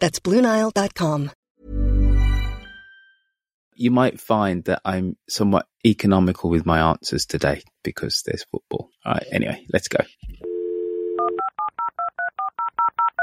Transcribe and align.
That's 0.00 0.18
BlueNile.com. 0.20 1.30
You 3.74 3.90
might 3.90 4.20
find 4.20 4.64
that 4.64 4.82
I'm 4.84 5.16
somewhat 5.28 5.66
economical 5.86 6.50
with 6.50 6.66
my 6.66 6.90
answers 6.90 7.24
today 7.24 7.62
because 7.82 8.22
there's 8.26 8.44
football. 8.44 8.90
All 9.06 9.14
right, 9.14 9.26
anyway, 9.32 9.64
let's 9.72 9.88
go. 9.88 10.04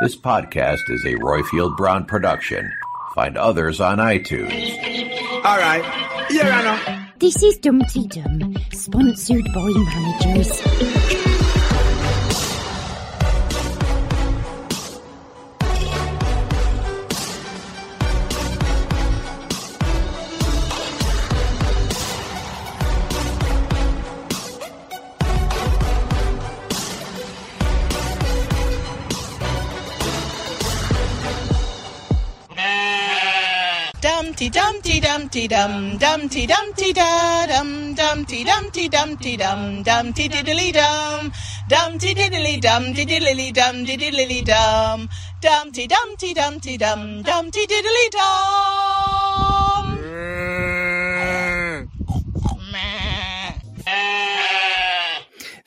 This 0.01 0.15
podcast 0.15 0.89
is 0.89 1.05
a 1.05 1.15
Roifield 1.15 1.75
Brown 1.75 2.05
production. 2.05 2.71
Find 3.13 3.37
others 3.37 3.81
on 3.81 3.97
iTunes. 3.97 4.71
All 5.43 5.57
right. 5.57 5.83
Here 6.29 6.43
I 6.43 6.63
know. 6.63 7.03
This 7.17 7.41
is 7.41 7.57
Dumpty 7.57 8.05
Dum, 8.07 8.55
sponsored 8.71 9.45
by 9.55 9.71
managers. 9.73 11.26
Dumpty 34.37 34.51
Dumpty 34.51 34.99
Dumpty 34.99 35.47
Dum 35.47 35.97
Dumpty 35.97 36.45
Dumpty 36.45 36.93
Da 36.93 37.47
Dum 37.47 37.95
Dumpty 37.95 38.43
Dumpty 38.43 38.87
Dumpty 38.87 39.35
Dum 39.35 39.81
Dumpty 39.81 40.29
Diddly 40.29 40.71
Dum 40.71 41.31
Dumpty 41.67 42.13
Diddly 42.13 42.61
Dum 42.61 42.93
Diddly 42.93 43.51
Dum 43.51 43.83
Diddly 43.83 44.45
Dum 44.45 45.09
Dumpty 45.41 45.87
Dumpty 45.87 46.35
Dumpty 46.35 46.77
Dum 46.77 47.23
Dumpty 47.23 47.65
Diddly 47.65 48.11
Dum 48.11 49.97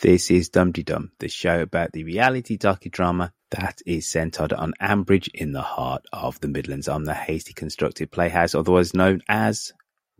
This 0.00 0.30
is 0.30 0.48
Dumpty 0.48 0.84
Dum, 0.84 1.10
the 1.18 1.28
show 1.28 1.60
about 1.60 1.90
the 1.90 2.04
reality 2.04 2.56
docudrama 2.56 3.32
that 3.50 3.80
is 3.86 4.08
centered 4.08 4.52
on 4.52 4.74
Ambridge 4.80 5.28
in 5.34 5.52
the 5.52 5.62
heart 5.62 6.04
of 6.12 6.40
the 6.40 6.48
Midlands. 6.48 6.88
I'm 6.88 7.04
the 7.04 7.14
Hasty 7.14 7.52
Constructed 7.52 8.10
Playhouse, 8.10 8.54
otherwise 8.54 8.94
known 8.94 9.22
as 9.28 9.72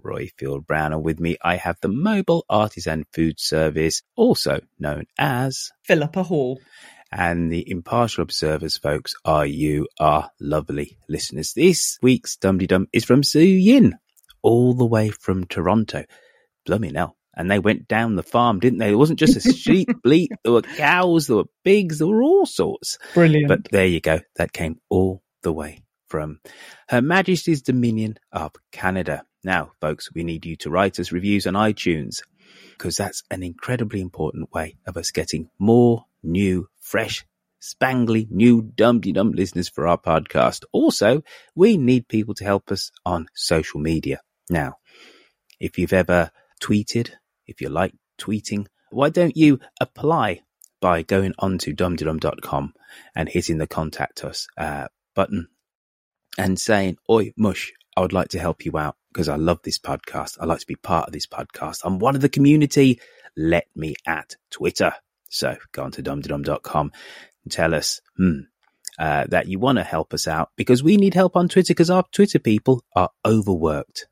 Roifield 0.03 0.67
Brown. 0.67 0.93
And 0.93 1.05
with 1.05 1.21
me, 1.21 1.37
I 1.43 1.57
have 1.57 1.79
the 1.81 1.89
Mobile 1.89 2.45
Artisan 2.49 3.05
Food 3.13 3.39
Service, 3.39 4.03
also 4.17 4.61
known 4.79 5.05
as 5.19 5.71
Philippa 5.85 6.25
Hall. 6.25 6.61
And 7.13 7.53
the 7.53 7.69
impartial 7.69 8.23
observers, 8.23 8.79
folks, 8.79 9.15
are 9.25 9.47
you, 9.47 9.89
our 9.99 10.31
lovely 10.41 10.97
listeners. 11.09 11.53
This 11.55 11.99
week's 12.03 12.37
Dumpty 12.37 12.67
Dum 12.67 12.87
is 12.93 13.05
from 13.05 13.25
Sue 13.25 13.41
Yin, 13.41 13.97
all 14.43 14.75
the 14.75 14.87
way 14.87 15.11
from 15.11 15.45
Toronto. 15.45 16.05
Blooming 16.65 16.95
hell 16.95 17.17
and 17.35 17.51
they 17.51 17.59
went 17.59 17.89
down 17.89 18.17
the 18.17 18.23
farm, 18.23 18.61
didn't 18.61 18.79
they? 18.79 18.91
It 18.91 18.97
wasn't 18.97 19.19
just 19.19 19.37
a 19.37 19.53
sheep 19.53 19.89
bleat. 20.03 20.31
There 20.43 20.53
were 20.53 20.63
cows, 20.63 21.27
there 21.27 21.37
were 21.37 21.45
pigs, 21.65 21.99
there 21.99 22.09
were 22.09 22.23
all 22.23 22.47
sorts. 22.47 22.99
Brilliant. 23.15 23.49
But 23.49 23.71
there 23.71 23.87
you 23.87 24.01
go. 24.01 24.21
That 24.37 24.53
came 24.53 24.81
all 24.89 25.23
the 25.43 25.53
way 25.53 25.83
from 26.09 26.41
Her 26.89 27.01
Majesty's 27.01 27.63
Dominion 27.63 28.19
of 28.33 28.53
Canada. 28.73 29.25
Now, 29.45 29.73
folks, 29.81 30.13
we 30.13 30.25
need 30.25 30.45
you 30.45 30.57
to 30.57 30.71
write 30.71 30.99
us 30.99 31.13
reviews 31.13 31.47
on 31.47 31.55
iTunes 31.55 32.21
because 32.73 32.97
that's 32.97 33.23
an 33.31 33.43
incredibly 33.43 34.01
important 34.01 34.53
way 34.53 34.77
of 34.87 34.97
us 34.97 35.11
getting 35.11 35.51
more 35.59 36.05
new, 36.23 36.69
fresh, 36.81 37.25
spangly, 37.61 38.31
new 38.31 38.63
Dumpty 38.63 39.13
Dum 39.13 39.33
listeners 39.33 39.69
for 39.69 39.87
our 39.87 39.99
podcast. 39.99 40.65
Also, 40.73 41.23
we 41.55 41.77
need 41.77 42.09
people 42.09 42.35
to 42.35 42.45
help 42.45 42.73
us 42.73 42.91
on 43.05 43.27
social 43.35 43.81
media. 43.81 44.21
Now, 44.49 44.77
if 45.61 45.79
you've 45.79 45.93
ever 45.93 46.31
tweeted, 46.61 47.11
if 47.47 47.61
you 47.61 47.69
like 47.69 47.95
tweeting, 48.19 48.67
why 48.91 49.11
don't 49.11 49.37
you 49.37 49.61
apply 49.81 50.43
by 50.81 51.03
going 51.03 51.35
on 51.39 51.59
to 51.59 51.75
dumdydum.com 51.75 52.75
and 53.15 53.29
hitting 53.29 53.59
the 53.59 53.67
contact 53.67 54.25
us 54.25 54.47
uh, 54.57 54.89
button 55.15 55.49
and 56.39 56.59
saying, 56.59 56.97
Oi, 57.11 57.33
Mush, 57.37 57.73
I 57.97 58.01
would 58.01 58.13
like 58.13 58.29
to 58.29 58.39
help 58.39 58.65
you 58.65 58.77
out 58.79 58.97
because 59.13 59.29
I 59.29 59.37
love 59.37 59.61
this 59.63 59.79
podcast. 59.79 60.39
I 60.41 60.47
like 60.47 60.61
to 60.61 60.67
be 60.67 60.77
part 60.77 61.07
of 61.07 61.13
this 61.13 61.27
podcast. 61.27 61.81
I'm 61.85 61.99
one 61.99 62.15
of 62.15 62.21
the 62.21 62.29
community. 62.29 63.01
Let 63.37 63.67
me 63.75 63.95
at 64.07 64.37
Twitter. 64.51 64.93
So 65.29 65.57
go 65.73 65.85
on 65.85 65.93
to 65.93 66.03
dumdydum.com 66.03 66.93
and 67.45 67.53
tell 67.53 67.75
us, 67.75 68.01
hmm, 68.17 68.41
uh, 68.99 69.25
that 69.29 69.49
you 69.49 69.59
want 69.59 69.79
to 69.79 69.85
help 69.85 70.13
us 70.13 70.29
out 70.29 70.51
because 70.57 70.83
we 70.83 70.97
need 70.97 71.15
help 71.15 71.37
on 71.37 71.49
Twitter 71.49 71.73
because 71.73 71.91
our 71.91 72.05
Twitter 72.13 72.39
people 72.39 72.85
are 72.95 73.11
overworked. 73.25 74.07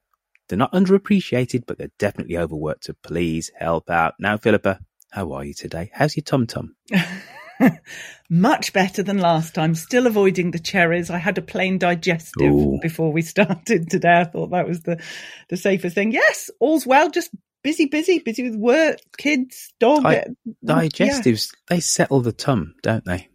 They're 0.48 0.59
not 0.59 0.72
underappreciated, 0.72 1.64
but 1.66 1.78
they're 1.78 1.91
definitely 1.98 2.38
overworked. 2.38 2.84
So 2.84 2.94
please 3.03 3.50
help 3.56 3.91
out. 3.91 4.14
Now, 4.19 4.36
Philippa, 4.36 4.81
how 5.10 5.32
are 5.32 5.44
you 5.44 5.54
today? 5.54 5.91
How's 5.92 6.16
your 6.16 6.25
tum 6.25 6.47
tum? 6.47 6.76
Much 8.31 8.72
better 8.72 9.03
than 9.03 9.19
last 9.19 9.54
time. 9.54 9.75
Still 9.75 10.06
avoiding 10.06 10.50
the 10.50 10.59
cherries. 10.59 11.10
I 11.10 11.19
had 11.19 11.38
a 11.38 11.42
plain 11.42 11.78
digestive 11.78 12.53
Ooh. 12.53 12.78
before 12.81 13.12
we 13.12 13.22
started 13.34 13.91
today. 13.91 14.20
I 14.20 14.25
thought 14.25 14.50
that 14.50 14.69
was 14.69 14.82
the, 14.82 15.03
the 15.48 15.56
safest 15.56 15.94
thing. 15.94 16.12
Yes, 16.12 16.50
all's 16.60 16.86
well. 16.86 17.10
Just 17.10 17.30
busy, 17.62 17.86
busy, 17.86 18.19
busy 18.20 18.48
with 18.48 18.56
work, 18.56 18.98
kids, 19.16 19.72
dog. 19.80 20.03
Di- 20.03 20.19
uh, 20.19 20.25
yeah. 20.65 20.65
digestives, 20.65 21.54
they 21.69 21.80
settle 21.80 22.20
the 22.20 22.32
tum, 22.32 22.75
don't 22.82 23.04
they? 23.04 23.28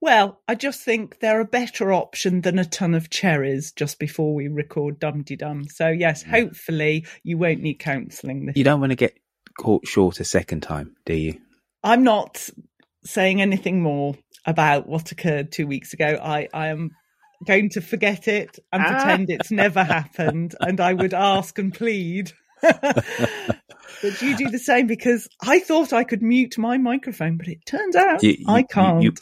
Well, 0.00 0.40
I 0.46 0.54
just 0.54 0.82
think 0.82 1.20
they're 1.20 1.40
a 1.40 1.44
better 1.46 1.92
option 1.92 2.42
than 2.42 2.58
a 2.58 2.64
ton 2.64 2.94
of 2.94 3.10
cherries 3.10 3.72
just 3.72 3.98
before 3.98 4.34
we 4.34 4.48
record 4.48 4.98
Dumpty 4.98 5.36
Dum. 5.36 5.64
So, 5.68 5.88
yes, 5.88 6.22
hopefully 6.22 7.06
you 7.22 7.38
won't 7.38 7.60
need 7.62 7.78
counselling. 7.78 8.52
You 8.54 8.64
don't 8.64 8.80
want 8.80 8.90
to 8.92 8.96
get 8.96 9.16
caught 9.58 9.86
short 9.86 10.20
a 10.20 10.24
second 10.24 10.60
time, 10.62 10.94
do 11.06 11.14
you? 11.14 11.40
I'm 11.82 12.02
not 12.04 12.48
saying 13.04 13.40
anything 13.40 13.82
more 13.82 14.16
about 14.44 14.86
what 14.88 15.12
occurred 15.12 15.50
two 15.50 15.66
weeks 15.66 15.92
ago. 15.92 16.18
I, 16.22 16.48
I 16.52 16.68
am 16.68 16.90
going 17.46 17.70
to 17.70 17.80
forget 17.80 18.28
it 18.28 18.58
and 18.72 18.82
Ah. 18.82 18.88
pretend 18.90 19.30
it's 19.30 19.50
never 19.50 19.82
happened. 19.82 20.54
And 20.60 20.80
I 20.80 20.92
would 20.92 21.14
ask 21.14 21.58
and 21.58 21.72
plead 21.72 22.32
that 24.02 24.18
you 24.22 24.36
do 24.36 24.50
the 24.50 24.58
same 24.58 24.86
because 24.86 25.28
I 25.42 25.58
thought 25.58 25.92
I 25.92 26.04
could 26.04 26.22
mute 26.22 26.58
my 26.58 26.78
microphone, 26.78 27.36
but 27.36 27.48
it 27.48 27.64
turns 27.66 27.96
out 27.96 28.22
You- 28.22 28.36
you- 28.38 28.44
I 28.48 28.62
can't. 28.62 29.02
You, 29.02 29.12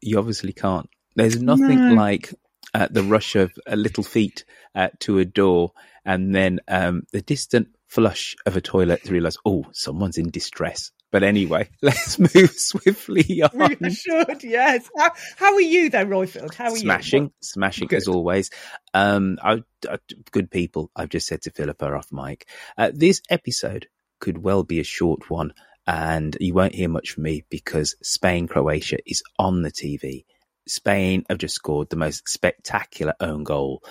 you, 0.00 0.18
obviously 0.18 0.52
can't. 0.52 0.88
There's 1.16 1.40
nothing 1.40 1.90
No. 1.90 1.94
like 1.94 2.32
uh, 2.72 2.88
the 2.90 3.02
rush 3.04 3.36
of 3.36 3.52
uh, 3.70 3.74
little 3.74 4.02
feet 4.02 4.44
uh, 4.74 4.88
to 5.00 5.18
a 5.18 5.24
door 5.24 5.72
and 6.04 6.34
then 6.34 6.60
um, 6.68 7.02
the 7.12 7.20
distant 7.22 7.68
flush 7.86 8.34
of 8.46 8.56
a 8.56 8.60
toilet 8.60 9.04
to 9.04 9.12
realize, 9.12 9.36
oh, 9.46 9.64
someone's 9.72 10.18
in 10.18 10.30
distress. 10.30 10.90
But 11.14 11.22
anyway, 11.22 11.68
let's 11.80 12.18
move 12.18 12.50
swiftly 12.56 13.40
on. 13.40 13.76
We 13.80 13.94
should, 13.94 14.42
yes. 14.42 14.90
How, 14.98 15.12
how 15.36 15.54
are 15.54 15.60
you, 15.60 15.88
though, 15.88 16.04
Roifield? 16.04 16.52
How 16.54 16.72
are 16.72 16.76
smashing, 16.76 17.22
you? 17.26 17.32
smashing 17.40 17.88
smashing 17.88 17.94
as 17.96 18.08
always. 18.08 18.50
Um, 18.94 19.38
I, 19.40 19.62
I- 19.88 19.98
good 20.32 20.50
people. 20.50 20.90
I've 20.96 21.10
just 21.10 21.28
said 21.28 21.42
to 21.42 21.52
Philippa 21.52 21.86
off 21.94 22.08
mic. 22.10 22.48
Uh, 22.76 22.90
this 22.92 23.22
episode 23.30 23.86
could 24.18 24.38
well 24.38 24.64
be 24.64 24.80
a 24.80 24.84
short 24.84 25.30
one, 25.30 25.54
and 25.86 26.36
you 26.40 26.52
won't 26.52 26.74
hear 26.74 26.88
much 26.88 27.12
from 27.12 27.22
me 27.22 27.44
because 27.48 27.94
Spain 28.02 28.48
Croatia 28.48 28.96
is 29.06 29.22
on 29.38 29.62
the 29.62 29.70
TV. 29.70 30.24
Spain 30.66 31.24
have 31.30 31.38
just 31.38 31.54
scored 31.54 31.90
the 31.90 31.96
most 31.96 32.28
spectacular 32.28 33.14
own 33.20 33.44
goal 33.44 33.84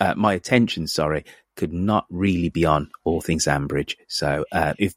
uh, 0.00 0.14
my 0.16 0.34
attention, 0.34 0.86
sorry, 0.88 1.24
could 1.56 1.72
not 1.72 2.06
really 2.10 2.48
be 2.48 2.64
on 2.64 2.90
all 3.04 3.20
things 3.20 3.44
Ambridge. 3.46 3.94
So 4.08 4.44
uh, 4.52 4.74
if 4.78 4.94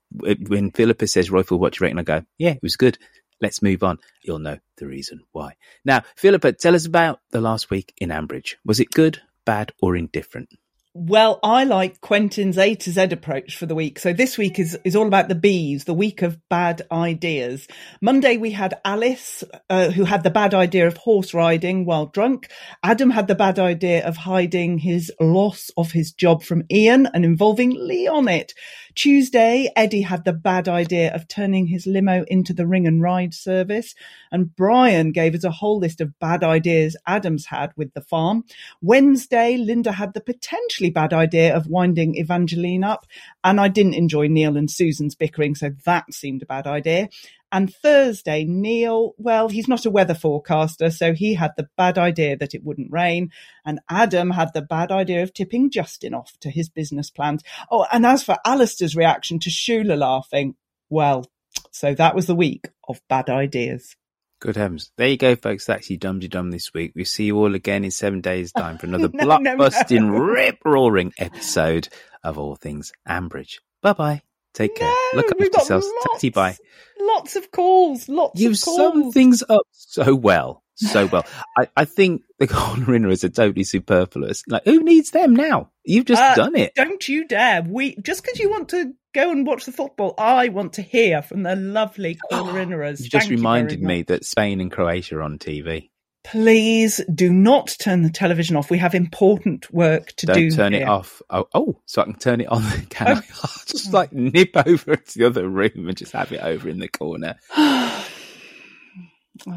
when 0.48 0.72
Philippa 0.72 1.08
says 1.08 1.30
Roifield, 1.30 1.60
what 1.60 1.74
do 1.74 1.78
you 1.80 1.86
reckon? 1.86 2.00
I 2.00 2.04
go, 2.04 2.24
yeah, 2.38 2.52
it 2.52 2.64
was 2.64 2.76
good. 2.76 2.98
Let's 3.40 3.62
move 3.62 3.84
on. 3.84 4.00
You'll 4.24 4.40
know 4.40 4.58
the 4.78 4.88
reason 4.88 5.22
why. 5.32 5.54
Now, 5.86 6.02
Philippa, 6.16 6.54
tell 6.54 6.74
us 6.76 6.86
about 6.86 7.20
the 7.32 7.42
last 7.42 7.70
week 7.70 7.94
in 7.98 8.10
Ambridge. 8.10 8.56
Was 8.66 8.80
it 8.80 8.90
good, 8.92 9.22
bad, 9.46 9.72
or 9.82 9.96
indifferent? 9.96 10.50
Well, 11.00 11.40
I 11.44 11.64
like 11.66 12.02
Quentin's 12.02 12.58
A 12.58 12.74
to 12.74 12.92
Z 12.92 13.04
approach 13.12 13.56
for 13.56 13.68
the 13.68 13.76
week. 13.76 14.00
So 14.00 14.14
this 14.14 14.36
week 14.36 14.58
is, 14.58 14.76
is 14.84 14.96
all 14.96 15.06
about 15.06 15.28
the 15.28 15.36
bees, 15.36 15.84
the 15.84 15.94
week 15.94 16.24
of 16.24 16.40
bad 16.50 16.82
ideas. 16.92 17.68
Monday 18.02 18.38
we 18.38 18.50
had 18.50 18.80
Alice, 18.84 19.44
uh, 19.70 19.92
who 19.92 20.06
had 20.06 20.24
the 20.24 20.32
bad 20.32 20.56
idea 20.56 20.88
of 20.88 20.98
horse 20.98 21.36
riding 21.36 21.86
while 21.86 22.08
drunk. 22.08 22.50
Adam 22.82 23.12
had 23.12 23.28
the 23.28 23.36
bad 23.36 23.60
idea 23.60 24.04
of 24.08 24.18
hiding 24.18 24.80
his 24.80 25.12
loss 25.22 25.70
of 25.78 25.92
his 25.92 26.14
job 26.14 26.42
from 26.42 26.64
Ian 26.72 27.08
and 27.14 27.24
involving 27.24 27.76
Lee 27.78 28.08
on 28.08 28.28
it. 28.28 28.56
Tuesday, 28.98 29.70
Eddie 29.76 30.02
had 30.02 30.26
the 30.26 30.34
bad 30.34 30.68
idea 30.68 31.14
of 31.14 31.28
turning 31.28 31.68
his 31.68 31.86
limo 31.86 32.26
into 32.30 32.52
the 32.52 32.66
ring 32.66 32.88
and 32.88 33.00
ride 33.00 33.32
service. 33.32 33.94
And 34.32 34.56
Brian 34.56 35.12
gave 35.12 35.36
us 35.36 35.44
a 35.44 35.52
whole 35.52 35.78
list 35.78 36.02
of 36.02 36.18
bad 36.18 36.44
ideas 36.44 36.98
Adams 37.06 37.46
had 37.46 37.72
with 37.78 37.94
the 37.94 38.02
farm. 38.02 38.44
Wednesday, 38.82 39.56
Linda 39.56 39.92
had 39.92 40.16
the 40.16 40.20
potentially 40.20 40.90
bad 40.90 41.14
idea 41.14 41.56
of 41.56 41.68
winding 41.68 42.16
Evangeline 42.16 42.84
up. 42.84 43.06
And 43.44 43.62
I 43.62 43.68
didn't 43.68 43.94
enjoy 43.94 44.30
Neil 44.30 44.58
and 44.58 44.70
Susan's 44.70 45.14
bickering, 45.14 45.54
so 45.54 45.70
that 45.86 46.12
seemed 46.12 46.42
a 46.42 46.48
bad 46.48 46.66
idea. 46.66 47.10
And 47.52 47.74
Thursday, 47.74 48.44
Neil, 48.44 49.14
well, 49.18 49.48
he's 49.48 49.68
not 49.68 49.86
a 49.86 49.90
weather 49.90 50.14
forecaster, 50.14 50.92
so 50.92 51.14
he 51.14 51.34
had 51.36 51.52
the 51.56 51.70
bad 51.78 51.98
idea 51.98 52.36
that 52.36 52.54
it 52.54 52.64
wouldn't 52.64 52.92
rain. 52.92 53.32
And 53.66 53.80
Adam 53.90 54.32
had 54.32 54.54
the 54.54 54.62
bad 54.62 54.92
idea 54.92 55.24
of 55.24 55.34
tipping 55.34 55.70
Justin 55.70 56.14
off 56.14 56.38
to 56.42 56.50
his 56.50 56.68
business 56.70 57.10
plans. 57.10 57.44
Oh, 57.72 57.86
and 57.92 58.06
as 58.06 58.24
for 58.24 58.38
Alistair's 58.46 58.96
reaction 58.96 59.40
to 59.40 59.50
Shula 59.50 59.98
laughing, 59.98 60.56
well, 60.90 61.26
so 61.72 61.94
that 61.94 62.16
was 62.16 62.28
the 62.28 62.36
week 62.36 62.70
of 62.88 63.02
bad 63.08 63.30
ideas. 63.30 63.96
Good 64.40 64.56
heavens. 64.56 64.92
There 64.98 65.08
you 65.08 65.18
go, 65.18 65.36
folks. 65.36 65.66
That's 65.66 65.90
you 65.90 65.98
Dum 65.98 66.20
Dum 66.20 66.52
this 66.52 66.74
week. 66.74 66.92
We 66.96 67.06
see 67.06 67.26
you 67.26 67.38
all 67.38 67.56
again 67.56 67.84
in 67.84 67.92
seven 67.92 68.22
days' 68.22 68.52
time 68.58 68.78
for 68.78 68.86
another 68.86 69.10
No, 69.14 69.38
no, 69.38 69.56
no. 69.56 70.10
rip 70.10 70.60
roaring 70.64 71.14
episode 71.18 71.88
of 72.24 72.38
All 72.38 72.56
Things 72.56 72.92
Ambridge. 73.08 73.60
Bye 73.82 73.94
bye. 73.94 74.22
Take 74.58 74.76
care. 74.76 74.88
No, 75.14 75.18
Look 75.22 75.32
after 75.32 75.46
yourselves. 75.46 75.88
Tatty 76.14 76.30
bye. 76.32 76.58
lots, 77.00 77.36
of 77.36 77.52
calls, 77.52 78.10
lots 78.10 78.42
You've 78.42 78.54
of 78.54 78.62
calls. 78.62 78.78
summed 78.78 79.14
things 79.14 79.44
up 79.48 79.68
so 79.72 80.16
well. 80.16 80.64
So 80.76 81.06
well. 81.08 81.26
I, 81.58 81.68
I 81.76 81.86
think 81.86 82.22
the 82.40 82.48
corner 82.48 82.86
inners 82.88 83.24
are 83.24 83.30
totally 83.30 83.64
superfluous. 83.64 84.44
Like, 84.48 84.64
who 84.66 84.84
needs 84.84 85.12
them 85.12 85.36
now? 85.36 85.70
You've 85.86 86.06
just 86.06 86.22
Uh, 86.22 86.36
done 86.36 86.56
it. 86.56 86.74
Don't 86.76 87.08
you 87.08 87.28
dare. 87.28 87.62
We 87.64 87.96
just 88.02 88.24
because 88.24 88.40
you 88.40 88.50
want 88.50 88.70
to 88.70 88.94
go 89.14 89.32
and 89.32 89.46
watch 89.46 89.66
the 89.66 89.72
football, 89.72 90.14
I 90.18 90.50
want 90.50 90.74
to 90.74 90.82
hear 90.82 91.22
from 91.22 91.44
the 91.44 91.56
lovely 91.56 92.16
caller 92.32 92.54
inners. 92.54 93.00
You 93.02 93.10
just 93.10 93.28
Thank 93.28 93.38
reminded 93.38 93.80
very 93.80 93.88
me 93.88 94.02
that 94.04 94.26
Spain 94.26 94.60
and 94.62 94.72
Croatia 94.72 95.18
are 95.18 95.22
on 95.24 95.38
TV. 95.40 95.90
Please 96.32 97.00
do 97.14 97.32
not 97.32 97.78
turn 97.80 98.02
the 98.02 98.10
television 98.10 98.58
off. 98.58 98.70
We 98.70 98.80
have 98.80 98.94
important 98.94 99.72
work 99.74 100.12
to 100.18 100.26
Don't 100.26 100.36
do. 100.36 100.52
turn 100.52 100.74
it 100.74 100.86
off. 100.86 101.22
Oh, 101.30 101.48
oh, 101.54 101.80
so 101.86 102.02
I 102.02 102.06
can 102.06 102.16
turn 102.16 102.42
it 102.42 102.48
on. 102.48 102.64
Can 102.90 103.08
I? 103.08 103.12
Oh. 103.14 103.16
I'll 103.44 103.64
just 103.66 103.94
like 103.94 104.12
nip 104.12 104.50
over 104.56 104.98
to 104.98 105.18
the 105.18 105.26
other 105.26 105.48
room 105.48 105.88
and 105.88 105.96
just 105.96 106.12
have 106.12 106.34
it 106.34 106.42
over 106.42 106.68
in 106.68 106.80
the 106.80 106.90
corner. 106.90 107.36
I've 107.56 108.04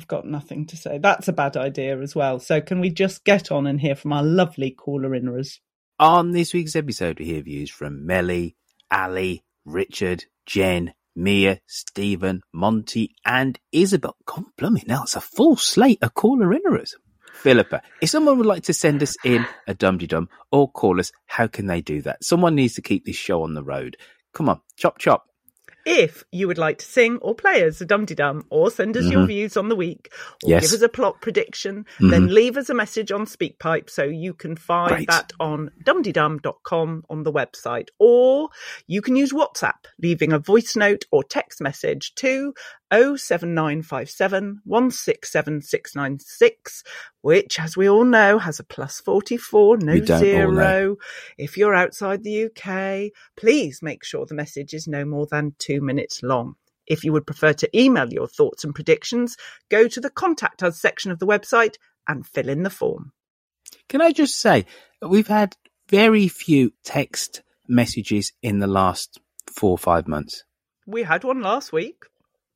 got 0.06 0.26
nothing 0.26 0.66
to 0.66 0.76
say. 0.76 0.98
That's 0.98 1.26
a 1.26 1.32
bad 1.32 1.56
idea 1.56 2.00
as 2.00 2.14
well. 2.14 2.38
So 2.38 2.60
can 2.60 2.78
we 2.78 2.90
just 2.90 3.24
get 3.24 3.50
on 3.50 3.66
and 3.66 3.80
hear 3.80 3.96
from 3.96 4.12
our 4.12 4.22
lovely 4.22 4.70
caller 4.70 5.10
inners? 5.10 5.58
On 5.98 6.30
this 6.30 6.54
week's 6.54 6.76
episode, 6.76 7.18
we 7.18 7.24
hear 7.24 7.42
views 7.42 7.70
from 7.70 8.06
Melly, 8.06 8.54
Ali, 8.92 9.42
Richard, 9.64 10.26
Jen, 10.46 10.94
Mia, 11.20 11.60
Stephen, 11.66 12.40
Monty, 12.50 13.14
and 13.26 13.58
Isabel. 13.72 14.16
God 14.24 14.44
blimey, 14.56 14.84
now 14.86 15.02
it's 15.02 15.16
a 15.16 15.20
full 15.20 15.54
slate 15.56 15.98
of 16.02 16.14
caller 16.14 16.48
inners. 16.48 16.94
Philippa, 17.34 17.82
if 18.00 18.08
someone 18.08 18.38
would 18.38 18.46
like 18.46 18.62
to 18.64 18.72
send 18.72 19.02
us 19.02 19.14
in 19.22 19.46
a 19.66 19.74
dum 19.74 19.98
dum 19.98 20.30
or 20.50 20.70
call 20.70 20.98
us, 20.98 21.12
how 21.26 21.46
can 21.46 21.66
they 21.66 21.82
do 21.82 22.00
that? 22.02 22.24
Someone 22.24 22.54
needs 22.54 22.74
to 22.74 22.82
keep 22.82 23.04
this 23.04 23.16
show 23.16 23.42
on 23.42 23.52
the 23.52 23.62
road. 23.62 23.98
Come 24.32 24.48
on, 24.48 24.60
chop 24.76 24.98
chop. 24.98 25.26
If 25.86 26.24
you 26.30 26.46
would 26.46 26.58
like 26.58 26.78
to 26.78 26.84
sing 26.84 27.18
or 27.18 27.34
play 27.34 27.62
as 27.62 27.80
a 27.80 27.86
Dum 27.86 28.04
Dum 28.04 28.46
or 28.50 28.70
send 28.70 28.96
us 28.96 29.04
your 29.04 29.20
mm-hmm. 29.20 29.26
views 29.26 29.56
on 29.56 29.68
the 29.68 29.76
week 29.76 30.12
or 30.44 30.50
Yes. 30.50 30.62
give 30.62 30.72
us 30.72 30.82
a 30.82 30.88
plot 30.88 31.20
prediction, 31.20 31.86
then 31.98 32.24
mm-hmm. 32.24 32.34
leave 32.34 32.56
us 32.56 32.68
a 32.68 32.74
message 32.74 33.10
on 33.12 33.26
SpeakPipe 33.26 33.88
so 33.88 34.04
you 34.04 34.34
can 34.34 34.56
find 34.56 34.90
Great. 34.90 35.08
that 35.08 35.32
on 35.40 35.70
dumdydum.com 35.84 37.04
on 37.08 37.22
the 37.22 37.32
website. 37.32 37.88
Or 37.98 38.50
you 38.86 39.02
can 39.02 39.16
use 39.16 39.32
WhatsApp, 39.32 39.86
leaving 40.02 40.32
a 40.32 40.38
voice 40.38 40.76
note 40.76 41.04
or 41.10 41.24
text 41.24 41.60
message 41.60 42.14
to 42.16 42.54
07957 42.92 44.60
167696, 44.64 46.82
which, 47.20 47.60
as 47.60 47.76
we 47.76 47.88
all 47.88 48.04
know, 48.04 48.38
has 48.38 48.58
a 48.58 48.64
plus 48.64 49.00
44, 49.00 49.78
no 49.78 49.92
We 49.92 50.00
don't 50.00 50.16
all 50.16 50.22
know. 50.52 50.62
zero. 50.62 50.96
If 51.38 51.56
you're 51.56 51.74
outside 51.74 52.22
the 52.22 52.44
UK, 52.46 53.12
please 53.36 53.80
make 53.82 54.04
sure 54.04 54.26
the 54.26 54.34
message 54.34 54.74
is 54.74 54.88
no 54.88 55.04
more 55.04 55.26
than 55.30 55.54
two 55.58 55.80
minutes 55.80 56.22
long. 56.22 56.56
If 56.86 57.04
you 57.04 57.12
would 57.12 57.26
prefer 57.26 57.52
to 57.52 57.78
email 57.78 58.12
your 58.12 58.26
thoughts 58.26 58.64
and 58.64 58.74
predictions, 58.74 59.36
go 59.68 59.86
to 59.86 60.00
the 60.00 60.10
Contact 60.10 60.62
Us 60.62 60.80
section 60.80 61.12
of 61.12 61.18
the 61.20 61.26
website 61.26 61.76
and 62.08 62.26
fill 62.26 62.48
in 62.48 62.64
the 62.64 62.70
form. 62.70 63.12
Can 63.88 64.00
I 64.00 64.10
just 64.10 64.40
say, 64.40 64.66
we've 65.00 65.28
had 65.28 65.56
very 65.88 66.26
few 66.28 66.72
text 66.84 67.42
messages 67.68 68.32
in 68.42 68.58
the 68.58 68.66
last 68.66 69.20
four 69.46 69.72
or 69.72 69.78
five 69.78 70.08
months. 70.08 70.44
We 70.86 71.02
had 71.04 71.22
one 71.24 71.40
last 71.40 71.72
week. 71.72 72.04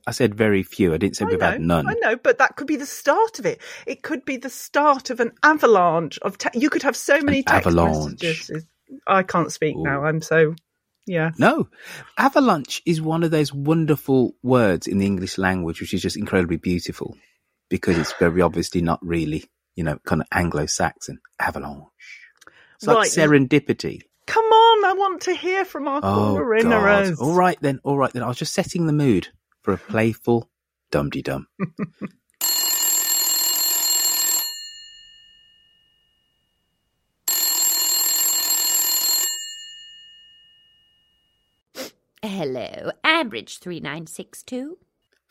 I 0.07 0.11
said 0.11 0.35
very 0.35 0.63
few. 0.63 0.93
I 0.93 0.99
didn't 0.99 1.17
say 1.17 1.25
we've 1.25 1.41
had 1.41 1.61
none. 1.61 1.89
I 1.89 1.95
know, 1.95 2.17
but 2.17 2.39
that 2.39 2.57
could 2.57 2.67
be 2.67 2.77
the 2.77 2.85
start 2.87 3.39
of 3.39 3.47
it. 3.47 3.61
It 3.87 4.03
could 4.03 4.25
be 4.25 4.37
the 4.37 4.51
start 4.51 5.09
of 5.11 5.21
an 5.21 5.33
avalanche 5.43 6.19
of. 6.21 6.37
Te- 6.37 6.59
you 6.59 6.69
could 6.71 6.83
have 6.83 6.97
so 6.97 7.21
many 7.23 7.43
text 7.43 7.67
avalanche. 7.67 8.23
messages. 8.23 8.67
I 9.07 9.23
can't 9.23 9.51
speak 9.51 9.77
Ooh. 9.77 9.83
now. 9.83 10.05
I'm 10.05 10.21
so. 10.21 10.55
Yeah. 11.07 11.33
No, 11.39 11.69
avalanche 12.17 12.81
is 12.87 13.01
one 13.01 13.23
of 13.25 13.31
those 13.31 13.53
wonderful 13.53 14.35
words 14.43 14.87
in 14.87 14.99
the 14.99 15.07
English 15.07 15.37
language, 15.37 15.81
which 15.81 15.93
is 15.93 16.01
just 16.01 16.17
incredibly 16.17 16.57
beautiful 16.57 17.17
because 17.69 17.99
it's 17.99 18.15
very 18.15 18.41
obviously 18.41 18.81
not 18.81 19.01
really, 19.03 19.45
you 19.75 19.85
know, 19.85 19.99
kind 20.07 20.23
of 20.23 20.29
Anglo-Saxon. 20.33 21.19
Avalanche. 21.39 21.83
It's 22.77 22.87
like 22.87 22.97
Right. 22.97 23.09
serendipity. 23.09 24.01
Come 24.27 24.45
on, 24.47 24.85
I 24.87 24.93
want 24.95 25.23
to 25.23 25.35
hear 25.35 25.67
from 25.67 25.89
our 25.89 26.01
Oh, 26.03 26.39
inners. 26.41 27.21
All 27.21 27.35
right 27.35 27.59
then. 27.61 27.81
All 27.85 27.99
right 27.99 28.13
then. 28.13 28.23
I 28.23 28.29
was 28.29 28.39
just 28.39 28.55
setting 28.55 28.87
the 28.87 28.93
mood 28.95 29.29
for 29.65 29.73
a 29.73 29.79
playful 29.79 30.49
dum-de-dum. 30.91 31.49
Hello, 42.23 42.91
Ambridge 43.05 43.59
3962. 43.59 44.79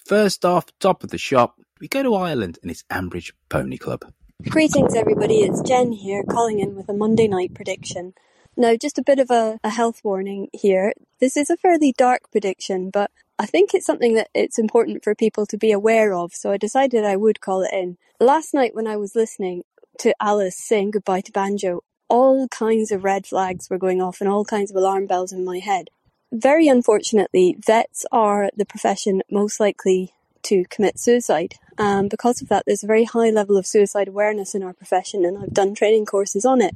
First 0.05 0.43
off, 0.45 0.65
top 0.79 1.03
of 1.03 1.11
the 1.11 1.17
shop, 1.17 1.59
we 1.79 1.87
go 1.87 2.01
to 2.03 2.15
Ireland 2.15 2.59
and 2.61 2.71
it's 2.71 2.83
Ambridge 2.91 3.31
Pony 3.49 3.77
Club. 3.77 4.11
Greetings, 4.49 4.95
everybody. 4.95 5.39
It's 5.39 5.61
Jen 5.61 5.91
here, 5.91 6.23
calling 6.23 6.59
in 6.59 6.75
with 6.75 6.89
a 6.89 6.93
Monday 6.93 7.27
night 7.27 7.53
prediction. 7.53 8.13
Now, 8.57 8.75
just 8.75 8.97
a 8.97 9.03
bit 9.03 9.19
of 9.19 9.31
a, 9.31 9.59
a 9.63 9.69
health 9.69 10.01
warning 10.03 10.49
here. 10.53 10.93
This 11.19 11.37
is 11.37 11.49
a 11.49 11.57
fairly 11.57 11.93
dark 11.97 12.31
prediction, 12.31 12.89
but 12.89 13.11
I 13.39 13.45
think 13.45 13.73
it's 13.73 13.85
something 13.85 14.13
that 14.15 14.29
it's 14.33 14.59
important 14.59 15.03
for 15.03 15.15
people 15.15 15.45
to 15.47 15.57
be 15.57 15.71
aware 15.71 16.13
of, 16.13 16.33
so 16.33 16.51
I 16.51 16.57
decided 16.57 17.03
I 17.03 17.15
would 17.15 17.41
call 17.41 17.63
it 17.63 17.73
in. 17.73 17.97
Last 18.19 18.53
night, 18.53 18.75
when 18.75 18.87
I 18.87 18.95
was 18.95 19.15
listening 19.15 19.63
to 19.99 20.13
Alice 20.21 20.57
saying 20.57 20.91
goodbye 20.91 21.21
to 21.21 21.31
Banjo, 21.31 21.83
all 22.09 22.47
kinds 22.47 22.91
of 22.91 23.03
red 23.03 23.25
flags 23.25 23.69
were 23.69 23.77
going 23.77 24.01
off 24.01 24.21
and 24.21 24.29
all 24.29 24.45
kinds 24.45 24.69
of 24.69 24.77
alarm 24.77 25.07
bells 25.07 25.31
in 25.31 25.43
my 25.43 25.59
head. 25.59 25.89
Very 26.31 26.67
unfortunately, 26.67 27.55
vets 27.59 28.05
are 28.11 28.49
the 28.55 28.65
profession 28.65 29.21
most 29.31 29.59
likely 29.59 30.13
to 30.43 30.65
commit 30.69 30.99
suicide. 30.99 31.55
Um, 31.77 32.07
because 32.07 32.41
of 32.41 32.49
that, 32.49 32.63
there's 32.65 32.83
a 32.83 32.87
very 32.87 33.05
high 33.05 33.29
level 33.31 33.57
of 33.57 33.65
suicide 33.65 34.07
awareness 34.07 34.53
in 34.53 34.61
our 34.61 34.73
profession, 34.73 35.25
and 35.25 35.37
I've 35.37 35.53
done 35.53 35.73
training 35.73 36.05
courses 36.05 36.45
on 36.45 36.61
it. 36.61 36.75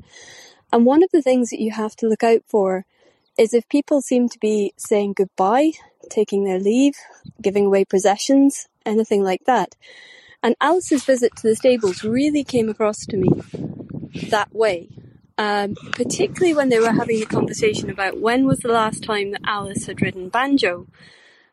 And 0.74 0.86
one 0.86 1.04
of 1.04 1.12
the 1.12 1.22
things 1.22 1.50
that 1.52 1.62
you 1.62 1.72
have 1.72 1.96
to 1.98 2.08
look 2.08 2.24
out 2.24 2.42
for 2.48 2.86
is 3.38 3.54
if 3.54 3.70
people 3.70 4.02
seem 4.02 4.28
to 4.30 4.40
be 4.40 4.74
saying 4.78 5.14
goodbye, 5.14 5.74
taking 6.10 6.44
their 6.44 6.60
leave, 6.60 6.96
giving 7.42 7.66
away 7.66 7.86
possessions, 7.86 8.68
anything 8.86 9.24
like 9.24 9.46
that. 9.46 9.76
And 10.44 10.56
Alice's 10.62 11.04
visit 11.04 11.36
to 11.38 11.48
the 11.48 11.56
stables 11.56 12.04
really 12.04 12.44
came 12.44 12.70
across 12.70 13.06
to 13.08 13.18
me 13.18 13.30
that 14.30 14.54
way. 14.54 14.90
Um, 15.40 15.76
particularly 15.92 16.56
when 16.56 16.70
they 16.70 16.80
were 16.80 16.94
having 16.94 17.20
the 17.20 17.26
conversation 17.26 17.92
about 17.92 18.20
when 18.20 18.48
was 18.48 18.60
the 18.60 18.72
last 18.72 19.04
time 19.04 19.32
that 19.32 19.42
Alice 19.46 19.86
had 19.86 20.02
ridden 20.02 20.30
banjo. 20.30 20.88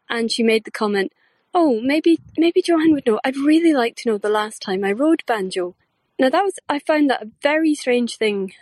And 0.08 0.32
she 0.32 0.42
made 0.42 0.64
the 0.64 0.70
comment, 0.70 1.12
Oh, 1.52 1.80
maybe, 1.82 2.18
maybe 2.36 2.62
Joanne 2.62 2.92
would 2.92 3.06
know. 3.06 3.20
I'd 3.24 3.36
really 3.36 3.72
like 3.72 3.96
to 3.96 4.08
know 4.08 4.18
the 4.18 4.28
last 4.28 4.62
time 4.62 4.84
I 4.84 4.92
rode 4.92 5.22
banjo. 5.26 5.76
Now 6.18 6.30
that 6.30 6.42
was, 6.42 6.54
I 6.68 6.78
found 6.78 7.10
that 7.10 7.22
a 7.22 7.30
very 7.42 7.74
strange 7.74 8.16
thing 8.16 8.52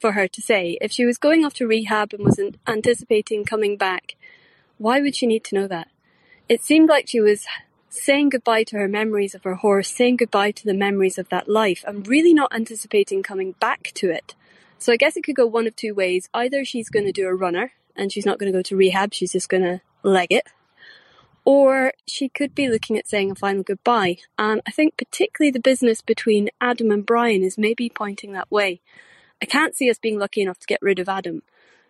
for 0.00 0.12
her 0.12 0.28
to 0.28 0.42
say. 0.42 0.76
If 0.80 0.92
she 0.92 1.04
was 1.04 1.18
going 1.18 1.44
off 1.44 1.54
to 1.54 1.66
rehab 1.66 2.12
and 2.12 2.24
wasn't 2.24 2.56
anticipating 2.66 3.44
coming 3.44 3.76
back, 3.76 4.16
why 4.78 5.00
would 5.00 5.14
she 5.14 5.26
need 5.26 5.44
to 5.44 5.54
know 5.54 5.66
that? 5.68 5.88
It 6.48 6.62
seemed 6.62 6.88
like 6.88 7.08
she 7.08 7.20
was 7.20 7.46
saying 7.88 8.30
goodbye 8.30 8.64
to 8.64 8.76
her 8.76 8.88
memories 8.88 9.34
of 9.34 9.44
her 9.44 9.54
horse, 9.54 9.88
saying 9.88 10.16
goodbye 10.16 10.50
to 10.50 10.64
the 10.64 10.74
memories 10.74 11.18
of 11.18 11.28
that 11.28 11.48
life, 11.48 11.84
and 11.86 12.06
really 12.08 12.34
not 12.34 12.54
anticipating 12.54 13.22
coming 13.22 13.52
back 13.60 13.92
to 13.94 14.10
it. 14.10 14.34
So 14.78 14.92
I 14.92 14.96
guess 14.96 15.16
it 15.16 15.22
could 15.22 15.36
go 15.36 15.46
one 15.46 15.66
of 15.66 15.76
two 15.76 15.94
ways. 15.94 16.28
Either 16.34 16.64
she's 16.64 16.90
going 16.90 17.06
to 17.06 17.12
do 17.12 17.26
a 17.26 17.34
runner 17.34 17.72
and 17.96 18.12
she's 18.12 18.26
not 18.26 18.38
going 18.38 18.52
to 18.52 18.58
go 18.58 18.62
to 18.62 18.76
rehab, 18.76 19.14
she's 19.14 19.32
just 19.32 19.48
going 19.48 19.62
to 19.62 19.80
leg 20.02 20.28
it. 20.30 20.48
Or 21.44 21.92
she 22.06 22.28
could 22.28 22.54
be 22.54 22.68
looking 22.68 22.98
at 22.98 23.06
saying 23.06 23.30
a 23.30 23.34
final 23.34 23.62
goodbye. 23.62 24.18
And 24.38 24.60
I 24.66 24.70
think 24.70 24.96
particularly 24.96 25.50
the 25.50 25.60
business 25.60 26.00
between 26.00 26.50
Adam 26.60 26.90
and 26.90 27.06
Brian 27.06 27.42
is 27.42 27.56
maybe 27.56 27.88
pointing 27.88 28.32
that 28.32 28.50
way. 28.50 28.80
I 29.40 29.46
can't 29.46 29.76
see 29.76 29.90
us 29.90 29.98
being 29.98 30.18
lucky 30.18 30.42
enough 30.42 30.58
to 30.58 30.66
get 30.66 30.82
rid 30.82 30.98
of 30.98 31.08
Adam. 31.08 31.42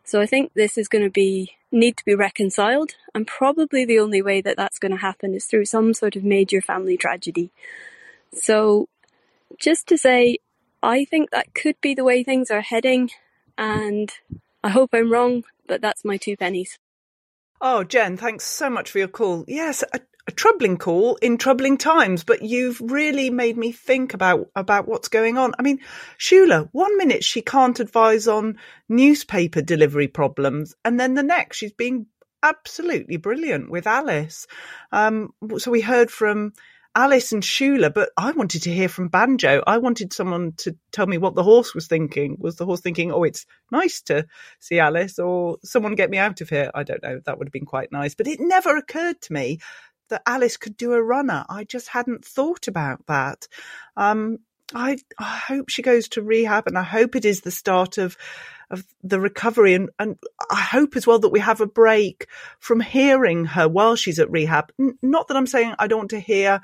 So 0.05 0.21
I 0.21 0.27
think 0.27 0.53
this 0.55 0.77
is 0.77 0.89
going 0.89 1.05
to 1.05 1.11
be 1.11 1.57
need 1.73 1.97
to 1.97 2.05
be 2.05 2.15
reconciled, 2.15 2.93
and 3.15 3.27
probably 3.27 3.85
the 3.85 3.99
only 3.99 4.23
way 4.23 4.41
that 4.41 4.57
that's 4.57 4.79
going 4.79 4.93
to 4.93 4.99
happen 4.99 5.35
is 5.35 5.47
through 5.47 5.65
some 5.65 5.93
sort 5.93 6.15
of 6.15 6.23
major 6.23 6.61
family 6.61 6.97
tragedy. 6.97 7.51
So, 8.33 8.89
just 9.59 9.87
to 9.89 9.99
say, 9.99 10.39
I 10.83 11.05
think 11.05 11.31
that 11.31 11.55
could 11.55 11.81
be 11.81 11.95
the 11.95 12.05
way 12.05 12.23
things 12.23 12.51
are 12.51 12.61
heading, 12.61 13.11
and 13.59 14.13
I 14.63 14.71
hope 14.71 14.91
I'm 14.93 15.11
wrong, 15.11 15.45
but 15.67 15.81
that's 15.81 16.05
my 16.05 16.17
two 16.17 16.37
pennies. 16.37 16.79
Oh, 17.61 17.83
Jen, 17.83 18.17
thanks 18.17 18.45
so 18.45 18.69
much 18.69 18.91
for 18.91 18.99
your 18.99 19.09
call. 19.09 19.45
Yes, 19.49 19.83
a, 20.27 20.33
troubling 20.33 20.77
call 20.77 21.17
in 21.17 21.39
troubling 21.39 21.79
times, 21.79 22.25
but 22.25 22.43
you've 22.43 22.81
really 22.81 23.31
made 23.31 23.57
me 23.57 23.73
think 23.73 24.15
about 24.15 24.49
about 24.55 24.89
what's 24.89 25.09
going 25.09 25.39
on. 25.39 25.53
I 25.59 25.63
mean, 25.63 25.81
Shula, 26.19 26.69
one 26.73 26.97
minute 26.99 27.25
she 27.25 27.43
can't 27.43 27.81
advise 27.81 28.29
on 28.29 28.59
newspaper 28.89 29.63
delivery 29.63 30.09
problems, 30.09 30.75
and 30.85 30.99
then 30.99 31.15
the 31.15 31.23
next 31.23 31.59
she's 31.59 31.73
being 31.73 32.07
absolutely 32.43 33.17
brilliant 33.17 33.71
with 33.71 33.87
Alice. 33.87 34.47
Um, 34.93 35.31
so 35.57 35.71
we 35.71 35.81
heard 35.81 36.11
from 36.11 36.53
Alice 36.97 37.33
and 37.33 37.43
Shula, 37.43 37.93
but 37.93 38.11
I 38.17 38.31
wanted 38.31 38.63
to 38.63 38.73
hear 38.73 38.89
from 38.89 39.09
Banjo. 39.09 39.65
I 39.67 39.79
wanted 39.79 40.13
someone 40.13 40.53
to 40.59 40.77
tell 40.93 41.07
me 41.07 41.19
what 41.19 41.35
the 41.35 41.43
horse 41.43 41.75
was 41.75 41.89
thinking. 41.89 42.37
Was 42.39 42.55
the 42.55 42.67
horse 42.67 42.83
thinking, 42.83 43.11
oh, 43.11 43.25
it's 43.25 43.47
nice 43.73 44.03
to 44.03 44.27
see 44.61 44.79
Alice, 44.79 45.19
or 45.19 45.59
someone 45.65 45.97
get 45.97 46.11
me 46.11 46.19
out 46.19 46.41
of 46.41 46.51
here? 46.51 46.71
I 46.73 46.85
don't 46.85 47.03
know. 47.03 47.19
That 47.25 47.39
would 47.39 47.49
have 47.49 47.53
been 47.53 47.67
quite 47.67 47.91
nice. 47.91 48.15
But 48.15 48.29
it 48.29 48.39
never 48.41 48.77
occurred 48.77 49.21
to 49.23 49.33
me 49.33 49.59
that 50.09 50.23
Alice 50.27 50.57
could 50.57 50.77
do 50.77 50.93
a 50.93 51.03
runner. 51.03 51.45
I 51.49 51.65
just 51.65 51.89
hadn't 51.89 52.25
thought 52.25 52.69
about 52.69 53.07
that. 53.07 53.49
Um, 53.97 54.39
I, 54.75 54.99
I 55.19 55.37
hope 55.37 55.69
she 55.69 55.83
goes 55.83 56.09
to 56.11 56.23
rehab 56.23 56.67
and 56.67 56.79
I 56.79 56.83
hope 56.83 57.17
it 57.17 57.25
is 57.25 57.41
the 57.41 57.51
start 57.51 57.99
of 57.99 58.17
of 58.71 58.83
the 59.03 59.21
recovery 59.21 59.75
and, 59.75 59.91
and 59.99 60.17
I 60.51 60.61
hope 60.61 60.97
as 60.97 61.07
well 61.07 61.19
that 61.19 61.29
we 61.29 61.39
have 61.41 61.61
a 61.61 61.67
break 61.67 62.27
from 62.59 62.81
hearing 62.81 63.45
her 63.45 63.69
while 63.69 63.95
she's 63.95 64.19
at 64.19 64.31
rehab. 64.31 64.73
N- 64.81 64.99
not 65.03 65.29
that 65.29 65.37
I'm 65.37 65.47
saying 65.47 65.75
I 65.79 65.87
don't 65.87 65.99
want 65.99 66.11
to 66.11 66.19
hear 66.19 66.63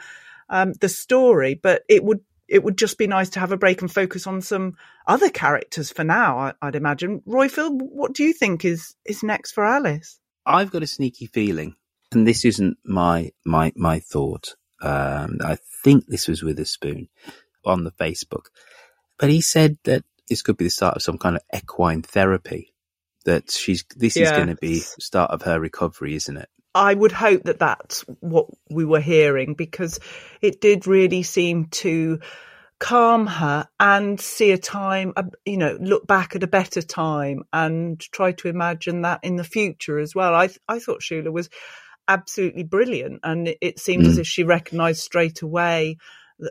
um, 0.49 0.73
the 0.81 0.89
story, 0.89 1.55
but 1.55 1.83
it 1.89 2.03
would 2.03 2.21
it 2.49 2.65
would 2.65 2.77
just 2.77 2.99
be 2.99 3.07
nice 3.07 3.31
to 3.31 3.41
have 3.41 3.53
a 3.53 3.57
break 3.57 3.81
and 3.81 3.93
focus 3.93 4.27
on 4.27 4.41
some 4.41 4.77
other 5.07 5.31
characters 5.31 5.93
for 5.93 6.03
now. 6.03 6.39
I, 6.61 6.67
would 6.67 6.75
imagine. 6.75 7.21
Roifield, 7.21 7.81
what 7.81 8.13
do 8.13 8.25
you 8.25 8.33
think 8.33 8.65
is 8.65 8.97
is 9.05 9.23
next 9.23 9.53
for 9.53 9.65
Alice? 9.65 10.19
I've 10.45 10.73
got 10.73 10.83
a 10.83 10.87
sneaky 10.87 11.27
feeling, 11.27 11.77
and 12.13 12.27
this 12.27 12.45
isn't 12.45 12.79
my 12.85 13.31
my 13.45 13.73
my 13.77 14.01
thought. 14.01 14.55
Um, 14.83 15.39
I 15.45 15.59
think 15.85 16.07
this 16.07 16.29
was 16.29 16.43
Witherspoon 16.43 17.09
on 17.65 17.85
the 17.85 17.93
Facebook, 17.93 18.47
but 19.19 19.31
he 19.31 19.41
said 19.41 19.79
that 19.85 20.05
this 20.29 20.43
could 20.43 20.57
be 20.57 20.65
the 20.65 20.71
start 20.71 20.97
of 20.97 21.03
some 21.03 21.19
kind 21.19 21.37
of 21.37 21.43
equine 21.55 22.03
therapy. 22.03 22.75
That 23.27 23.51
she's 23.51 23.85
this 23.97 24.17
yeah. 24.17 24.25
is 24.25 24.31
going 24.33 24.49
to 24.49 24.57
be 24.57 24.79
start 24.79 25.31
of 25.31 25.43
her 25.43 25.61
recovery, 25.61 26.15
isn't 26.15 26.37
it? 26.37 26.49
I 26.75 26.95
would 26.95 27.13
hope 27.13 27.45
that 27.45 27.59
that's 27.59 28.03
what 28.21 28.47
we 28.71 28.85
were 28.85 29.01
hearing 29.01 29.55
because 29.55 29.99
it 30.41 30.61
did 30.61 30.87
really 30.87 31.23
seem 31.25 31.67
to 31.67 32.21
calm 32.79 33.27
her 33.27 33.69
and 33.79 34.21
see 34.21 34.53
a 34.53 34.59
time, 34.59 35.13
you 35.45 35.59
know, 35.59 35.77
look 35.81 36.07
back 36.07 36.35
at 36.35 36.43
a 36.43 36.49
better 36.49 36.81
time 36.81 37.43
and 37.53 38.01
try 38.01 38.33
to 38.33 38.49
imagine 38.49 39.03
that 39.03 39.21
in 39.23 39.37
the 39.37 39.45
future 39.45 39.99
as 39.99 40.15
well. 40.15 40.35
I 40.35 40.49
I 40.67 40.79
thought 40.79 41.03
Shula 41.03 41.31
was 41.31 41.51
absolutely 42.09 42.65
brilliant, 42.65 43.21
and 43.23 43.55
it, 43.61 43.79
seemed 43.79 44.05
mm. 44.05 44.09
as 44.09 44.19
if 44.19 44.27
she 44.27 44.43
recognised 44.43 45.01
straight 45.01 45.43
away 45.43 45.97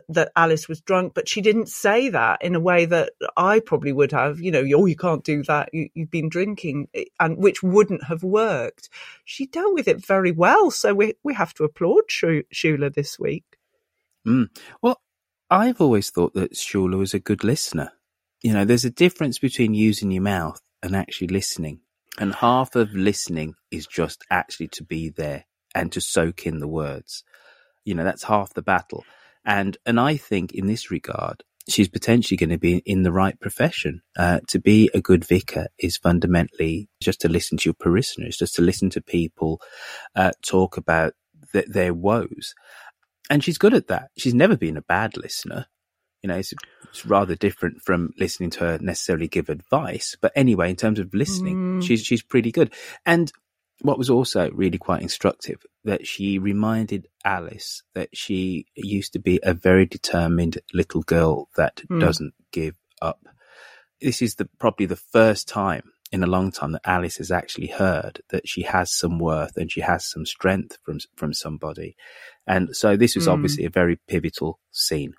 that 0.08 0.30
Alice 0.36 0.68
was 0.68 0.80
drunk, 0.80 1.14
but 1.14 1.28
she 1.28 1.40
didn't 1.40 1.68
say 1.68 2.08
that 2.10 2.42
in 2.42 2.54
a 2.54 2.60
way 2.60 2.84
that 2.84 3.12
I 3.36 3.60
probably 3.60 3.92
would 3.92 4.12
have. 4.12 4.40
You 4.40 4.50
know, 4.52 4.64
oh, 4.76 4.86
you 4.86 4.96
can't 4.96 5.24
do 5.24 5.42
that. 5.44 5.70
You, 5.72 5.88
have 5.96 6.10
been 6.10 6.28
drinking, 6.28 6.88
and 7.18 7.36
which 7.36 7.62
wouldn't 7.62 8.04
have 8.04 8.22
worked. 8.22 8.88
She 9.24 9.46
dealt 9.46 9.74
with 9.74 9.88
it 9.88 10.04
very 10.04 10.32
well, 10.32 10.70
so 10.70 10.94
we 10.94 11.14
we 11.22 11.34
have 11.34 11.54
to 11.54 11.64
applaud 11.64 12.04
Shula 12.08 12.94
this 12.94 13.18
week. 13.18 13.44
Mm. 14.26 14.48
Well, 14.82 15.00
I've 15.50 15.80
always 15.80 16.10
thought 16.10 16.34
that 16.34 16.54
Shula 16.54 16.98
was 16.98 17.14
a 17.14 17.18
good 17.18 17.42
listener. 17.42 17.92
You 18.42 18.52
know, 18.52 18.64
there's 18.64 18.84
a 18.84 18.90
difference 18.90 19.38
between 19.38 19.74
using 19.74 20.10
your 20.10 20.22
mouth 20.22 20.60
and 20.82 20.96
actually 20.96 21.28
listening, 21.28 21.80
and 22.18 22.34
half 22.34 22.74
of 22.76 22.92
listening 22.92 23.54
is 23.70 23.86
just 23.86 24.24
actually 24.30 24.68
to 24.68 24.84
be 24.84 25.08
there 25.08 25.44
and 25.74 25.92
to 25.92 26.00
soak 26.00 26.46
in 26.46 26.58
the 26.58 26.68
words. 26.68 27.24
You 27.84 27.94
know, 27.94 28.04
that's 28.04 28.24
half 28.24 28.52
the 28.54 28.62
battle 28.62 29.04
and 29.44 29.76
and 29.86 29.98
I 29.98 30.16
think 30.16 30.52
in 30.52 30.66
this 30.66 30.90
regard, 30.90 31.42
she's 31.68 31.88
potentially 31.88 32.36
going 32.36 32.50
to 32.50 32.58
be 32.58 32.78
in 32.84 33.02
the 33.02 33.12
right 33.12 33.38
profession. 33.40 34.02
Uh, 34.16 34.40
to 34.48 34.58
be 34.58 34.90
a 34.94 35.00
good 35.00 35.24
vicar 35.24 35.68
is 35.78 35.96
fundamentally 35.96 36.88
just 37.00 37.20
to 37.22 37.28
listen 37.28 37.58
to 37.58 37.68
your 37.68 37.74
parishioners, 37.74 38.36
just 38.36 38.54
to 38.56 38.62
listen 38.62 38.90
to 38.90 39.00
people 39.00 39.60
uh, 40.14 40.32
talk 40.44 40.76
about 40.76 41.14
th- 41.52 41.66
their 41.66 41.94
woes. 41.94 42.54
And 43.28 43.44
she's 43.44 43.58
good 43.58 43.74
at 43.74 43.86
that. 43.88 44.10
She's 44.18 44.34
never 44.34 44.56
been 44.56 44.76
a 44.76 44.82
bad 44.82 45.16
listener. 45.16 45.66
You 46.22 46.28
know, 46.28 46.36
it's, 46.36 46.52
it's, 46.84 47.06
rather 47.06 47.34
different 47.34 47.82
from 47.82 48.12
listening 48.18 48.50
to 48.50 48.60
her 48.60 48.78
necessarily 48.80 49.28
give 49.28 49.48
advice. 49.48 50.16
But 50.20 50.32
anyway, 50.36 50.70
in 50.70 50.76
terms 50.76 50.98
of 50.98 51.14
listening, 51.14 51.56
mm. 51.56 51.86
she's 51.86 52.04
she's 52.04 52.22
pretty 52.22 52.52
good. 52.52 52.72
And 53.06 53.32
what 53.82 53.98
was 53.98 54.10
also 54.10 54.50
really 54.50 54.78
quite 54.78 55.02
instructive 55.02 55.64
that 55.84 56.06
she 56.06 56.38
reminded 56.38 57.08
Alice 57.24 57.82
that 57.94 58.14
she 58.14 58.66
used 58.74 59.12
to 59.14 59.18
be 59.18 59.40
a 59.42 59.54
very 59.54 59.86
determined 59.86 60.58
little 60.74 61.02
girl 61.02 61.48
that 61.56 61.76
mm. 61.90 62.00
doesn't 62.00 62.34
give 62.52 62.74
up. 63.00 63.20
This 64.00 64.22
is 64.22 64.34
the 64.34 64.48
probably 64.58 64.86
the 64.86 64.96
first 64.96 65.48
time 65.48 65.90
in 66.12 66.22
a 66.22 66.26
long 66.26 66.50
time 66.50 66.72
that 66.72 66.82
Alice 66.84 67.16
has 67.18 67.30
actually 67.30 67.68
heard 67.68 68.20
that 68.30 68.48
she 68.48 68.62
has 68.62 68.92
some 68.92 69.18
worth 69.18 69.56
and 69.56 69.70
she 69.70 69.80
has 69.80 70.04
some 70.04 70.26
strength 70.26 70.78
from 70.84 70.98
from 71.16 71.32
somebody, 71.32 71.96
and 72.46 72.74
so 72.74 72.96
this 72.96 73.14
was 73.14 73.26
mm. 73.26 73.32
obviously 73.32 73.64
a 73.64 73.70
very 73.70 73.98
pivotal 74.08 74.58
scene. 74.70 75.14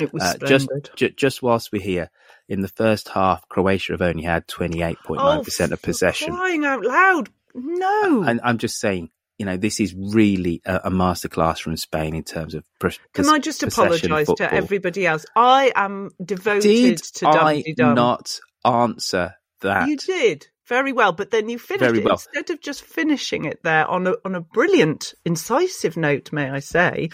It 0.00 0.12
was 0.12 0.22
uh, 0.22 0.34
just 0.46 0.68
ju- 0.96 1.10
just 1.10 1.42
whilst 1.42 1.72
we're 1.72 1.82
here 1.82 2.10
in 2.48 2.60
the 2.60 2.68
first 2.68 3.08
half, 3.08 3.48
Croatia 3.48 3.92
have 3.92 4.02
only 4.02 4.22
had 4.22 4.46
twenty 4.48 4.82
eight 4.82 4.98
point 5.04 5.20
nine 5.20 5.44
percent 5.44 5.72
of 5.72 5.80
possession. 5.82 6.34
Crying 6.34 6.64
out 6.64 6.84
loud! 6.84 7.28
No, 7.54 8.22
and 8.22 8.40
I'm 8.44 8.58
just 8.58 8.78
saying, 8.78 9.10
you 9.38 9.46
know, 9.46 9.56
this 9.56 9.80
is 9.80 9.94
really 9.94 10.62
a, 10.64 10.76
a 10.84 10.90
masterclass 10.90 11.60
from 11.60 11.76
Spain 11.76 12.14
in 12.14 12.24
terms 12.24 12.54
of. 12.54 12.64
Pre- 12.78 12.96
Can 13.14 13.28
I 13.28 13.38
just 13.38 13.62
apologise 13.62 14.28
to 14.34 14.52
everybody 14.52 15.06
else? 15.06 15.26
I 15.34 15.72
am 15.74 16.10
devoted 16.24 16.62
to. 16.62 16.70
did 16.70 16.98
to 16.98 17.28
I 17.28 17.64
not 17.78 18.38
answer 18.64 19.34
that? 19.62 19.88
You 19.88 19.96
did 19.96 20.46
very 20.66 20.92
well, 20.92 21.12
but 21.12 21.30
then 21.30 21.48
you 21.48 21.58
finished 21.58 21.84
very 21.84 21.98
it 21.98 22.04
well. 22.04 22.14
instead 22.14 22.50
of 22.50 22.60
just 22.60 22.82
finishing 22.82 23.44
it 23.44 23.62
there 23.62 23.86
on 23.86 24.06
a 24.06 24.14
on 24.24 24.34
a 24.34 24.40
brilliant, 24.40 25.14
incisive 25.24 25.96
note. 25.96 26.32
May 26.32 26.48
I 26.48 26.60
say? 26.60 27.10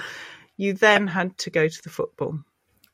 You 0.58 0.72
then 0.72 1.06
had 1.06 1.36
to 1.38 1.50
go 1.50 1.68
to 1.68 1.82
the 1.82 1.90
football. 1.90 2.40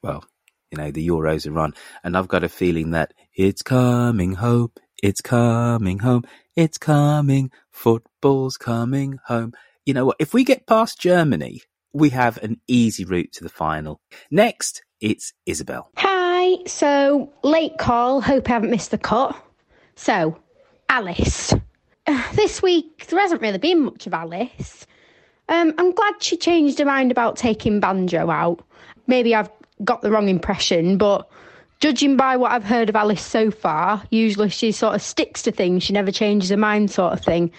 Well, 0.02 0.24
you 0.70 0.78
know, 0.78 0.90
the 0.90 1.06
Euros 1.06 1.50
are 1.50 1.58
on, 1.58 1.74
and 2.02 2.16
I've 2.16 2.28
got 2.28 2.44
a 2.44 2.48
feeling 2.48 2.90
that 2.90 3.12
it's 3.36 3.62
coming 3.62 4.34
home, 4.34 4.72
it's 5.02 5.20
coming 5.20 6.00
home, 6.00 6.24
it's 6.56 6.78
coming. 6.78 7.50
Football's 7.70 8.56
coming 8.56 9.18
home. 9.26 9.52
You 9.86 9.94
know 9.94 10.06
what? 10.06 10.16
If 10.18 10.34
we 10.34 10.44
get 10.44 10.66
past 10.66 11.00
Germany, 11.00 11.62
we 11.92 12.10
have 12.10 12.36
an 12.38 12.60
easy 12.66 13.04
route 13.04 13.32
to 13.32 13.44
the 13.44 13.50
final. 13.50 14.00
Next, 14.30 14.82
it's 15.00 15.32
Isabel. 15.46 15.90
Hi. 15.96 16.56
So, 16.66 17.32
late 17.42 17.78
call. 17.78 18.20
Hope 18.20 18.48
I 18.48 18.54
haven't 18.54 18.70
missed 18.70 18.90
the 18.90 18.98
cut. 18.98 19.36
So, 19.94 20.36
Alice. 20.88 21.54
this 22.34 22.60
week, 22.60 23.06
there 23.06 23.20
hasn't 23.20 23.42
really 23.42 23.58
been 23.58 23.84
much 23.84 24.06
of 24.06 24.14
Alice. 24.14 24.86
Um, 25.48 25.74
I'm 25.78 25.92
glad 25.92 26.22
she 26.22 26.36
changed 26.36 26.78
her 26.78 26.84
mind 26.84 27.10
about 27.12 27.36
taking 27.36 27.78
Banjo 27.78 28.30
out. 28.30 28.64
Maybe 29.06 29.34
I've 29.34 29.50
got 29.84 30.02
the 30.02 30.10
wrong 30.10 30.28
impression, 30.28 30.98
but 30.98 31.28
judging 31.80 32.16
by 32.16 32.36
what 32.36 32.52
I've 32.52 32.64
heard 32.64 32.88
of 32.88 32.96
Alice 32.96 33.22
so 33.22 33.50
far, 33.50 34.02
usually 34.10 34.48
she 34.48 34.72
sort 34.72 34.94
of 34.94 35.02
sticks 35.02 35.42
to 35.42 35.52
things, 35.52 35.82
she 35.82 35.92
never 35.92 36.12
changes 36.12 36.50
her 36.50 36.56
mind, 36.56 36.90
sort 36.90 37.12
of 37.12 37.20
thing. 37.20 37.50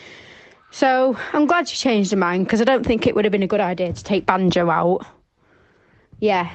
So 0.71 1.17
I'm 1.33 1.45
glad 1.45 1.69
she 1.69 1.77
changed 1.77 2.11
her 2.11 2.17
mind 2.17 2.45
because 2.45 2.61
I 2.61 2.63
don't 2.63 2.85
think 2.85 3.05
it 3.05 3.15
would 3.15 3.25
have 3.25 3.31
been 3.31 3.43
a 3.43 3.47
good 3.47 3.59
idea 3.59 3.93
to 3.93 4.03
take 4.03 4.25
Banjo 4.25 4.69
out. 4.69 5.05
Yeah, 6.19 6.51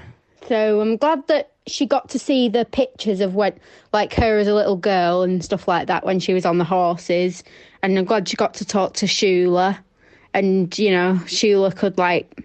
so 0.49 0.81
I'm 0.81 0.97
glad 0.97 1.27
that 1.29 1.53
she 1.67 1.85
got 1.85 2.09
to 2.11 2.19
see 2.19 2.49
the 2.49 2.65
pictures 2.65 3.21
of 3.21 3.35
when, 3.35 3.53
like 3.93 4.15
her 4.15 4.39
as 4.39 4.49
a 4.49 4.55
little 4.55 4.77
girl 4.77 5.23
and 5.23 5.45
stuff 5.45 5.69
like 5.69 5.87
that 5.89 6.07
when 6.07 6.21
she 6.21 6.33
was 6.33 6.47
on 6.47 6.59
the 6.59 6.65
horses. 6.65 7.45
And 7.83 7.99
I'm 7.99 8.07
glad 8.07 8.29
she 8.29 8.37
got 8.37 8.55
to 8.55 8.65
talk 8.65 8.95
to 8.95 9.07
Shula, 9.07 9.79
and 10.35 10.77
you 10.79 10.91
know 10.91 11.21
Shula 11.25 11.77
could 11.77 11.99
like 11.99 12.45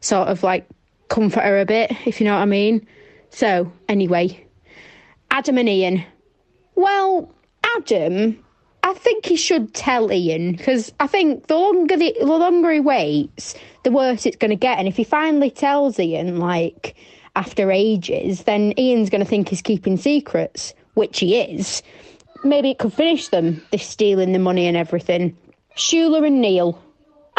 sort 0.00 0.28
of 0.28 0.42
like 0.42 0.66
comfort 1.10 1.42
her 1.42 1.60
a 1.60 1.66
bit, 1.66 1.92
if 2.06 2.20
you 2.20 2.26
know 2.26 2.34
what 2.34 2.42
I 2.42 2.46
mean. 2.46 2.86
So 3.28 3.70
anyway, 3.88 4.46
Adam 5.30 5.58
and 5.58 5.68
Ian. 5.68 6.04
Well, 6.74 7.30
Adam, 7.76 8.42
I 8.82 8.94
think 8.94 9.26
he 9.26 9.36
should 9.36 9.74
tell 9.74 10.10
Ian 10.10 10.52
because 10.52 10.92
I 10.98 11.06
think 11.06 11.48
the 11.48 11.56
longer 11.56 11.96
the, 11.96 12.16
the 12.18 12.26
longer 12.26 12.72
he 12.72 12.80
waits, 12.80 13.54
the 13.84 13.90
worse 13.90 14.24
it's 14.24 14.36
going 14.36 14.50
to 14.50 14.56
get. 14.56 14.78
And 14.78 14.88
if 14.88 14.96
he 14.96 15.04
finally 15.04 15.50
tells 15.50 15.98
Ian, 15.98 16.38
like 16.38 16.96
after 17.36 17.70
ages, 17.70 18.44
then 18.44 18.72
Ian's 18.78 19.10
going 19.10 19.22
to 19.22 19.28
think 19.28 19.48
he's 19.48 19.62
keeping 19.62 19.96
secrets, 19.96 20.72
which 20.94 21.20
he 21.20 21.38
is. 21.38 21.82
Maybe 22.42 22.70
it 22.70 22.78
could 22.78 22.94
finish 22.94 23.28
them, 23.28 23.62
this 23.70 23.86
stealing 23.86 24.32
the 24.32 24.38
money 24.38 24.66
and 24.66 24.76
everything. 24.76 25.36
Shula 25.76 26.26
and 26.26 26.40
Neil. 26.40 26.82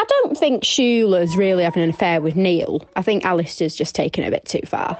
I 0.02 0.04
don't 0.08 0.36
think 0.36 0.64
Shula's 0.64 1.36
really 1.36 1.62
having 1.62 1.84
an 1.84 1.90
affair 1.90 2.20
with 2.20 2.34
Neil. 2.34 2.84
I 2.96 3.02
think 3.02 3.24
Alistair's 3.24 3.76
just 3.76 3.94
taken 3.94 4.24
it 4.24 4.26
a 4.26 4.30
bit 4.32 4.44
too 4.44 4.66
far. 4.66 4.98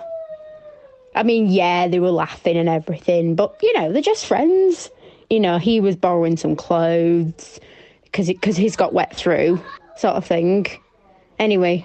I 1.17 1.25
mean, 1.25 1.49
yeah, 1.49 1.89
they 1.89 1.99
were 1.99 2.13
laughing 2.13 2.57
and 2.57 2.69
everything, 2.69 3.35
but 3.35 3.57
you 3.61 3.77
know, 3.77 3.93
they're 3.93 4.01
just 4.01 4.27
friends. 4.27 4.91
You 5.29 5.41
know, 5.41 5.59
he 5.59 5.81
was 5.81 5.97
borrowing 5.97 6.37
some 6.37 6.55
clothes 6.55 7.59
because 8.05 8.29
because 8.29 8.57
he's 8.57 8.77
got 8.77 8.93
wet 8.95 9.17
through, 9.17 9.61
sort 9.97 10.15
of 10.15 10.25
thing. 10.25 10.67
Anyway, 11.37 11.85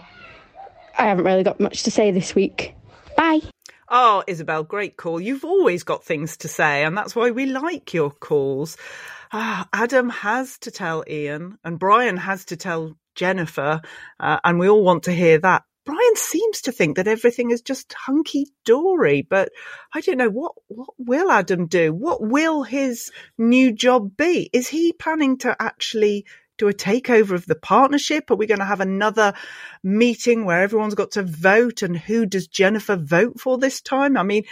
I 1.00 1.06
haven't 1.08 1.26
really 1.26 1.44
got 1.44 1.60
much 1.60 1.82
to 1.84 1.92
say 1.92 2.12
this 2.12 2.36
week. 2.36 2.76
Bye. 3.16 3.40
Oh, 3.90 4.24
Isabel, 4.28 4.62
great 4.64 4.96
call. 4.96 5.20
You've 5.20 5.44
always 5.44 5.84
got 5.84 6.04
things 6.04 6.38
to 6.38 6.48
say, 6.48 6.84
and 6.84 6.96
that's 6.96 7.16
why 7.16 7.32
we 7.32 7.48
like 7.48 7.96
your 7.96 8.12
calls. 8.12 8.78
Ah, 9.34 9.68
Adam 9.74 10.10
has 10.10 10.60
to 10.60 10.70
tell 10.70 11.04
Ian, 11.10 11.58
and 11.64 11.80
Brian 11.80 12.18
has 12.18 12.46
to 12.46 12.56
tell 12.56 12.96
Jennifer, 13.18 13.82
uh, 14.20 14.40
and 14.44 14.60
we 14.60 14.70
all 14.70 14.84
want 14.84 15.04
to 15.04 15.12
hear 15.12 15.40
that. 15.40 15.64
Brian 15.86 16.16
seems 16.16 16.62
to 16.64 16.74
think 16.74 16.98
that 16.98 17.08
everything 17.08 17.52
is 17.52 17.62
just 17.62 17.94
hunky 17.94 18.48
dory, 18.66 19.22
but 19.22 19.50
I 19.94 20.02
don't 20.02 20.18
know 20.18 20.30
what 20.30 20.54
what 20.68 20.90
will 20.98 21.32
Adam 21.32 21.68
do? 21.68 21.94
What 21.94 22.22
will 22.22 22.64
his 22.64 23.12
new 23.38 23.72
job 23.72 24.18
be? 24.18 24.50
Is 24.52 24.68
he 24.68 24.92
planning 24.92 25.38
to 25.40 25.56
actually 25.60 26.26
do 26.58 26.68
a 26.68 26.74
takeover 26.74 27.32
of 27.32 27.46
the 27.46 27.56
partnership? 27.56 28.30
Are 28.30 28.36
we 28.36 28.48
going 28.48 28.60
to 28.60 28.66
have 28.66 28.82
another 28.82 29.34
meeting 29.84 30.44
where 30.44 30.62
everyone's 30.62 30.96
got 30.96 31.12
to 31.12 31.24
vote? 31.24 31.82
And 31.84 31.96
who 31.96 32.26
does 32.26 32.48
Jennifer 32.48 32.96
vote 32.96 33.40
for 33.40 33.58
this 33.58 33.80
time? 33.82 34.18
I 34.18 34.24
mean, 34.24 34.44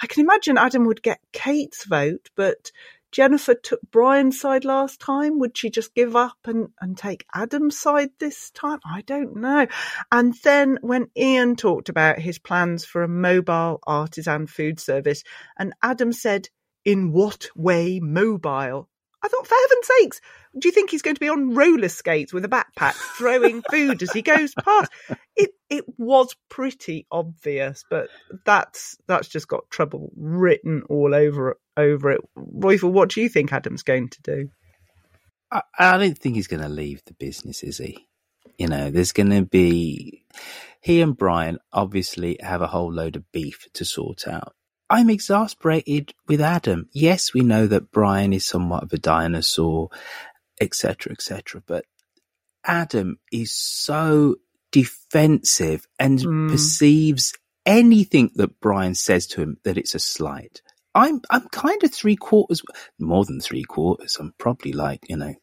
I 0.00 0.06
can 0.06 0.22
imagine 0.22 0.58
Adam 0.58 0.86
would 0.86 1.02
get 1.02 1.20
Kate's 1.32 1.84
vote, 1.86 2.30
but 2.36 2.70
Jennifer 3.14 3.54
took 3.54 3.78
Brian's 3.92 4.40
side 4.40 4.64
last 4.64 4.98
time. 4.98 5.38
Would 5.38 5.56
she 5.56 5.70
just 5.70 5.94
give 5.94 6.16
up 6.16 6.36
and, 6.46 6.70
and 6.80 6.98
take 6.98 7.24
Adam's 7.32 7.78
side 7.78 8.10
this 8.18 8.50
time? 8.50 8.80
I 8.84 9.02
don't 9.02 9.36
know. 9.36 9.68
And 10.10 10.34
then 10.42 10.80
when 10.82 11.06
Ian 11.16 11.54
talked 11.54 11.88
about 11.88 12.18
his 12.18 12.40
plans 12.40 12.84
for 12.84 13.04
a 13.04 13.08
mobile 13.08 13.78
artisan 13.86 14.48
food 14.48 14.80
service, 14.80 15.22
and 15.56 15.74
Adam 15.80 16.12
said, 16.12 16.48
in 16.84 17.12
what 17.12 17.46
way 17.54 18.00
mobile? 18.00 18.88
I 19.22 19.28
thought, 19.28 19.46
for 19.46 19.54
heaven's 19.54 19.86
sakes, 19.86 20.20
do 20.58 20.68
you 20.68 20.72
think 20.72 20.90
he's 20.90 21.02
going 21.02 21.16
to 21.16 21.20
be 21.20 21.28
on 21.28 21.54
roller 21.54 21.88
skates 21.88 22.32
with 22.32 22.44
a 22.44 22.48
backpack 22.48 22.94
throwing 23.16 23.62
food 23.70 24.02
as 24.02 24.12
he 24.12 24.22
goes 24.22 24.54
past? 24.54 24.90
It 25.36 25.50
it 25.68 25.84
was 25.98 26.34
pretty 26.48 27.06
obvious, 27.10 27.84
but 27.88 28.08
that's 28.44 28.96
that's 29.06 29.28
just 29.28 29.48
got 29.48 29.68
trouble 29.70 30.10
written 30.16 30.82
all 30.88 31.14
over 31.14 31.58
over 31.76 32.10
it. 32.12 32.20
Roifield, 32.36 32.92
what 32.92 33.10
do 33.10 33.20
you 33.20 33.28
think 33.28 33.52
Adam's 33.52 33.82
going 33.82 34.08
to 34.10 34.22
do? 34.22 34.48
I, 35.50 35.62
I 35.78 35.98
don't 35.98 36.18
think 36.18 36.36
he's 36.36 36.48
going 36.48 36.62
to 36.62 36.68
leave 36.68 37.02
the 37.04 37.14
business, 37.14 37.62
is 37.62 37.78
he? 37.78 38.06
You 38.58 38.68
know, 38.68 38.90
there's 38.90 39.12
going 39.12 39.30
to 39.30 39.42
be 39.42 40.24
he 40.80 41.00
and 41.00 41.16
Brian 41.16 41.58
obviously 41.72 42.36
have 42.40 42.62
a 42.62 42.66
whole 42.66 42.92
load 42.92 43.16
of 43.16 43.30
beef 43.32 43.66
to 43.74 43.84
sort 43.84 44.28
out. 44.28 44.54
I'm 44.90 45.08
exasperated 45.08 46.12
with 46.28 46.40
Adam. 46.40 46.88
Yes, 46.92 47.32
we 47.32 47.40
know 47.40 47.66
that 47.66 47.90
Brian 47.90 48.32
is 48.32 48.44
somewhat 48.44 48.82
of 48.82 48.92
a 48.92 48.98
dinosaur, 48.98 49.88
etc., 50.60 51.12
etc., 51.12 51.62
but 51.66 51.84
Adam 52.66 53.18
is 53.32 53.52
so 53.52 54.36
defensive 54.72 55.86
and 56.00 56.20
Mm. 56.20 56.50
perceives 56.50 57.34
anything 57.66 58.32
that 58.36 58.60
Brian 58.60 58.96
says 58.96 59.26
to 59.28 59.42
him 59.42 59.58
that 59.64 59.78
it's 59.78 59.96
a 59.96 60.00
slight. 60.00 60.62
I'm 60.94 61.22
I'm 61.30 61.48
kind 61.50 61.82
of 61.84 61.94
three 61.94 62.16
quarters, 62.16 62.62
more 63.00 63.24
than 63.26 63.40
three 63.40 63.64
quarters. 63.64 64.18
I'm 64.20 64.34
probably 64.38 64.72
like 64.74 65.00
you 65.08 65.16
know 65.18 65.34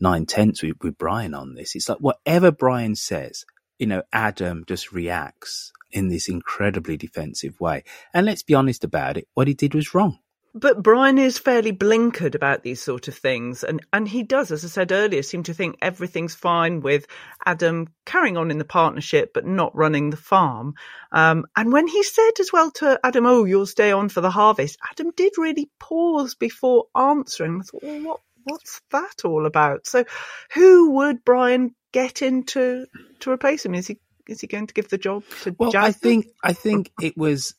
nine 0.00 0.26
tenths 0.26 0.62
with, 0.62 0.76
with 0.82 0.98
Brian 0.98 1.34
on 1.34 1.54
this. 1.54 1.74
It's 1.74 1.88
like 1.88 1.98
whatever 1.98 2.50
Brian 2.50 2.96
says, 2.96 3.44
you 3.78 3.86
know, 3.86 4.02
Adam 4.12 4.64
just 4.66 4.92
reacts 4.92 5.72
in 5.90 6.08
this 6.08 6.28
incredibly 6.28 6.96
defensive 6.96 7.60
way. 7.60 7.84
And 8.14 8.26
let's 8.26 8.42
be 8.42 8.54
honest 8.54 8.84
about 8.84 9.16
it, 9.16 9.28
what 9.34 9.48
he 9.48 9.54
did 9.54 9.74
was 9.74 9.94
wrong. 9.94 10.18
But 10.54 10.82
Brian 10.82 11.18
is 11.18 11.38
fairly 11.38 11.72
blinkered 11.72 12.34
about 12.34 12.62
these 12.62 12.82
sort 12.82 13.06
of 13.08 13.14
things, 13.14 13.62
and 13.62 13.84
and 13.92 14.08
he 14.08 14.22
does, 14.22 14.50
as 14.50 14.64
I 14.64 14.68
said 14.68 14.92
earlier, 14.92 15.22
seem 15.22 15.42
to 15.44 15.54
think 15.54 15.76
everything's 15.82 16.34
fine 16.34 16.80
with 16.80 17.06
Adam 17.44 17.88
carrying 18.06 18.36
on 18.36 18.50
in 18.50 18.58
the 18.58 18.64
partnership 18.64 19.32
but 19.34 19.46
not 19.46 19.76
running 19.76 20.10
the 20.10 20.16
farm. 20.16 20.74
Um, 21.12 21.46
and 21.54 21.72
when 21.72 21.86
he 21.86 22.02
said 22.02 22.32
as 22.40 22.52
well 22.52 22.70
to 22.72 22.98
Adam, 23.04 23.26
"Oh, 23.26 23.44
you'll 23.44 23.66
stay 23.66 23.92
on 23.92 24.08
for 24.08 24.20
the 24.20 24.30
harvest," 24.30 24.78
Adam 24.90 25.12
did 25.16 25.34
really 25.36 25.70
pause 25.78 26.34
before 26.34 26.86
answering. 26.96 27.60
I 27.60 27.64
thought, 27.64 27.82
well, 27.82 28.02
what 28.02 28.20
what's 28.44 28.80
that 28.90 29.24
all 29.24 29.46
about? 29.46 29.86
So, 29.86 30.04
who 30.52 30.92
would 30.92 31.24
Brian 31.24 31.74
get 31.92 32.22
in 32.22 32.44
to 32.46 32.86
to 33.20 33.30
replace 33.30 33.64
him? 33.64 33.74
Is 33.74 33.86
he 33.86 33.98
is 34.26 34.40
he 34.40 34.46
going 34.46 34.66
to 34.66 34.74
give 34.74 34.88
the 34.88 34.98
job 34.98 35.24
to 35.42 35.54
Well, 35.58 35.76
I 35.76 35.92
think 35.92 36.26
I 36.42 36.52
think 36.52 36.90
it 37.00 37.16
was 37.16 37.54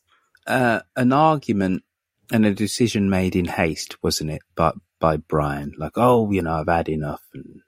uh, 0.47 0.81
an 0.95 1.13
argument 1.13 1.83
and 2.31 2.45
a 2.45 2.53
decision 2.53 3.09
made 3.09 3.35
in 3.35 3.45
haste, 3.45 3.97
wasn't 4.03 4.31
it? 4.31 4.41
But 4.55 4.75
by 4.99 5.17
Brian, 5.17 5.73
like, 5.77 5.93
oh, 5.97 6.31
you 6.31 6.41
know, 6.41 6.53
I've 6.53 6.67
had 6.67 6.89
enough, 6.89 7.21
and 7.33 7.61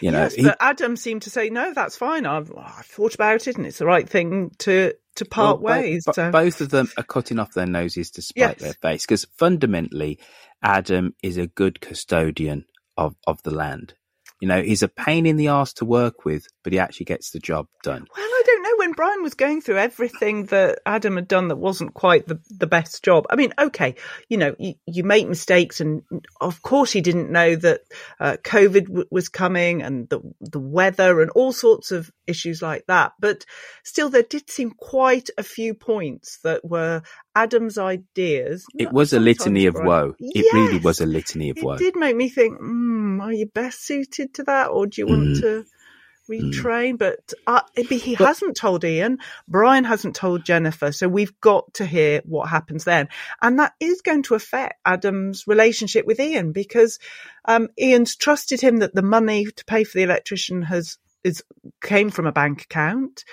you 0.00 0.10
know, 0.10 0.22
yes, 0.24 0.34
he- 0.34 0.42
but 0.44 0.56
Adam 0.60 0.96
seemed 0.96 1.22
to 1.22 1.30
say, 1.30 1.50
"No, 1.50 1.72
that's 1.74 1.96
fine. 1.96 2.26
I've, 2.26 2.52
I've 2.56 2.86
thought 2.86 3.14
about 3.14 3.46
it, 3.48 3.56
and 3.56 3.66
it's 3.66 3.78
the 3.78 3.86
right 3.86 4.08
thing 4.08 4.50
to 4.60 4.94
to 5.16 5.24
part 5.24 5.60
Well, 5.60 5.80
ways." 5.80 6.04
bo- 6.06 6.12
so. 6.12 6.30
both 6.30 6.60
of 6.60 6.70
them 6.70 6.88
are 6.96 7.02
cutting 7.04 7.38
off 7.38 7.54
their 7.54 7.66
noses 7.66 8.10
to 8.12 8.22
spite 8.22 8.60
Yes. 8.60 8.60
their 8.60 8.74
face 8.74 9.04
because 9.04 9.26
fundamentally, 9.36 10.18
Adam 10.62 11.14
is 11.22 11.36
a 11.36 11.46
good 11.46 11.80
custodian 11.80 12.64
of, 12.96 13.14
of 13.26 13.42
the 13.42 13.50
land. 13.54 13.94
You 14.40 14.46
know, 14.46 14.62
he's 14.62 14.84
a 14.84 14.88
pain 14.88 15.26
in 15.26 15.36
the 15.36 15.48
ass 15.48 15.72
to 15.74 15.84
work 15.84 16.24
with, 16.24 16.46
but 16.62 16.72
he 16.72 16.78
actually 16.78 17.06
gets 17.06 17.30
the 17.30 17.40
job 17.40 17.66
done. 17.82 18.06
Well, 18.16 18.24
I 18.24 18.37
don't 18.37 18.37
know. 18.37 18.37
When 18.78 18.92
Brian 18.92 19.22
was 19.22 19.34
going 19.34 19.60
through 19.60 19.78
everything 19.78 20.46
that 20.46 20.78
Adam 20.86 21.16
had 21.16 21.28
done 21.28 21.48
that 21.48 21.56
wasn't 21.56 21.94
quite 21.94 22.26
the, 22.26 22.40
the 22.50 22.66
best 22.66 23.02
job. 23.04 23.26
I 23.28 23.36
mean, 23.36 23.52
okay, 23.58 23.96
you 24.28 24.36
know, 24.38 24.54
you, 24.58 24.74
you 24.86 25.04
make 25.04 25.28
mistakes, 25.28 25.80
and 25.80 26.02
of 26.40 26.62
course 26.62 26.90
he 26.92 27.00
didn't 27.00 27.30
know 27.30 27.56
that 27.56 27.80
uh, 28.20 28.36
COVID 28.42 28.86
w- 28.86 29.06
was 29.10 29.28
coming 29.28 29.82
and 29.82 30.08
the 30.08 30.20
the 30.40 30.60
weather 30.60 31.20
and 31.20 31.30
all 31.32 31.52
sorts 31.52 31.90
of 31.92 32.10
issues 32.26 32.62
like 32.62 32.84
that. 32.86 33.12
But 33.20 33.44
still, 33.84 34.08
there 34.10 34.22
did 34.22 34.48
seem 34.50 34.70
quite 34.70 35.28
a 35.36 35.42
few 35.42 35.74
points 35.74 36.38
that 36.44 36.64
were 36.64 37.02
Adam's 37.34 37.78
ideas. 37.78 38.64
It 38.78 38.92
was 38.92 39.12
a 39.12 39.20
litany 39.20 39.66
of 39.66 39.74
woe. 39.74 40.14
It 40.18 40.52
really 40.52 40.78
was 40.78 41.00
a 41.00 41.06
litany 41.06 41.50
of 41.50 41.58
woe. 41.60 41.74
it 41.74 41.78
did 41.78 41.96
make 41.96 42.16
me 42.16 42.28
think, 42.28 42.60
mm, 42.60 43.20
are 43.20 43.32
you 43.32 43.46
best 43.46 43.84
suited 43.84 44.34
to 44.34 44.44
that 44.44 44.68
or 44.68 44.86
do 44.86 45.00
you 45.00 45.06
want 45.06 45.18
Mm. 45.28 45.40
to 45.40 45.64
retrain? 46.28 46.98
But 46.98 47.32
uh, 47.46 47.62
he 47.74 48.16
But- 48.16 48.26
hasn't 48.26 48.56
told 48.56 48.84
Ian. 48.84 49.18
Brian 49.46 49.84
hasn't 49.84 50.14
told 50.14 50.44
Jennifer. 50.44 50.92
So 50.92 51.08
we've 51.08 51.38
got 51.40 51.74
to 51.74 51.86
hear 51.86 52.22
what 52.24 52.48
happens 52.48 52.84
then. 52.84 53.08
And 53.42 53.58
that 53.58 53.72
is 53.80 54.02
going 54.02 54.22
to 54.24 54.34
affect 54.34 54.80
Adam's 54.84 55.46
relationship 55.46 56.06
with 56.06 56.20
Ian 56.20 56.52
because 56.52 56.98
um, 57.44 57.68
Ian's 57.80 58.16
trusted 58.16 58.60
him 58.60 58.78
that 58.78 58.94
the 58.94 59.02
money 59.02 59.46
to 59.46 59.64
pay 59.64 59.84
for 59.84 59.98
the 59.98 60.04
electrician 60.04 60.62
has 60.62 60.98
is 61.24 61.42
came 61.82 62.10
from 62.10 62.26
a 62.26 62.32
bank 62.32 62.62
account. 62.62 63.24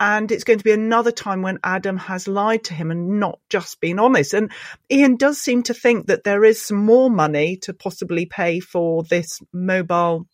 And 0.00 0.32
it's 0.32 0.44
going 0.44 0.58
to 0.58 0.64
be 0.64 0.72
another 0.72 1.12
time 1.12 1.40
when 1.40 1.60
Adam 1.62 1.96
has 1.96 2.26
lied 2.26 2.64
to 2.64 2.74
him 2.74 2.90
and 2.90 3.20
not 3.20 3.38
just 3.48 3.80
been 3.80 4.00
honest. 4.00 4.34
And 4.34 4.50
Ian 4.90 5.16
does 5.16 5.40
seem 5.40 5.62
to 5.64 5.74
think 5.74 6.08
that 6.08 6.24
there 6.24 6.44
is 6.44 6.60
some 6.60 6.84
more 6.84 7.08
money 7.08 7.56
to 7.58 7.72
possibly 7.72 8.26
pay 8.26 8.58
for 8.58 9.04
this 9.04 9.40
mobile 9.52 10.26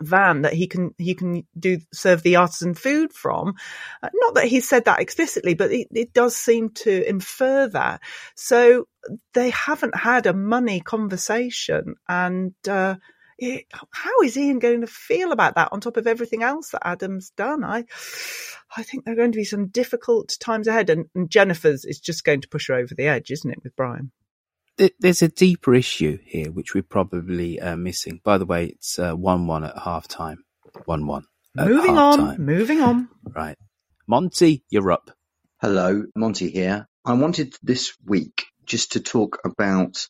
van 0.00 0.42
that 0.42 0.52
he 0.52 0.66
can 0.66 0.94
he 0.98 1.14
can 1.14 1.46
do 1.58 1.78
serve 1.92 2.22
the 2.22 2.36
artisan 2.36 2.74
food 2.74 3.12
from. 3.12 3.54
Uh, 4.02 4.08
not 4.14 4.34
that 4.34 4.46
he 4.46 4.60
said 4.60 4.84
that 4.84 5.00
explicitly, 5.00 5.54
but 5.54 5.72
it, 5.72 5.88
it 5.92 6.12
does 6.12 6.36
seem 6.36 6.70
to 6.70 7.08
infer 7.08 7.68
that. 7.68 8.00
So 8.34 8.88
they 9.34 9.50
haven't 9.50 9.96
had 9.96 10.26
a 10.26 10.34
money 10.34 10.80
conversation, 10.80 11.94
and 12.08 12.54
uh, 12.68 12.96
it, 13.38 13.66
how 13.90 14.20
is 14.22 14.36
Ian 14.36 14.58
going 14.58 14.80
to 14.80 14.86
feel 14.86 15.32
about 15.32 15.56
that 15.56 15.68
on 15.72 15.80
top 15.80 15.96
of 15.96 16.06
everything 16.06 16.42
else 16.42 16.70
that 16.70 16.86
Adam's 16.86 17.30
done? 17.30 17.64
I, 17.64 17.84
I 18.76 18.82
think 18.82 19.04
there 19.04 19.14
are 19.14 19.16
going 19.16 19.32
to 19.32 19.38
be 19.38 19.44
some 19.44 19.68
difficult 19.68 20.36
times 20.40 20.68
ahead, 20.68 20.90
and, 20.90 21.06
and 21.14 21.30
Jennifer's 21.30 21.84
is 21.84 22.00
just 22.00 22.24
going 22.24 22.40
to 22.42 22.48
push 22.48 22.68
her 22.68 22.74
over 22.74 22.94
the 22.94 23.08
edge, 23.08 23.30
isn't 23.30 23.50
it, 23.50 23.62
with 23.62 23.76
Brian? 23.76 24.10
There's 25.00 25.22
a 25.22 25.28
deeper 25.28 25.74
issue 25.74 26.18
here, 26.24 26.50
which 26.52 26.74
we're 26.74 26.82
probably 26.82 27.60
uh, 27.60 27.76
missing. 27.76 28.20
By 28.22 28.38
the 28.38 28.46
way, 28.46 28.66
it's 28.66 28.98
uh, 28.98 29.14
one-one 29.14 29.64
at 29.64 29.78
half 29.78 30.06
time. 30.06 30.44
One-one. 30.84 31.24
Moving 31.54 31.96
on. 31.96 32.38
Moving 32.38 32.80
on. 32.80 33.08
Right, 33.34 33.56
Monty, 34.06 34.64
you're 34.70 34.92
up. 34.92 35.10
Hello, 35.60 36.04
Monty 36.14 36.50
here. 36.50 36.86
I 37.04 37.14
wanted 37.14 37.54
this 37.62 37.94
week 38.04 38.46
just 38.64 38.92
to 38.92 39.00
talk 39.00 39.40
about 39.44 40.06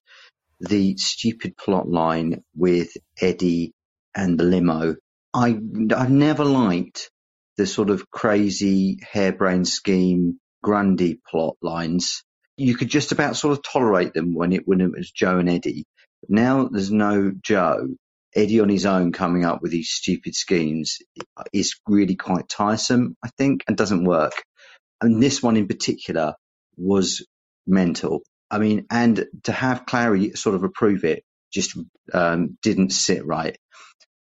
the 0.61 0.97
stupid 0.97 1.57
plot 1.57 1.89
line 1.89 2.43
with 2.55 2.91
Eddie 3.21 3.73
and 4.15 4.39
the 4.39 4.45
limo. 4.45 4.97
I 5.33 5.59
I've 5.95 6.11
never 6.11 6.45
liked 6.45 7.11
the 7.57 7.67
sort 7.67 7.91
of 7.91 8.11
crazy 8.11 8.99
harebrained 9.03 9.69
scheme 9.69 10.41
Grundy 10.63 11.21
plot 11.31 11.57
lines. 11.63 12.23
You 12.57 12.77
could 12.77 12.89
just 12.89 13.13
about 13.13 13.37
sort 13.37 13.57
of 13.57 13.65
tolerate 13.65 14.15
them 14.15 14.35
when 14.35 14.53
it 14.53 14.67
when 14.67 14.81
it 14.81 14.93
was 14.93 15.11
Joe 15.11 15.39
and 15.39 15.49
Eddie. 15.49 15.85
But 16.23 16.31
now 16.31 16.69
there's 16.69 16.91
no 16.91 17.33
Joe. 17.43 17.89
Eddie 18.35 18.61
on 18.61 18.69
his 18.69 18.87
own 18.87 19.13
coming 19.13 19.45
up 19.45 19.63
with 19.63 19.73
these 19.73 19.91
stupid 19.91 20.35
schemes 20.35 20.99
is 21.53 21.77
really 21.89 22.17
quite 22.17 22.49
tiresome, 22.49 23.17
I 23.25 23.31
think, 23.39 23.65
and 23.67 23.77
doesn't 23.77 24.05
work. 24.05 24.45
And 25.01 25.23
this 25.23 25.43
one 25.43 25.57
in 25.57 25.69
particular 25.69 26.35
was 26.77 27.27
mental. 27.67 28.23
I 28.51 28.59
mean, 28.59 28.87
and 28.91 29.27
to 29.45 29.53
have 29.53 29.87
Clarrie 29.87 30.37
sort 30.37 30.55
of 30.55 30.65
approve 30.65 31.05
it 31.05 31.25
just 31.53 31.79
um, 32.13 32.59
didn't 32.63 32.91
sit 32.91 33.27
right. 33.27 33.57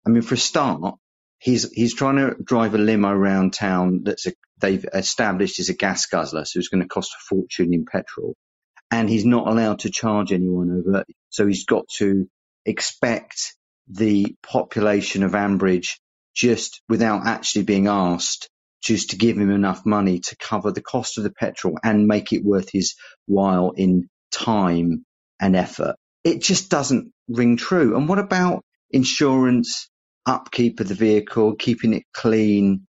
I 0.06 0.10
mean, 0.10 0.22
for 0.22 0.34
a 0.34 0.38
start, 0.38 0.94
he's 1.38 1.70
he's 1.72 1.94
trying 1.94 2.16
to 2.16 2.36
drive 2.42 2.74
a 2.74 2.78
limo 2.78 3.10
around 3.10 3.52
town 3.52 4.02
that's 4.04 4.26
a, 4.26 4.32
they've 4.60 4.84
established 4.94 5.60
is 5.60 5.68
a 5.68 5.74
gas 5.74 6.06
guzzler, 6.06 6.44
so 6.44 6.58
it's 6.58 6.68
going 6.68 6.82
to 6.82 6.88
cost 6.88 7.12
a 7.12 7.22
fortune 7.28 7.74
in 7.74 7.84
petrol, 7.86 8.34
and 8.90 9.08
he's 9.08 9.26
not 9.26 9.48
allowed 9.48 9.80
to 9.80 9.90
charge 9.90 10.32
anyone 10.32 10.84
over. 10.86 11.04
So 11.30 11.46
he's 11.46 11.64
got 11.66 11.88
to 11.98 12.28
expect 12.66 13.54
the 13.88 14.34
population 14.42 15.22
of 15.22 15.32
Ambridge 15.32 15.98
just 16.34 16.82
without 16.88 17.26
actually 17.26 17.64
being 17.64 17.88
asked 17.88 18.48
just 18.82 19.10
to 19.10 19.16
give 19.16 19.38
him 19.38 19.50
enough 19.50 19.86
money 19.86 20.20
to 20.20 20.36
cover 20.36 20.72
the 20.72 20.82
cost 20.82 21.18
of 21.18 21.24
the 21.24 21.32
petrol 21.32 21.76
and 21.84 22.06
make 22.06 22.32
it 22.32 22.44
worth 22.44 22.70
his 22.72 22.94
while 23.26 23.72
in 23.76 24.08
time 24.32 25.04
and 25.40 25.56
effort. 25.56 25.96
It 26.24 26.42
just 26.42 26.70
doesn't 26.70 27.12
ring 27.28 27.56
true. 27.56 27.96
And 27.96 28.08
what 28.08 28.18
about 28.18 28.64
insurance, 28.90 29.88
upkeep 30.26 30.80
of 30.80 30.88
the 30.88 30.94
vehicle, 30.94 31.56
keeping 31.56 31.94
it 31.94 32.04
clean, 32.14 32.85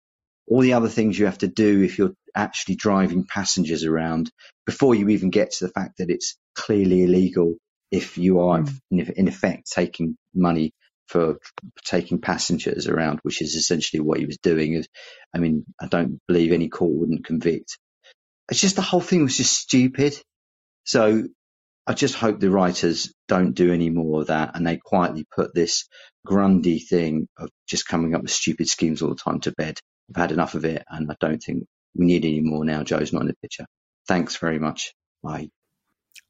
all 0.48 0.62
the 0.62 0.74
other 0.74 0.90
things 0.90 1.18
you 1.18 1.26
have 1.26 1.40
to 1.40 1.48
do 1.48 1.82
if 1.82 1.98
you're 1.98 2.14
actually 2.36 2.76
driving 2.76 3.26
passengers 3.26 3.84
around 3.86 4.32
before 4.66 4.96
you 4.96 5.10
even 5.10 5.30
get 5.30 5.52
to 5.52 5.66
the 5.66 5.72
fact 5.72 5.98
that 5.98 6.10
it's 6.10 6.38
clearly 6.56 7.04
illegal 7.04 7.56
if 7.92 8.18
you 8.18 8.40
are 8.42 8.60
mm. 8.60 9.10
in 9.12 9.28
effect 9.28 9.72
taking 9.72 10.18
money 10.34 10.72
for 11.08 11.38
taking 11.84 12.20
passengers 12.20 12.88
around, 12.88 13.20
which 13.22 13.42
is 13.42 13.56
essentially 13.56 14.00
what 14.00 14.20
he 14.20 14.26
was 14.26 14.38
doing. 14.38 14.84
I 15.34 15.40
mean, 15.40 15.66
I 15.80 15.88
don't 15.88 16.20
believe 16.28 16.52
any 16.52 16.68
court 16.68 16.94
wouldn't 16.94 17.26
convict. 17.26 17.78
It's 18.50 18.62
just 18.62 18.76
the 18.76 18.82
whole 18.82 19.02
thing 19.02 19.24
was 19.24 19.38
just 19.38 19.56
stupid. 19.56 20.20
So 20.84 21.24
I 21.88 21.94
just 21.94 22.16
hope 22.16 22.40
the 22.40 22.50
writers 22.50 23.14
don't 23.28 23.54
do 23.54 23.72
any 23.72 23.90
more 23.90 24.22
of 24.22 24.28
that 24.28 24.56
and 24.56 24.66
they 24.66 24.78
quietly 24.78 25.26
put 25.36 25.54
this 25.54 25.88
Grundy 26.26 26.80
thing 26.80 27.28
of 27.38 27.50
just 27.68 27.88
coming 27.88 28.16
up 28.16 28.24
with 28.24 28.32
stupid 28.32 28.68
schemes 28.68 29.04
all 29.04 29.10
the 29.10 29.16
time 29.16 29.42
to 29.42 29.52
bed. 29.52 29.78
I've 30.10 30.22
had 30.22 30.32
enough 30.32 30.56
of 30.56 30.66
it 30.66 30.84
and 30.90 31.10
I 31.12 31.16
don't 31.20 31.42
think 31.42 31.66
we 31.96 32.06
need 32.06 32.26
any 32.26 32.42
more 32.42 32.66
now. 32.66 32.84
Joe's 32.84 33.14
not 33.14 33.22
in 33.22 33.28
the 33.28 33.36
picture. 33.42 33.66
Thanks 34.08 34.38
very 34.38 34.60
much. 34.60 34.94
Bye. 35.24 35.50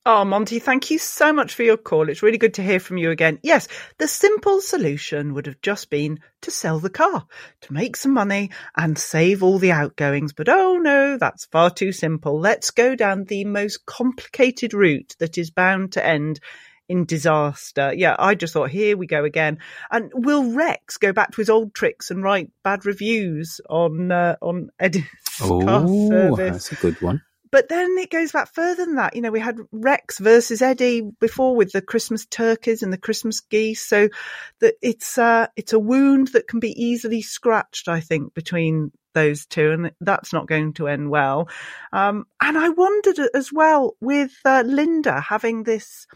Oh, 0.08 0.24
Monty, 0.24 0.60
thank 0.60 0.92
you 0.92 1.00
so 1.00 1.34
much 1.34 1.56
for 1.56 1.64
your 1.64 1.78
call. 1.78 2.10
It's 2.10 2.22
really 2.22 2.38
good 2.38 2.54
to 2.56 2.64
hear 2.64 2.80
from 2.80 2.98
you 2.98 3.10
again. 3.10 3.40
Yes, 3.42 3.68
the 3.98 4.08
simple 4.08 4.62
solution 4.62 5.34
would 5.34 5.48
have 5.48 5.60
just 5.62 5.90
been 5.90 6.20
to 6.44 6.52
sell 6.52 6.80
the 6.80 6.92
car, 6.92 7.26
to 7.62 7.74
make 7.74 7.96
some 7.96 8.14
money 8.14 8.52
and 8.78 9.00
save 9.00 9.42
all 9.42 9.58
the 9.58 9.72
outgoings. 9.72 10.32
But 10.32 10.48
oh 10.48 10.78
no, 10.78 11.18
that's 11.18 11.46
far 11.46 11.72
too 11.72 11.92
simple. 11.92 12.40
Let's 12.40 12.70
go 12.70 12.96
down 12.96 13.24
the 13.24 13.46
most 13.46 13.88
complicated 13.88 14.76
route 14.76 15.16
that 15.18 15.40
is 15.40 15.50
bound 15.50 15.94
to 15.94 16.06
end 16.06 16.40
in 16.88 17.06
disaster. 17.06 17.94
Yeah, 17.96 18.16
I 18.18 18.36
just 18.36 18.54
thought, 18.54 18.70
here 18.70 18.98
we 18.98 19.08
go 19.08 19.24
again. 19.24 19.60
And 19.92 20.12
will 20.14 20.54
Rex 20.54 20.98
go 20.98 21.14
back 21.14 21.32
to 21.32 21.38
his 21.38 21.50
old 21.50 21.74
tricks 21.74 22.12
and 22.12 22.24
write 22.24 22.52
bad 22.64 22.86
reviews 22.86 23.60
on 23.70 24.12
uh, 24.12 24.36
on 24.42 24.70
Eddie's 24.80 25.06
oh, 25.42 25.62
car 25.62 25.88
service? 25.88 26.70
That's 26.70 26.72
a 26.72 26.76
good 26.76 27.02
one. 27.02 27.22
But 27.56 27.70
then 27.70 27.96
it 27.98 28.12
goes 28.12 28.34
back 28.34 28.54
further 28.54 28.84
than 28.84 28.96
that. 28.96 29.16
You 29.16 29.22
know, 29.22 29.32
we 29.32 29.40
had 29.40 29.56
Rex 29.72 30.20
versus 30.20 30.62
Eddie 30.62 31.10
before 31.22 31.56
with 31.56 31.72
the 31.72 31.82
Christmas 31.82 32.26
turkeys 32.26 32.84
and 32.84 32.92
the 32.92 32.98
Christmas 32.98 33.40
geese. 33.40 33.82
So 33.82 34.10
that 34.60 34.74
it's 34.82 35.18
uh, 35.18 35.48
it's 35.56 35.72
a 35.72 35.80
wound 35.80 36.34
that 36.34 36.50
can 36.50 36.60
be 36.60 36.72
easily 36.72 37.22
scratched, 37.22 37.88
I 37.88 38.02
think, 38.02 38.34
between 38.34 38.92
those 39.14 39.46
two, 39.46 39.72
and 39.72 39.94
that's 40.02 40.34
not 40.34 40.50
going 40.50 40.74
to 40.74 40.90
end 40.90 41.10
well. 41.10 41.48
Um, 41.94 42.26
and 42.42 42.58
I 42.58 42.68
wondered 42.68 43.20
as 43.34 43.54
well 43.54 43.96
with 44.02 44.34
uh, 44.44 44.64
Linda 44.66 45.22
having 45.22 45.64
this 45.64 46.08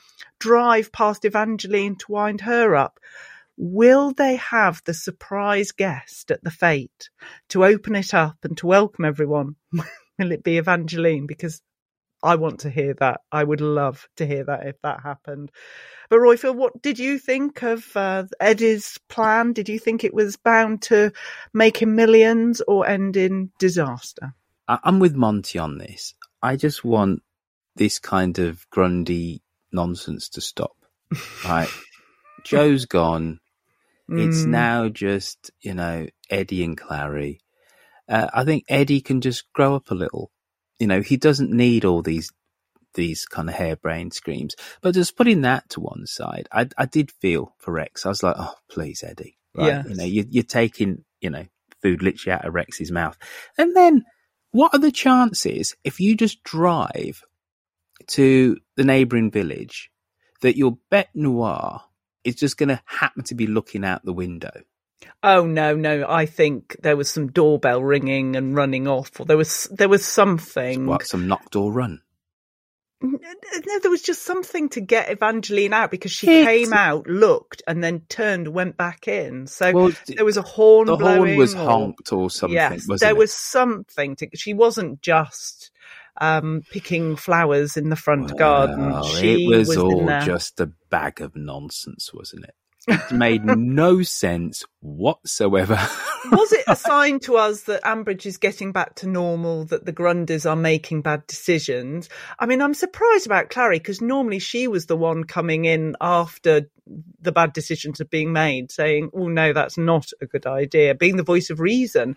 drive 0.41 0.91
past 0.91 1.23
Evangeline 1.23 1.95
to 1.99 2.11
wind 2.11 2.41
her 2.41 2.75
up. 2.75 2.99
Will 3.55 4.11
they 4.11 4.35
have 4.35 4.81
the 4.83 4.93
surprise 4.93 5.71
guest 5.71 6.31
at 6.31 6.43
the 6.43 6.51
fete 6.51 7.09
to 7.47 7.63
open 7.63 7.95
it 7.95 8.13
up 8.13 8.39
and 8.43 8.57
to 8.57 8.67
welcome 8.67 9.05
everyone? 9.05 9.55
Will 10.19 10.31
it 10.31 10.43
be 10.43 10.57
Evangeline? 10.57 11.25
Because 11.25 11.61
I 12.21 12.35
want 12.35 12.61
to 12.61 12.69
hear 12.69 12.93
that. 12.95 13.21
I 13.31 13.43
would 13.43 13.61
love 13.61 14.07
to 14.17 14.25
hear 14.25 14.43
that 14.43 14.67
if 14.67 14.75
that 14.83 15.01
happened. 15.01 15.51
But 16.09 16.19
Roifield, 16.19 16.55
what 16.55 16.81
did 16.81 16.99
you 16.99 17.17
think 17.17 17.63
of 17.63 17.85
uh, 17.95 18.25
Eddie's 18.39 18.97
plan? 19.07 19.53
Did 19.53 19.69
you 19.69 19.79
think 19.79 20.03
it 20.03 20.13
was 20.13 20.37
bound 20.37 20.81
to 20.83 21.11
make 21.53 21.81
him 21.81 21.95
millions 21.95 22.61
or 22.67 22.87
end 22.87 23.15
in 23.15 23.51
disaster? 23.57 24.33
I'm 24.67 24.99
with 24.99 25.15
Monty 25.15 25.57
on 25.57 25.77
this. 25.77 26.13
I 26.43 26.55
just 26.55 26.83
want 26.83 27.23
this 27.75 27.99
kind 27.99 28.37
of 28.39 28.69
Grundy 28.69 29.41
nonsense 29.71 30.29
to 30.29 30.41
stop. 30.41 30.75
Right, 31.45 31.69
Joe's 32.43 32.85
gone. 32.85 33.39
It's 34.11 34.43
Mm. 34.43 34.47
now 34.47 34.89
just 34.89 35.51
you 35.61 35.73
know 35.73 36.07
Eddie 36.29 36.63
and 36.63 36.77
Clarrie. 36.77 37.39
Uh, 38.09 38.27
I 38.33 38.43
think 38.43 38.65
Eddie 38.67 39.01
can 39.01 39.21
just 39.21 39.51
grow 39.53 39.75
up 39.75 39.91
a 39.91 39.95
little. 39.95 40.31
You 40.79 40.87
know, 40.87 41.01
he 41.01 41.17
doesn't 41.17 41.51
need 41.51 41.85
all 41.85 42.01
these 42.01 42.31
these 42.95 43.25
kind 43.25 43.49
of 43.49 43.55
harebrained 43.55 44.13
screams. 44.13 44.55
But 44.81 44.95
just 44.95 45.15
putting 45.15 45.41
that 45.41 45.69
to 45.69 45.79
one 45.79 46.05
side, 46.05 46.47
I, 46.51 46.67
I 46.77 46.85
did 46.85 47.11
feel 47.11 47.53
for 47.57 47.71
Rex. 47.71 48.05
I 48.05 48.09
was 48.09 48.23
like, 48.23 48.35
oh, 48.37 48.55
please, 48.69 49.03
Eddie. 49.05 49.37
Right? 49.55 49.67
Yes. 49.67 49.85
You 49.87 49.95
know, 49.95 50.03
you, 50.03 50.25
you're 50.29 50.43
taking, 50.43 51.03
you 51.21 51.29
know, 51.29 51.45
food 51.81 52.01
literally 52.01 52.33
out 52.33 52.45
of 52.45 52.53
Rex's 52.53 52.91
mouth. 52.91 53.17
And 53.57 53.75
then 53.75 54.05
what 54.51 54.73
are 54.73 54.79
the 54.79 54.91
chances 54.91 55.75
if 55.83 55.99
you 55.99 56.15
just 56.15 56.43
drive 56.43 57.21
to 58.07 58.57
the 58.75 58.83
neighbouring 58.83 59.31
village 59.31 59.91
that 60.41 60.57
your 60.57 60.77
bête 60.91 61.13
noir 61.13 61.81
is 62.23 62.35
just 62.35 62.57
going 62.57 62.69
to 62.69 62.81
happen 62.85 63.23
to 63.25 63.35
be 63.35 63.47
looking 63.47 63.85
out 63.85 64.03
the 64.03 64.13
window? 64.13 64.63
Oh 65.23 65.45
no, 65.45 65.75
no! 65.75 66.05
I 66.07 66.25
think 66.25 66.77
there 66.81 66.97
was 66.97 67.09
some 67.09 67.31
doorbell 67.31 67.81
ringing 67.83 68.35
and 68.35 68.55
running 68.55 68.87
off, 68.87 69.19
or 69.19 69.25
there 69.25 69.37
was 69.37 69.67
there 69.71 69.89
was 69.89 70.05
something. 70.05 70.85
What, 70.85 71.05
some 71.07 71.27
knock 71.27 71.51
door 71.51 71.71
run? 71.71 72.01
No, 73.01 73.17
there 73.81 73.89
was 73.91 74.01
just 74.01 74.23
something 74.23 74.67
to 74.69 74.81
get 74.81 75.09
Evangeline 75.09 75.71
out 75.71 75.89
because 75.89 76.11
she 76.11 76.27
It's- 76.29 76.45
came 76.45 76.73
out, 76.73 77.07
looked, 77.07 77.61
and 77.65 77.81
then 77.81 78.01
turned, 78.09 78.49
went 78.49 78.75
back 78.75 79.07
in. 79.07 79.47
So 79.47 79.71
Well, 79.71 79.91
there 80.07 80.25
was 80.25 80.35
a 80.35 80.41
horn. 80.41 80.87
The 80.87 80.97
horn 80.97 81.37
was 81.37 81.55
or- 81.55 81.59
honked 81.63 82.11
or 82.11 82.29
something, 82.29 82.55
Yes, 82.55 82.85
there 82.99 83.11
it? 83.11 83.17
was 83.17 83.31
something 83.31 84.17
to. 84.17 84.27
She 84.35 84.53
wasn't 84.53 85.01
just 85.01 85.71
um, 86.19 86.61
picking 86.71 87.15
flowers 87.15 87.77
in 87.77 87.87
the 87.89 87.95
front 87.95 88.37
garden. 88.37 89.01
She 89.15 89.45
it 89.45 89.47
was, 89.47 89.69
in 89.73 89.79
all 89.81 90.05
just 90.25 90.59
a 90.59 90.67
bag 90.89 91.21
of 91.21 91.37
nonsense, 91.37 92.13
wasn't 92.13 92.43
it? 92.43 92.55
It 92.87 93.11
made 93.11 93.43
no 93.45 94.01
sense 94.01 94.65
whatsoever. 94.81 95.75
was 96.31 96.51
it 96.51 96.63
a 96.67 96.75
sign 96.75 97.19
to 97.21 97.37
us 97.37 97.63
that 97.63 97.83
Ambridge 97.83 98.25
is 98.25 98.37
getting 98.37 98.71
back 98.71 98.95
to 98.95 99.07
normal, 99.07 99.65
that 99.65 99.85
the 99.85 99.93
Grundys 99.93 100.49
are 100.49 100.55
making 100.55 101.01
bad 101.01 101.25
decisions? 101.27 102.09
I 102.39 102.45
mean, 102.45 102.61
I'm 102.61 102.73
surprised 102.73 103.25
about 103.25 103.49
Clarrie 103.49 103.73
because 103.73 104.01
normally 104.01 104.39
she 104.39 104.67
was 104.67 104.85
the 104.85 104.97
one 104.97 105.23
coming 105.23 105.65
in 105.65 105.95
after 106.01 106.69
the 107.21 107.31
bad 107.31 107.53
decisions 107.53 108.01
are 108.01 108.05
being 108.05 108.33
made, 108.33 108.71
saying, 108.71 109.11
oh, 109.13 109.27
no, 109.27 109.53
that's 109.53 109.77
not 109.77 110.09
a 110.21 110.25
good 110.25 110.45
idea, 110.45 110.95
being 110.95 111.17
the 111.17 111.23
voice 111.23 111.49
of 111.49 111.59
reason. 111.59 112.15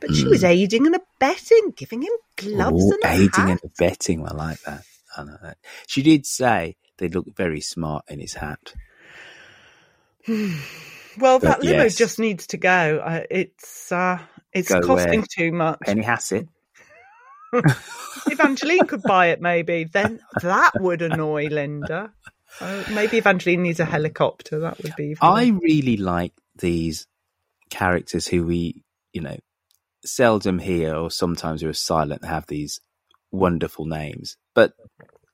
But 0.00 0.14
she 0.14 0.28
was 0.28 0.44
aiding 0.44 0.86
and 0.86 0.96
abetting, 0.96 1.72
giving 1.76 2.02
him 2.02 2.12
gloves 2.36 2.84
Ooh, 2.84 2.92
and 2.92 3.04
a 3.04 3.06
Hmm. 3.06 3.22
aiding 3.22 3.30
hat. 3.30 3.50
and 3.50 3.60
abetting. 3.64 4.26
I 4.26 4.34
like 4.34 4.60
that. 4.62 4.82
I 5.16 5.24
know 5.24 5.38
that. 5.42 5.56
She 5.86 6.02
did 6.02 6.26
say 6.26 6.76
they 6.98 7.08
look 7.08 7.34
very 7.34 7.60
smart 7.60 8.04
in 8.08 8.20
his 8.20 8.34
hat. 8.34 8.74
Well, 10.26 11.38
But 11.38 11.42
that 11.42 11.62
limo 11.62 11.84
yes. 11.84 11.96
just 11.96 12.18
needs 12.18 12.48
to 12.48 12.56
go. 12.56 13.00
Uh, 13.04 13.22
it's 13.30 13.92
uh, 13.92 14.18
it's 14.52 14.68
Go 14.68 14.80
costing 14.80 15.20
where? 15.20 15.26
too 15.30 15.52
much. 15.52 15.78
Penny 15.82 16.02
Hassett. 16.02 16.48
if 17.52 18.40
Angeline 18.40 18.86
could 18.86 19.02
buy 19.02 19.28
it, 19.28 19.40
maybe 19.40 19.84
then 19.84 20.20
that 20.42 20.72
would 20.80 21.02
annoy 21.02 21.46
Linda. 21.48 22.12
Uh, 22.60 22.84
maybe 22.92 23.16
Evangeline 23.18 23.62
needs 23.62 23.80
a 23.80 23.84
helicopter. 23.84 24.60
That 24.60 24.82
would 24.82 24.94
be. 24.96 25.06
even 25.10 25.18
I 25.20 25.48
really 25.48 25.96
like 25.96 26.32
these 26.56 27.06
characters 27.70 28.26
who 28.26 28.44
we, 28.44 28.82
you 29.12 29.20
know, 29.20 29.36
seldom 30.04 30.58
hear 30.58 30.94
or 30.94 31.10
sometimes 31.10 31.62
are 31.62 31.72
silent 31.72 32.24
have 32.24 32.46
these 32.46 32.80
wonderful 33.30 33.86
names. 33.86 34.36
But 34.54 34.72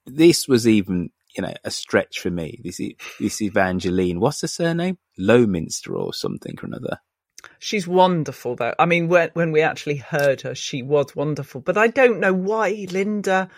this 0.07 0.49
was 0.49 0.67
even, 0.69 1.11
you 1.37 1.43
know, 1.43 1.55
a 1.65 1.71
stretch 1.71 2.21
for 2.21 2.31
me. 2.31 2.61
This 2.63 2.81
this 3.19 3.43
Evangeline, 3.43 4.21
what's 4.21 4.41
the 4.41 4.49
surname? 4.49 4.99
Lowminster 5.19 5.95
or 5.95 6.13
something 6.15 6.57
or 6.63 6.67
another. 6.67 7.01
She's 7.59 7.87
wonderful, 7.87 8.57
though. 8.57 8.75
I 8.79 8.87
mean, 8.87 9.09
when 9.09 9.31
when 9.35 9.53
we 9.53 9.63
actually 9.63 9.97
heard 9.97 10.43
her, 10.43 10.55
she 10.55 10.83
was 10.83 11.15
wonderful. 11.17 11.61
But 11.61 11.79
I 11.79 11.89
don't 11.89 12.21
know 12.21 12.33
why 12.33 12.87
Linda 12.91 13.49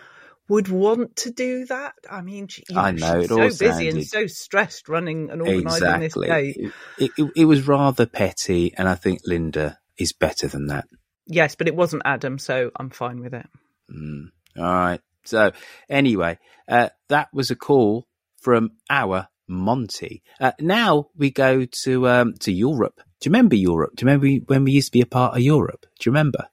would 0.48 0.68
want 0.68 1.16
to 1.16 1.30
do 1.30 1.64
that. 1.66 1.94
I 2.10 2.20
mean, 2.20 2.48
she, 2.48 2.64
you 2.68 2.74
know, 2.74 2.82
I 2.82 2.90
know, 2.90 3.20
she's 3.22 3.30
it 3.30 3.32
all 3.32 3.50
so 3.50 3.66
busy 3.66 3.88
and 3.88 4.04
so 4.06 4.26
stressed 4.26 4.88
running 4.88 5.30
and 5.30 5.40
organising 5.40 5.88
Exactly. 5.88 6.06
this 6.06 6.14
day. 6.14 6.72
It, 6.98 7.10
it, 7.16 7.30
it 7.36 7.44
was 7.44 7.66
rather 7.66 8.06
petty, 8.06 8.74
and 8.76 8.88
I 8.88 8.94
think 8.94 9.20
Linda 9.24 9.78
is 9.96 10.12
better 10.12 10.48
than 10.48 10.66
that. 10.66 10.86
Yes, 11.26 11.54
but 11.54 11.68
it 11.68 11.76
wasn't 11.76 12.02
Adam, 12.04 12.38
so 12.38 12.70
I'm 12.76 12.90
fine 12.90 13.20
with 13.20 13.34
it. 13.34 13.46
Mm. 13.90 14.30
All 14.58 14.64
right. 14.64 15.00
So 15.24 15.52
anyway, 15.88 16.38
uh, 16.68 16.90
that 17.08 17.28
was 17.32 17.50
a 17.50 17.56
call 17.56 18.06
from 18.36 18.72
our 18.90 19.28
Monty. 19.48 20.22
Uh, 20.40 20.52
now 20.60 21.08
we 21.16 21.30
go 21.30 21.66
to 21.84 22.08
um, 22.08 22.34
to 22.40 22.52
Europe. 22.52 23.00
Do 23.20 23.28
you 23.28 23.32
remember 23.32 23.56
Europe? 23.56 23.92
Do 23.96 24.04
you 24.04 24.10
remember 24.10 24.44
when 24.46 24.64
we 24.64 24.72
used 24.72 24.88
to 24.88 24.92
be 24.92 25.00
a 25.00 25.06
part 25.06 25.34
of 25.36 25.42
Europe? 25.42 25.86
Do 25.98 26.08
you 26.08 26.12
remember? 26.12 26.46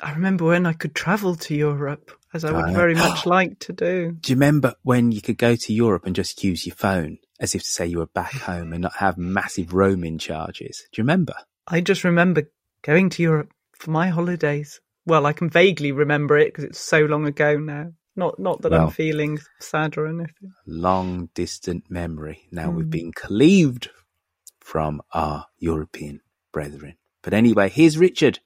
I 0.00 0.12
remember 0.12 0.44
when 0.44 0.66
I 0.66 0.72
could 0.72 0.94
travel 0.94 1.36
to 1.36 1.54
Europe, 1.54 2.12
as 2.34 2.44
I 2.44 2.52
would 2.52 2.66
know. 2.66 2.72
very 2.72 2.94
much 2.94 3.24
like 3.26 3.58
to 3.60 3.72
do. 3.72 4.12
Do 4.12 4.32
you 4.32 4.36
remember 4.36 4.74
when 4.82 5.10
you 5.12 5.22
could 5.22 5.38
go 5.38 5.56
to 5.56 5.72
Europe 5.72 6.06
and 6.06 6.14
just 6.14 6.44
use 6.44 6.66
your 6.66 6.74
phone 6.74 7.18
as 7.40 7.54
if 7.54 7.62
to 7.62 7.68
say 7.68 7.86
you 7.86 7.98
were 7.98 8.06
back 8.06 8.32
home 8.42 8.72
and 8.72 8.82
not 8.82 8.96
have 8.96 9.16
massive 9.16 9.72
roaming 9.72 10.18
charges? 10.18 10.84
Do 10.92 11.00
you 11.00 11.04
remember? 11.04 11.34
I 11.66 11.80
just 11.80 12.04
remember 12.04 12.50
going 12.82 13.10
to 13.10 13.22
Europe 13.22 13.52
for 13.72 13.90
my 13.90 14.08
holidays. 14.08 14.80
Well, 15.06 15.24
I 15.26 15.32
can 15.32 15.48
vaguely 15.48 15.92
remember 15.92 16.36
it 16.36 16.48
because 16.48 16.64
it's 16.64 16.80
so 16.80 17.00
long 17.00 17.26
ago 17.26 17.56
now. 17.58 17.92
Not 18.16 18.38
not 18.38 18.62
that 18.62 18.72
Well. 18.72 18.86
I'm 18.86 18.90
feeling 18.90 19.38
sad 19.60 19.96
or 19.96 20.06
anything. 20.06 20.52
Long 20.66 21.28
distant 21.34 21.90
memory. 21.90 22.48
Now 22.50 22.70
we've 22.70 22.86
Mm. 22.86 22.90
been 22.90 23.12
cleaved 23.12 23.90
from 24.60 25.02
our 25.12 25.46
European 25.58 26.20
brethren. 26.52 26.94
But 27.22 27.34
anyway, 27.34 27.68
here's 27.68 27.98
Richard. 27.98 28.40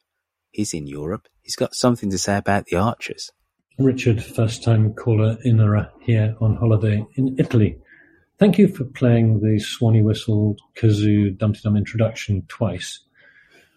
He's 0.50 0.74
in 0.74 0.86
Europe. 0.86 1.28
He's 1.42 1.56
got 1.56 1.74
something 1.74 2.10
to 2.10 2.18
say 2.18 2.36
about 2.36 2.66
the 2.66 2.76
Archers. 2.76 3.30
Richard, 3.78 4.22
first 4.22 4.62
time 4.62 4.92
caller 4.94 5.38
Inera 5.46 5.90
here 6.02 6.36
on 6.40 6.56
holiday 6.56 7.06
in 7.14 7.36
Italy. 7.38 7.78
Thank 8.38 8.58
you 8.58 8.68
for 8.68 8.84
playing 8.84 9.40
the 9.40 9.58
Swanee 9.60 10.02
Whistle 10.02 10.56
Kazoo 10.76 11.36
Dumpty 11.38 11.60
Dum 11.62 11.76
introduction 11.76 12.42
twice. 12.48 13.00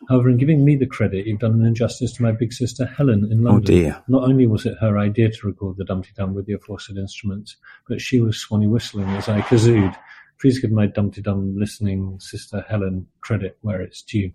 However, 0.09 0.29
in 0.29 0.37
giving 0.37 0.65
me 0.65 0.75
the 0.75 0.85
credit, 0.85 1.25
you've 1.25 1.39
done 1.39 1.53
an 1.53 1.65
injustice 1.65 2.13
to 2.13 2.23
my 2.23 2.31
big 2.31 2.51
sister 2.51 2.85
Helen 2.85 3.29
in 3.31 3.45
oh, 3.45 3.51
London. 3.51 3.55
Oh 3.55 3.59
dear. 3.59 4.03
Not 4.07 4.23
only 4.23 4.47
was 4.47 4.65
it 4.65 4.77
her 4.81 4.97
idea 4.97 5.31
to 5.31 5.47
record 5.47 5.77
the 5.77 5.85
Dumpty 5.85 6.11
Dum 6.15 6.33
with 6.33 6.45
the 6.45 6.53
aforesaid 6.53 6.97
instruments, 6.97 7.55
but 7.87 8.01
she 8.01 8.19
was 8.19 8.37
Swanee 8.37 8.67
whistling 8.67 9.07
as 9.09 9.29
I 9.29 9.41
kazooed. 9.41 9.95
Please 10.39 10.59
give 10.59 10.71
my 10.71 10.87
Dumpty 10.87 11.21
Dum 11.21 11.55
listening 11.57 12.19
sister 12.19 12.65
Helen 12.67 13.07
credit 13.21 13.57
where 13.61 13.81
it's 13.81 14.01
due. 14.01 14.31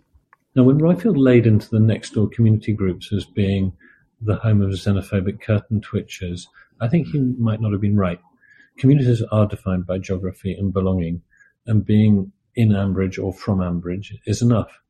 Now, 0.55 0.63
when 0.65 0.79
Roifield 0.79 1.19
laid 1.19 1.47
into 1.47 1.69
the 1.69 1.81
next 1.81 2.15
door 2.15 2.29
community 2.29 2.73
groups 2.73 3.13
as 3.13 3.25
being 3.25 3.73
the 4.21 4.37
home 4.37 4.63
of 4.63 4.71
xenophobic 4.71 5.41
curtain 5.41 5.81
twitchers, 5.81 6.47
I 6.81 6.89
think 6.89 7.09
he 7.09 7.19
might 7.19 7.61
not 7.61 7.73
have 7.73 7.81
been 7.81 7.97
right. 7.97 8.21
Communities 8.79 9.23
are 9.31 9.47
defined 9.47 9.87
by 9.87 9.99
geography 9.99 10.55
and 10.55 10.73
belonging, 10.73 11.23
and 11.67 11.85
being 11.85 12.33
in 12.55 12.71
Ambridge 12.71 13.23
or 13.23 13.33
from 13.33 13.59
Ambridge 13.59 14.15
is 14.27 14.43
enough. 14.43 14.81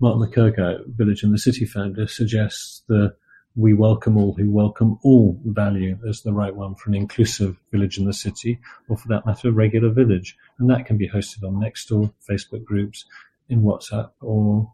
Martin 0.00 0.22
McCurker, 0.22 0.86
Village 0.86 1.22
and 1.22 1.32
the 1.32 1.38
City 1.38 1.64
founder, 1.64 2.06
suggests 2.06 2.82
the 2.88 3.14
we 3.56 3.74
welcome 3.74 4.16
all 4.16 4.34
who 4.34 4.50
welcome 4.52 4.98
all 5.02 5.36
value 5.44 5.98
as 6.08 6.22
the 6.22 6.32
right 6.32 6.54
one 6.54 6.76
for 6.76 6.90
an 6.90 6.94
inclusive 6.94 7.56
village 7.72 7.98
in 7.98 8.04
the 8.04 8.12
city, 8.12 8.60
or 8.88 8.96
for 8.96 9.08
that 9.08 9.26
matter, 9.26 9.48
a 9.48 9.52
regular 9.52 9.90
village. 9.90 10.36
And 10.60 10.70
that 10.70 10.86
can 10.86 10.96
be 10.96 11.08
hosted 11.08 11.42
on 11.44 11.56
Nextdoor, 11.56 12.12
Facebook 12.28 12.64
groups, 12.64 13.04
in 13.48 13.62
WhatsApp, 13.62 14.10
or 14.20 14.70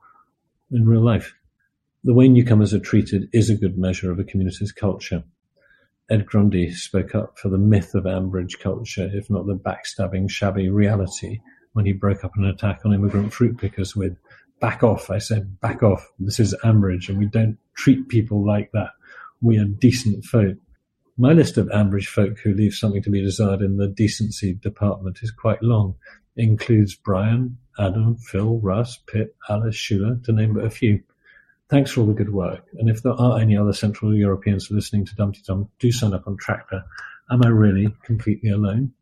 in 0.70 0.86
real 0.86 1.00
life. 1.00 1.34
The 2.02 2.12
way 2.12 2.28
newcomers 2.28 2.74
are 2.74 2.78
treated 2.78 3.30
is 3.32 3.48
a 3.48 3.56
good 3.56 3.78
measure 3.78 4.12
of 4.12 4.18
a 4.18 4.24
community's 4.24 4.72
culture. 4.72 5.24
Ed 6.10 6.26
Grundy 6.26 6.70
spoke 6.70 7.14
up 7.14 7.38
for 7.38 7.48
the 7.48 7.56
myth 7.56 7.94
of 7.94 8.04
Ambridge 8.04 8.58
culture, 8.58 9.10
if 9.14 9.30
not 9.30 9.46
the 9.46 9.56
backstabbing, 9.56 10.28
shabby 10.28 10.68
reality, 10.68 11.40
when 11.72 11.86
he 11.86 11.92
broke 11.92 12.22
up 12.22 12.32
an 12.36 12.44
attack 12.44 12.80
on 12.84 12.92
immigrant 12.92 13.32
fruit 13.32 13.56
pickers 13.56 13.96
with, 13.96 14.18
back 14.60 14.82
off, 14.82 15.10
I 15.10 15.18
said, 15.18 15.60
back 15.60 15.82
off. 15.82 16.06
This 16.18 16.40
is 16.40 16.54
Ambridge, 16.64 17.08
and 17.08 17.18
we 17.18 17.26
don't 17.26 17.58
treat 17.76 18.08
people 18.08 18.44
like 18.44 18.72
that. 18.72 18.90
We 19.40 19.58
are 19.58 19.64
decent 19.64 20.24
folk. 20.24 20.56
My 21.16 21.32
list 21.32 21.58
of 21.58 21.68
Ambridge 21.68 22.06
folk 22.06 22.38
who 22.38 22.54
leave 22.54 22.74
something 22.74 23.02
to 23.02 23.10
be 23.10 23.22
desired 23.22 23.60
in 23.60 23.76
the 23.76 23.88
decency 23.88 24.54
department 24.54 25.18
is 25.22 25.30
quite 25.30 25.62
long. 25.62 25.94
It 26.36 26.42
includes 26.42 26.94
Brian, 26.94 27.58
Adam, 27.78 28.16
Phil, 28.16 28.58
Russ, 28.58 28.98
Pitt, 29.06 29.36
Alice, 29.48 29.76
Shula, 29.76 30.22
to 30.24 30.32
name 30.32 30.54
but 30.54 30.64
a 30.64 30.70
few. 30.70 31.00
Thanks 31.68 31.92
for 31.92 32.00
all 32.00 32.06
the 32.06 32.14
good 32.14 32.32
work. 32.32 32.64
And 32.78 32.88
if 32.88 33.02
there 33.02 33.12
are 33.12 33.38
any 33.38 33.56
other 33.56 33.72
Central 33.72 34.14
Europeans 34.14 34.70
listening 34.70 35.04
to 35.06 35.14
Dumpty 35.14 35.42
Dum, 35.46 35.68
do 35.78 35.90
sign 35.92 36.14
up 36.14 36.26
on 36.26 36.36
Tractor. 36.36 36.84
Am 37.30 37.44
I 37.44 37.48
really 37.48 37.88
completely 38.04 38.50
alone? 38.50 38.92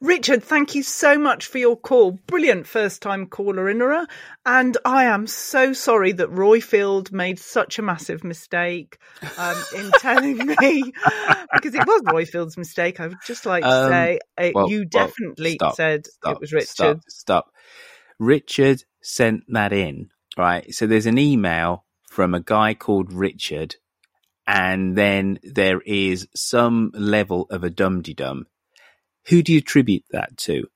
Richard, 0.00 0.42
thank 0.42 0.74
you 0.74 0.82
so 0.82 1.18
much 1.18 1.46
for 1.46 1.58
your 1.58 1.76
call. 1.76 2.12
Brilliant 2.26 2.66
first 2.66 3.02
time 3.02 3.26
caller, 3.26 3.72
Inera. 3.72 4.06
And 4.46 4.76
I 4.84 5.04
am 5.04 5.26
so 5.26 5.72
sorry 5.74 6.12
that 6.12 6.30
Roifield 6.30 7.12
made 7.12 7.38
such 7.38 7.78
a 7.78 7.82
massive 7.82 8.24
mistake 8.24 8.98
um, 9.38 9.56
in 9.76 9.90
telling 9.98 10.38
me, 10.38 10.92
because 11.54 11.74
it 11.74 11.86
was 11.86 12.02
Roifield's 12.02 12.56
mistake. 12.56 13.00
I 13.00 13.08
would 13.08 13.18
just 13.26 13.44
like 13.44 13.62
to 13.64 13.68
Um, 13.68 13.90
say 13.90 14.20
uh, 14.38 14.50
well, 14.54 14.70
you 14.70 14.86
well, 14.92 15.06
definitely 15.06 15.54
stop, 15.54 15.74
said 15.74 16.06
stop, 16.06 16.32
it 16.36 16.40
was 16.40 16.52
Richard. 16.52 16.68
Stop, 16.68 17.00
stop. 17.08 17.50
Richard 18.18 18.84
sent 19.02 19.44
that 19.48 19.72
in, 19.72 20.10
right? 20.36 20.72
So 20.74 20.86
there's 20.86 21.06
an 21.06 21.18
email 21.18 21.84
from 22.08 22.34
a 22.34 22.40
guy 22.40 22.74
called 22.74 23.12
Richard, 23.12 23.76
and 24.46 24.96
then 24.96 25.38
there 25.42 25.80
is 25.82 26.26
some 26.34 26.90
level 26.94 27.46
of 27.50 27.64
a 27.64 27.70
dum 27.70 28.02
de 28.02 28.14
dum. 28.14 28.46
Who 29.28 29.42
do 29.42 29.52
you 29.52 29.58
attribute 29.58 30.04
that 30.10 30.36
to? 30.38 30.66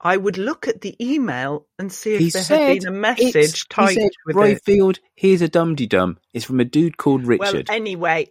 I 0.00 0.18
would 0.18 0.36
look 0.36 0.68
at 0.68 0.82
the 0.82 0.94
email 1.00 1.66
and 1.78 1.90
see 1.90 2.14
if 2.14 2.20
He 2.20 2.30
there 2.30 2.42
had 2.42 2.80
been 2.80 2.88
a 2.88 2.90
message 2.90 3.66
typed 3.68 3.94
said, 3.94 4.10
with 4.26 4.36
Roy 4.36 4.50
it. 4.50 4.62
Field, 4.62 4.98
here's 5.14 5.40
a 5.40 5.48
dumdy 5.48 5.88
dum. 5.88 6.18
It's 6.34 6.44
from 6.44 6.60
a 6.60 6.64
dude 6.64 6.98
called 6.98 7.26
Richard. 7.26 7.68
Well, 7.68 7.76
anyway, 7.76 8.26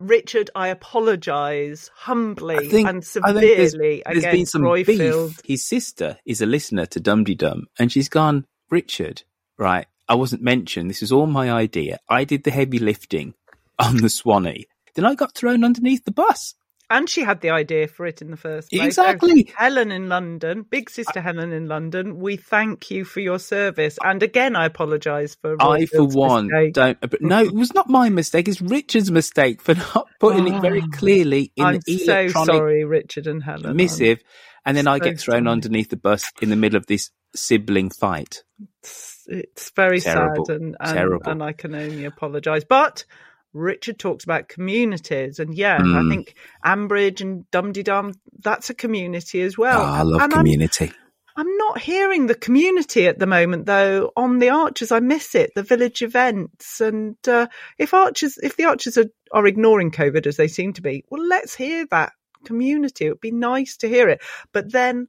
Richard, 0.00 0.50
I 0.56 0.68
apologise 0.68 1.90
humbly 1.94 2.68
think, 2.68 2.88
and 2.88 3.06
I 3.22 3.32
think 3.32 3.56
there's, 3.56 3.70
severely 3.70 4.02
there's 4.04 4.22
been 4.24 4.30
against 4.30 4.52
some 4.52 4.62
Roifield. 4.62 5.28
beef. 5.28 5.40
His 5.44 5.64
sister 5.64 6.18
is 6.26 6.40
a 6.40 6.46
listener 6.46 6.86
to 6.86 6.98
Dumdy 7.00 7.36
Dum, 7.36 7.68
and 7.78 7.92
she's 7.92 8.08
gone, 8.08 8.44
Richard, 8.68 9.22
right? 9.56 9.86
I 10.08 10.16
wasn't 10.16 10.42
mentioned. 10.42 10.90
This 10.90 11.02
was 11.02 11.12
all 11.12 11.28
my 11.28 11.52
idea. 11.52 12.00
I 12.08 12.24
did 12.24 12.42
the 12.42 12.50
heavy 12.50 12.80
lifting 12.80 13.34
on 13.78 13.98
the 13.98 14.10
Swanee. 14.10 14.66
Then 14.96 15.04
I 15.04 15.14
got 15.14 15.36
thrown 15.36 15.62
underneath 15.62 16.04
the 16.04 16.10
bus. 16.10 16.54
And 16.92 17.08
she 17.08 17.22
had 17.22 17.40
the 17.40 17.48
idea 17.48 17.88
for 17.88 18.04
it 18.06 18.20
in 18.20 18.30
the 18.30 18.36
first 18.36 18.70
place. 18.70 18.82
Exactly. 18.82 19.46
So, 19.46 19.54
Helen 19.56 19.90
in 19.90 20.10
London, 20.10 20.66
big 20.68 20.90
sister 20.90 21.22
Helen 21.22 21.50
in 21.50 21.66
London, 21.66 22.18
we 22.18 22.36
thank 22.36 22.90
you 22.90 23.06
for 23.06 23.20
your 23.20 23.38
service. 23.38 23.98
And 24.04 24.22
again, 24.22 24.56
I 24.56 24.66
apologise 24.66 25.34
for 25.34 25.56
I, 25.58 25.86
for 25.86 26.04
one, 26.04 26.48
mistake. 26.48 26.74
don't. 26.74 27.00
But 27.00 27.22
no, 27.22 27.42
it 27.42 27.54
was 27.54 27.72
not 27.72 27.88
my 27.88 28.10
mistake. 28.10 28.46
It's 28.46 28.60
Richard's 28.60 29.10
mistake 29.10 29.62
for 29.62 29.74
not 29.74 30.06
putting 30.20 30.52
it 30.52 30.60
very 30.60 30.82
ah, 30.82 30.88
clearly 30.92 31.50
in 31.56 31.64
I'm 31.64 31.80
the 31.86 31.96
so 31.96 32.20
electronic 32.20 32.54
sorry, 32.54 32.84
Richard 32.84 33.26
and 33.26 33.42
Helen. 33.42 33.74
Missive. 33.74 34.22
And 34.66 34.76
then 34.76 34.86
I 34.86 34.98
get 34.98 35.18
thrown 35.18 35.44
sorry. 35.44 35.52
underneath 35.52 35.88
the 35.88 35.96
bus 35.96 36.30
in 36.42 36.50
the 36.50 36.56
middle 36.56 36.76
of 36.76 36.86
this 36.86 37.10
sibling 37.34 37.88
fight. 37.88 38.44
It's, 38.82 39.24
it's 39.28 39.70
very 39.70 40.00
Terrible. 40.00 40.44
sad 40.44 40.56
and, 40.56 40.76
and, 40.78 40.94
Terrible. 40.94 41.30
and 41.30 41.42
I 41.42 41.52
can 41.52 41.74
only 41.74 42.04
apologise. 42.04 42.64
But 42.64 43.06
Richard 43.52 43.98
talks 43.98 44.24
about 44.24 44.48
communities, 44.48 45.38
and 45.38 45.54
yeah, 45.54 45.76
I 45.76 45.82
Mm. 45.82 46.10
think 46.10 46.34
Ambridge 46.64 47.20
and 47.20 47.50
Dum 47.50 47.72
De 47.72 47.82
Dum, 47.82 48.12
that's 48.42 48.70
a 48.70 48.74
community 48.74 49.42
as 49.42 49.58
well. 49.58 49.80
Oh, 49.80 49.84
I 49.84 50.02
love 50.02 50.22
And 50.22 50.32
I'm- 50.32 50.40
community. 50.44 50.92
I'm 51.34 51.56
not 51.56 51.80
hearing 51.80 52.26
the 52.26 52.34
community 52.34 53.06
at 53.06 53.18
the 53.18 53.26
moment, 53.26 53.64
though. 53.64 54.12
On 54.18 54.38
the 54.38 54.50
Archers, 54.50 54.92
I 54.92 55.00
miss 55.00 55.34
it. 55.34 55.52
The 55.54 55.62
village 55.62 56.02
events, 56.02 56.78
and 56.80 57.16
uh, 57.26 57.46
if 57.78 57.94
Archers, 57.94 58.38
if 58.42 58.56
the 58.56 58.64
Archers 58.64 58.98
are, 58.98 59.06
are 59.32 59.46
ignoring 59.46 59.90
COVID 59.92 60.26
as 60.26 60.36
they 60.36 60.48
seem 60.48 60.74
to 60.74 60.82
be, 60.82 61.04
well, 61.10 61.26
let's 61.26 61.54
hear 61.54 61.86
that 61.90 62.12
community. 62.44 63.06
It 63.06 63.10
would 63.10 63.20
be 63.20 63.30
nice 63.30 63.78
to 63.78 63.88
hear 63.88 64.10
it. 64.10 64.20
But 64.52 64.72
then 64.72 65.08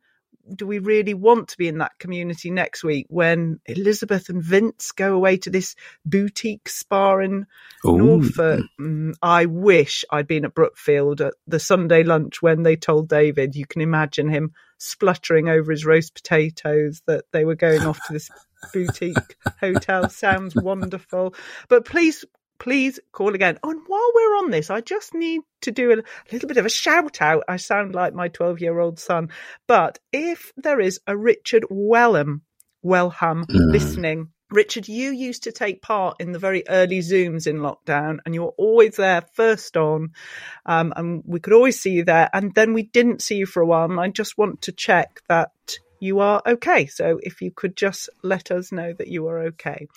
do 0.55 0.67
we 0.67 0.79
really 0.79 1.13
want 1.13 1.49
to 1.49 1.57
be 1.57 1.67
in 1.67 1.77
that 1.77 1.97
community 1.99 2.51
next 2.51 2.83
week 2.83 3.05
when 3.09 3.59
Elizabeth 3.65 4.29
and 4.29 4.43
Vince 4.43 4.91
go 4.91 5.13
away 5.13 5.37
to 5.37 5.49
this 5.49 5.75
boutique 6.05 6.67
spa 6.67 7.17
in 7.19 7.45
Ooh. 7.85 7.97
Norfolk? 7.97 8.65
Mm, 8.79 9.13
I 9.21 9.45
wish 9.45 10.03
I'd 10.11 10.27
been 10.27 10.45
at 10.45 10.53
Brookfield 10.53 11.21
at 11.21 11.33
the 11.47 11.59
Sunday 11.59 12.03
lunch 12.03 12.41
when 12.41 12.63
they 12.63 12.75
told 12.75 13.07
David. 13.07 13.55
You 13.55 13.65
can 13.65 13.81
imagine 13.81 14.29
him 14.29 14.53
spluttering 14.77 15.47
over 15.47 15.71
his 15.71 15.85
roast 15.85 16.13
potatoes 16.13 17.01
that 17.07 17.25
they 17.31 17.45
were 17.45 17.55
going 17.55 17.81
off 17.81 17.99
to 18.07 18.13
this 18.13 18.29
boutique 18.73 19.37
hotel. 19.59 20.09
Sounds 20.09 20.55
wonderful. 20.55 21.35
But 21.69 21.85
please 21.85 22.25
please 22.63 22.97
call 23.11 23.35
again. 23.35 23.59
Oh, 23.61 23.71
and 23.71 23.81
while 23.87 24.11
we're 24.15 24.37
on 24.37 24.49
this, 24.49 24.69
I 24.69 24.79
just 24.79 25.13
need 25.13 25.41
to 25.63 25.71
do 25.71 25.91
a 25.91 26.01
little 26.31 26.47
bit 26.47 26.55
of 26.55 26.65
a 26.65 26.69
shout 26.69 27.21
out. 27.21 27.43
I 27.49 27.57
sound 27.57 27.93
like 27.93 28.13
my 28.13 28.29
12 28.29 28.61
year 28.61 28.79
old 28.79 28.99
son. 28.99 29.31
But 29.67 29.99
if 30.13 30.53
there 30.55 30.79
is 30.79 31.01
a 31.05 31.17
Richard 31.17 31.65
Wellham, 31.69 32.39
Wellham 32.81 33.43
Mm. 33.49 33.71
listening, 33.73 34.29
Richard, 34.49 34.87
you 34.87 35.11
used 35.11 35.43
to 35.43 35.51
take 35.51 35.81
part 35.81 36.15
in 36.21 36.31
the 36.31 36.39
very 36.39 36.63
early 36.69 36.99
Zooms 36.99 37.47
in 37.47 37.57
lockdown 37.57 38.19
and 38.25 38.33
you 38.33 38.43
were 38.43 38.55
always 38.57 38.95
there 38.95 39.23
first 39.33 39.75
on. 39.75 40.11
Um, 40.65 40.93
and 40.95 41.21
we 41.25 41.41
could 41.41 41.53
always 41.53 41.81
see 41.81 41.91
you 41.91 42.05
there. 42.05 42.29
And 42.31 42.55
then 42.55 42.71
we 42.71 42.83
didn't 42.83 43.21
see 43.21 43.35
you 43.35 43.45
for 43.45 43.61
a 43.61 43.65
while. 43.65 43.91
And 43.91 43.99
I 43.99 44.07
just 44.07 44.37
want 44.37 44.61
to 44.61 44.71
check 44.71 45.19
that 45.27 45.51
you 45.99 46.19
are 46.19 46.41
okay. 46.45 46.85
So 46.85 47.19
if 47.23 47.41
you 47.41 47.51
could 47.51 47.75
just 47.75 48.09
let 48.23 48.51
us 48.51 48.71
know 48.71 48.93
that 48.93 49.07
you 49.07 49.27
are 49.27 49.47
okay. 49.47 49.87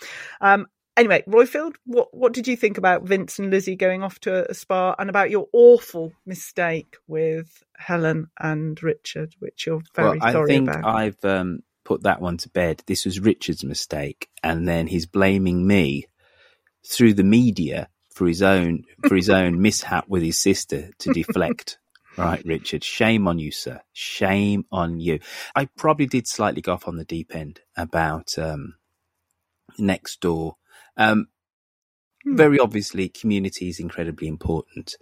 Um, 0.40 0.66
anyway, 0.96 1.22
Roifield, 1.28 1.74
what 1.84 2.14
what 2.14 2.32
did 2.32 2.48
you 2.48 2.56
think 2.56 2.78
about 2.78 3.02
Vince 3.02 3.38
and 3.38 3.50
Lizzie 3.50 3.76
going 3.76 4.02
off 4.02 4.18
to 4.20 4.50
a 4.50 4.54
spa 4.54 4.94
and 4.98 5.10
about 5.10 5.30
your 5.30 5.48
awful 5.52 6.12
mistake 6.24 6.96
with 7.06 7.62
Helen 7.76 8.28
and 8.38 8.80
Richard, 8.82 9.34
which 9.38 9.66
you're 9.66 9.82
very 9.94 10.18
well, 10.18 10.28
I 10.28 10.32
sorry 10.32 10.48
think 10.48 10.68
about? 10.68 10.84
I've 10.84 11.24
um, 11.24 11.60
put 11.84 12.02
that 12.02 12.20
one 12.20 12.36
to 12.38 12.48
bed. 12.48 12.82
This 12.86 13.04
was 13.04 13.20
Richard's 13.20 13.64
mistake, 13.64 14.28
and 14.42 14.66
then 14.66 14.86
he's 14.86 15.06
blaming 15.06 15.66
me 15.66 16.06
through 16.84 17.14
the 17.14 17.24
media 17.24 17.88
for 18.10 18.26
his 18.26 18.42
own 18.42 18.84
for 19.06 19.14
his 19.14 19.30
own 19.30 19.60
mishap 19.62 20.08
with 20.08 20.22
his 20.22 20.38
sister 20.38 20.90
to 20.98 21.12
deflect. 21.12 21.78
Right, 22.16 22.42
Richard. 22.46 22.82
Shame 22.82 23.28
on 23.28 23.38
you, 23.38 23.50
sir. 23.50 23.82
Shame 23.92 24.64
on 24.72 25.00
you. 25.00 25.18
I 25.54 25.66
probably 25.76 26.06
did 26.06 26.26
slightly 26.26 26.62
go 26.62 26.72
off 26.72 26.88
on 26.88 26.96
the 26.96 27.04
deep 27.04 27.34
end 27.34 27.60
about 27.76 28.38
um, 28.38 28.76
next 29.78 30.22
door. 30.22 30.56
Um, 30.96 31.26
Hmm. 32.24 32.36
Very 32.36 32.58
obviously, 32.58 33.08
community 33.08 33.68
is 33.68 33.80
incredibly 33.80 34.28
important. 34.28 34.96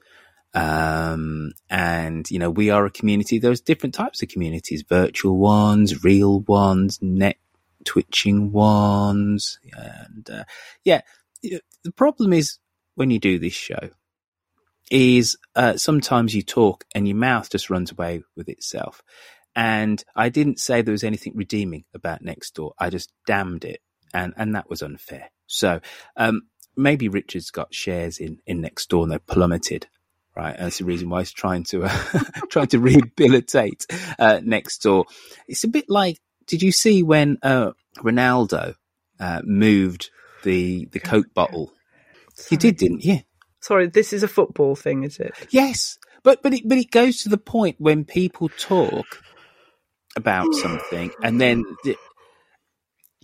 Um, 0.54 1.52
and 1.70 2.30
you 2.30 2.38
know, 2.38 2.50
we 2.50 2.70
are 2.70 2.86
a 2.86 2.90
community. 2.90 3.38
There's 3.38 3.60
different 3.60 3.94
types 3.94 4.22
of 4.22 4.28
communities, 4.28 4.84
virtual 4.88 5.38
ones, 5.38 6.04
real 6.04 6.40
ones, 6.40 7.00
net 7.02 7.38
twitching 7.84 8.52
ones. 8.52 9.58
And, 9.72 10.30
uh, 10.30 10.44
yeah, 10.84 11.00
the 11.42 11.92
problem 11.96 12.32
is 12.32 12.58
when 12.94 13.10
you 13.10 13.18
do 13.18 13.38
this 13.38 13.54
show 13.54 13.90
is, 14.90 15.36
uh, 15.56 15.76
sometimes 15.76 16.34
you 16.34 16.42
talk 16.42 16.84
and 16.94 17.08
your 17.08 17.16
mouth 17.16 17.50
just 17.50 17.70
runs 17.70 17.92
away 17.92 18.22
with 18.36 18.48
itself. 18.48 19.02
And 19.56 20.02
I 20.16 20.28
didn't 20.30 20.60
say 20.60 20.82
there 20.82 20.92
was 20.92 21.04
anything 21.04 21.34
redeeming 21.36 21.84
about 21.94 22.22
Nextdoor. 22.22 22.72
I 22.78 22.90
just 22.90 23.12
damned 23.26 23.64
it. 23.64 23.80
And, 24.14 24.32
and 24.36 24.54
that 24.54 24.70
was 24.70 24.80
unfair. 24.80 25.30
So, 25.46 25.80
um, 26.16 26.42
maybe 26.76 27.08
Richard's 27.08 27.50
got 27.50 27.74
shares 27.74 28.18
in, 28.18 28.38
in 28.46 28.60
next 28.60 28.88
door 28.88 29.02
and 29.02 29.12
they 29.12 29.18
plummeted 29.18 29.88
right? 30.36 30.54
And 30.56 30.66
that's 30.66 30.78
the 30.78 30.84
reason 30.84 31.08
why 31.08 31.20
he's 31.20 31.32
trying 31.32 31.64
to 31.64 31.84
uh, 31.84 31.98
trying 32.50 32.68
to 32.68 32.78
rehabilitate 32.78 33.86
uh, 34.18 34.40
next 34.42 34.78
door. 34.78 35.06
It's 35.48 35.64
a 35.64 35.68
bit 35.68 35.86
like, 35.88 36.18
did 36.46 36.62
you 36.62 36.72
see 36.72 37.02
when 37.02 37.38
uh, 37.42 37.72
Ronaldo 37.98 38.74
uh, 39.20 39.42
moved 39.44 40.10
the 40.42 40.86
the 40.86 41.00
Coke 41.00 41.32
bottle? 41.34 41.72
You 42.50 42.56
did, 42.56 42.76
didn't 42.76 43.04
you? 43.04 43.20
Sorry, 43.60 43.86
this 43.86 44.12
is 44.12 44.22
a 44.22 44.28
football 44.28 44.74
thing, 44.74 45.04
is 45.04 45.18
it? 45.18 45.34
Yes, 45.50 45.98
but 46.22 46.42
but 46.42 46.52
it, 46.52 46.62
but 46.68 46.78
it 46.78 46.90
goes 46.90 47.18
to 47.22 47.28
the 47.28 47.38
point 47.38 47.76
when 47.78 48.04
people 48.04 48.48
talk 48.48 49.06
about 50.16 50.52
something, 50.54 51.12
and 51.22 51.40
then 51.40 51.64
do 51.84 51.94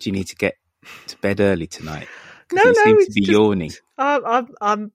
you 0.03 0.12
need 0.12 0.29
to 0.29 0.37
get 0.37 0.57
to 1.08 1.16
bed 1.18 1.40
early 1.40 1.66
tonight. 1.66 2.08
No, 2.52 2.62
you 2.62 2.72
no, 2.72 2.84
seem 2.84 2.96
to 2.96 3.02
it's 3.02 3.14
be 3.14 3.20
just- 3.22 3.32
yawning. 3.32 3.70
I'm, 3.98 4.24
I'm, 4.26 4.48
I'm 4.60 4.92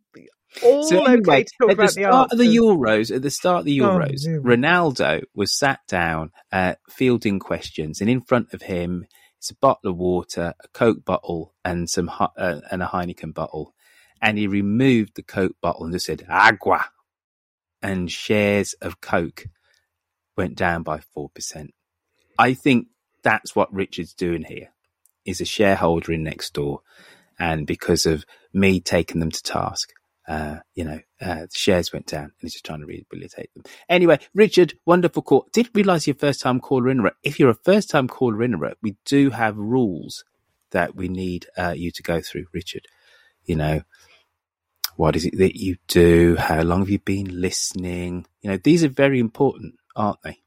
all 0.64 0.84
So 0.84 1.04
okay 1.04 1.14
anyway, 1.14 1.44
to 1.44 1.52
talk 1.62 1.72
at 1.72 1.78
the 1.78 1.84
about 1.84 1.86
the 1.96 2.02
start 2.02 2.32
of 2.32 2.38
the. 2.40 2.58
Euros, 2.58 3.16
at 3.16 3.22
the 3.22 3.30
start 3.30 3.60
of 3.60 3.66
the 3.66 3.82
Oh, 3.82 3.90
Euros, 3.90 4.24
dear. 4.24 4.42
Ronaldo 4.42 5.24
was 5.36 5.58
sat 5.58 5.80
down, 5.88 6.32
uh, 6.52 6.76
fielding 6.90 7.40
questions, 7.40 8.02
and 8.02 8.10
in 8.10 8.22
front 8.22 8.54
of 8.54 8.64
him 8.64 9.06
is 9.42 9.50
a 9.52 9.56
bottle 9.56 9.92
of 9.92 9.98
water, 9.98 10.54
a 10.64 10.68
Coke 10.70 11.04
bottle, 11.06 11.54
and 11.64 11.90
some 11.90 12.10
uh, 12.20 12.62
and 12.72 12.82
a 12.82 12.88
Heineken 12.88 13.34
bottle, 13.34 13.74
and 14.22 14.38
he 14.38 14.48
removed 14.48 15.16
the 15.16 15.24
Coke 15.24 15.56
bottle 15.62 15.84
and 15.86 15.94
just 15.94 16.06
said 16.06 16.26
"agua," 16.30 16.86
and 17.82 18.10
shares 18.12 18.74
of 18.82 19.02
Coke 19.02 19.46
went 20.38 20.56
down 20.56 20.84
by 20.84 21.00
four 21.14 21.30
percent. 21.30 21.74
I 22.40 22.54
think 22.54 22.88
that's 23.24 23.56
what 23.56 23.74
Richard's 23.74 24.14
doing 24.14 24.44
here. 24.44 24.70
Is 25.26 25.42
a 25.42 25.46
shareholder 25.46 26.14
in 26.14 26.24
Nextdoor, 26.24 26.80
and 27.40 27.68
because 27.68 28.06
of 28.06 28.26
me 28.54 28.80
taking 28.80 29.20
them 29.20 29.32
to 29.32 29.44
task, 29.44 29.92
uh, 30.28 30.58
you 30.74 30.84
know, 30.84 31.00
uh, 31.22 31.48
shares 31.54 31.94
went 31.94 32.08
down 32.08 32.24
and 32.26 32.34
he's 32.42 32.54
just 32.54 32.66
trying 32.66 32.80
to 32.80 32.86
rehabilitate 32.86 33.54
them. 33.54 33.64
Anyway, 33.90 34.20
Richard, 34.34 34.74
wonderful 34.86 35.22
call. 35.22 35.48
Didn't 35.54 35.76
realize 35.76 36.08
you're 36.08 36.16
first 36.16 36.42
time 36.42 36.60
caller 36.60 36.90
in. 36.90 37.08
If 37.24 37.40
you're 37.40 37.50
a 37.50 37.56
first 37.56 37.90
time 37.90 38.08
caller 38.08 38.44
in, 38.44 38.60
we 38.82 38.98
do 39.06 39.30
have 39.32 39.58
rules 39.58 40.24
that 40.72 40.96
we 40.96 41.08
need 41.08 41.48
uh, 41.58 41.74
you 41.76 41.92
to 41.92 42.04
go 42.04 42.22
through, 42.22 42.46
Richard. 42.54 42.88
You 43.46 43.56
know, 43.56 43.82
what 44.96 45.16
is 45.16 45.26
it 45.26 45.38
that 45.38 45.60
you 45.60 45.78
do? 45.88 46.36
How 46.38 46.62
long 46.62 46.80
have 46.80 46.90
you 46.90 47.00
been 47.00 47.42
listening? 47.42 48.26
You 48.42 48.52
know, 48.52 48.58
these 48.58 48.84
are 48.84 48.90
very 48.90 49.20
important, 49.20 49.76
aren't 49.96 50.22
they? 50.24 50.40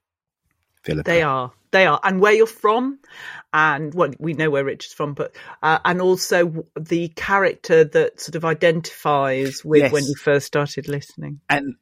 They 0.97 1.23
are. 1.23 1.53
They 1.71 1.87
are. 1.87 2.01
And 2.03 2.21
where 2.21 2.33
you're 2.33 2.47
from, 2.47 2.99
and 3.53 3.93
well, 3.95 4.11
we 4.19 4.33
know 4.35 4.51
where 4.51 4.65
Richard's 4.65 4.95
from, 4.95 5.15
but, 5.15 5.35
uh, 5.63 5.79
and 5.85 6.01
also 6.01 6.67
the 6.79 7.09
character 7.09 7.85
that 7.85 8.21
sort 8.21 8.37
of 8.37 8.45
identifies 8.45 9.65
with 9.65 9.83
Yes. 9.83 9.93
when 9.93 10.05
you 10.07 10.15
first 10.15 10.47
started 10.47 10.89
listening. 10.89 11.41
And 11.51 11.75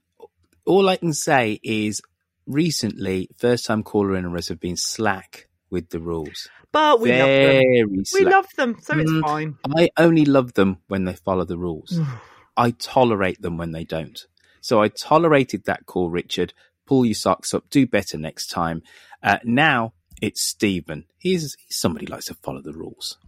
all 0.64 0.88
I 0.88 0.96
can 0.96 1.12
say 1.12 1.60
is 1.62 2.00
recently, 2.46 3.28
first 3.36 3.66
time 3.66 3.82
caller 3.82 4.20
inners 4.20 4.48
have 4.48 4.60
been 4.60 4.76
slack 4.76 5.48
with 5.70 5.90
the 5.90 6.00
rules. 6.00 6.48
But 6.72 7.00
we 7.00 7.12
love 7.12 7.30
them. 7.30 7.40
Very 7.40 8.04
We 8.12 8.24
love 8.24 8.46
them, 8.56 8.76
so 8.80 8.98
it's 8.98 9.10
Mm, 9.10 9.20
fine. 9.20 9.58
I 9.76 9.90
only 9.96 10.24
love 10.24 10.54
them 10.54 10.78
when 10.88 11.04
they 11.04 11.14
follow 11.14 11.44
the 11.44 11.58
rules. 11.58 12.00
I 12.56 12.70
tolerate 12.70 13.42
them 13.42 13.56
when 13.56 13.72
they 13.72 13.84
don't. 13.84 14.18
So 14.60 14.82
I 14.82 14.88
tolerated 14.88 15.64
that 15.64 15.86
call, 15.86 16.10
Richard. 16.10 16.54
Pull 16.86 17.04
your 17.04 17.14
socks 17.14 17.52
up. 17.52 17.68
Do 17.70 17.86
better 17.86 18.16
next 18.16 18.48
time. 18.48 18.82
Uh, 19.22 19.38
now 19.44 19.92
it's 20.22 20.42
Stephen. 20.42 21.04
He's, 21.18 21.56
he's 21.66 21.78
somebody 21.78 22.06
likes 22.06 22.26
to 22.26 22.34
follow 22.34 22.62
the 22.62 22.72
rules. 22.72 23.18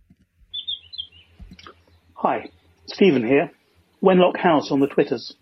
Hi, 2.15 2.51
Stephen 2.87 3.27
here. 3.27 3.53
Wenlock 4.03 4.37
House 4.39 4.71
on 4.71 4.81
the 4.81 4.87
Twitters. 4.87 5.35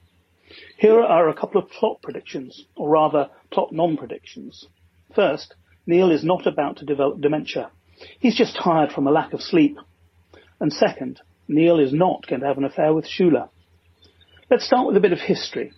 Here 0.79 1.01
are 1.01 1.29
a 1.29 1.35
couple 1.35 1.61
of 1.61 1.71
plot 1.71 2.03
predictions, 2.03 2.65
or 2.75 2.89
rather, 2.89 3.31
plot 3.51 3.73
non-predictions. 3.73 4.67
First, 5.15 5.55
Neil 5.87 6.11
is 6.11 6.25
not 6.25 6.47
about 6.47 6.79
to 6.79 6.85
develop 6.85 7.21
dementia. 7.21 7.71
He's 8.19 8.37
just 8.37 8.57
tired 8.57 8.93
from 8.93 9.07
a 9.07 9.11
lack 9.11 9.33
of 9.33 9.41
sleep. 9.41 9.79
And 10.61 10.73
second, 10.73 11.21
Neil 11.49 11.79
is 11.79 11.93
not 11.93 12.27
going 12.27 12.41
to 12.41 12.47
have 12.47 12.59
an 12.59 12.65
affair 12.65 12.93
with 12.93 13.07
Shula. 13.07 13.49
Let's 14.51 14.67
start 14.67 14.87
with 14.87 14.97
a 14.97 15.01
bit 15.01 15.13
of 15.13 15.21
history. 15.21 15.73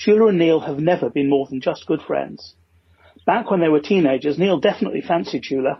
Shula 0.00 0.30
and 0.30 0.38
Neil 0.38 0.60
have 0.60 0.78
never 0.78 1.10
been 1.10 1.28
more 1.28 1.46
than 1.46 1.60
just 1.60 1.86
good 1.86 2.00
friends. 2.00 2.54
Back 3.26 3.50
when 3.50 3.60
they 3.60 3.68
were 3.68 3.80
teenagers, 3.80 4.38
Neil 4.38 4.58
definitely 4.58 5.02
fancied 5.02 5.42
Shula. 5.42 5.78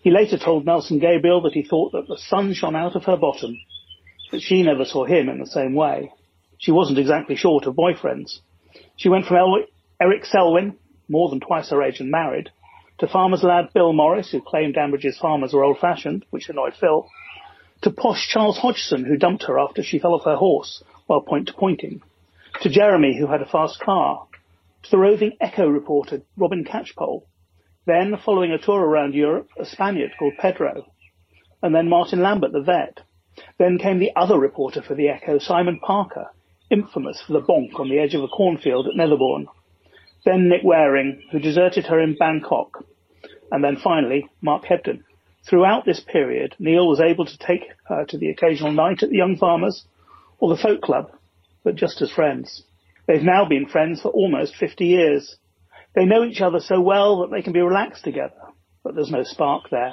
He 0.00 0.10
later 0.10 0.38
told 0.38 0.64
Nelson 0.64 0.98
Gabriel 0.98 1.42
that 1.42 1.52
he 1.52 1.62
thought 1.62 1.92
that 1.92 2.08
the 2.08 2.16
sun 2.16 2.54
shone 2.54 2.74
out 2.74 2.96
of 2.96 3.04
her 3.04 3.18
bottom, 3.18 3.58
but 4.30 4.40
she 4.40 4.62
never 4.62 4.86
saw 4.86 5.04
him 5.04 5.28
in 5.28 5.38
the 5.38 5.46
same 5.46 5.74
way. 5.74 6.10
She 6.56 6.72
wasn't 6.72 6.98
exactly 6.98 7.36
short 7.36 7.66
of 7.66 7.74
boyfriends. 7.74 8.38
She 8.96 9.10
went 9.10 9.26
from 9.26 9.36
El- 9.36 9.66
Eric 10.00 10.24
Selwyn, 10.24 10.78
more 11.06 11.28
than 11.28 11.40
twice 11.40 11.68
her 11.68 11.82
age 11.82 12.00
and 12.00 12.10
married, 12.10 12.48
to 12.98 13.08
farmer's 13.08 13.42
lad 13.42 13.74
Bill 13.74 13.92
Morris, 13.92 14.30
who 14.30 14.40
claimed 14.40 14.76
Ambridge's 14.76 15.18
farmers 15.18 15.52
were 15.52 15.64
old-fashioned, 15.64 16.24
which 16.30 16.48
annoyed 16.48 16.74
Phil, 16.80 17.06
to 17.82 17.90
posh 17.90 18.26
Charles 18.26 18.56
Hodgson, 18.56 19.04
who 19.04 19.18
dumped 19.18 19.42
her 19.42 19.58
after 19.58 19.82
she 19.82 19.98
fell 19.98 20.14
off 20.14 20.24
her 20.24 20.36
horse 20.36 20.82
while 21.06 21.20
point-to-pointing, 21.20 22.00
to 22.62 22.68
Jeremy, 22.68 23.16
who 23.18 23.26
had 23.26 23.42
a 23.42 23.46
fast 23.46 23.80
car, 23.80 24.26
to 24.82 24.90
the 24.90 24.98
roving 24.98 25.36
Echo 25.40 25.68
reporter 25.68 26.22
Robin 26.36 26.64
Catchpole, 26.64 27.24
then, 27.86 28.16
following 28.24 28.52
a 28.52 28.58
tour 28.58 28.80
around 28.80 29.14
Europe, 29.14 29.48
a 29.58 29.64
Spaniard 29.64 30.12
called 30.18 30.34
Pedro, 30.38 30.86
and 31.62 31.74
then 31.74 31.88
Martin 31.88 32.20
Lambert, 32.20 32.52
the 32.52 32.60
vet. 32.60 33.00
Then 33.58 33.78
came 33.78 33.98
the 33.98 34.14
other 34.14 34.38
reporter 34.38 34.82
for 34.82 34.94
the 34.94 35.08
Echo, 35.08 35.38
Simon 35.38 35.80
Parker, 35.80 36.26
infamous 36.70 37.22
for 37.26 37.32
the 37.32 37.40
bonk 37.40 37.80
on 37.80 37.88
the 37.88 37.98
edge 37.98 38.14
of 38.14 38.22
a 38.22 38.28
cornfield 38.28 38.86
at 38.86 38.94
Netherbourne. 38.94 39.46
Then 40.24 40.48
Nick 40.48 40.60
Waring, 40.62 41.22
who 41.32 41.38
deserted 41.38 41.86
her 41.86 41.98
in 41.98 42.16
Bangkok. 42.16 42.84
and 43.50 43.64
then 43.64 43.76
finally 43.76 44.28
Mark 44.40 44.64
Hebden. 44.64 45.02
Throughout 45.48 45.84
this 45.84 46.00
period, 46.00 46.54
Neil 46.58 46.86
was 46.86 47.00
able 47.00 47.24
to 47.24 47.38
take 47.38 47.64
her 47.84 48.04
to 48.04 48.18
the 48.18 48.28
occasional 48.28 48.72
night 48.72 49.02
at 49.02 49.10
the 49.10 49.16
Young 49.16 49.36
Farmers 49.36 49.84
or 50.38 50.54
the 50.54 50.62
Folk 50.62 50.82
Club, 50.82 51.10
but 51.64 51.76
just 51.76 52.00
as 52.02 52.10
friends. 52.10 52.64
They've 53.06 53.22
now 53.22 53.44
been 53.44 53.66
friends 53.66 54.00
for 54.00 54.10
almost 54.10 54.56
50 54.56 54.84
years. 54.84 55.36
They 55.94 56.04
know 56.04 56.24
each 56.24 56.40
other 56.40 56.60
so 56.60 56.80
well 56.80 57.20
that 57.20 57.30
they 57.30 57.42
can 57.42 57.52
be 57.52 57.60
relaxed 57.60 58.04
together, 58.04 58.40
but 58.84 58.94
there's 58.94 59.10
no 59.10 59.24
spark 59.24 59.70
there. 59.70 59.92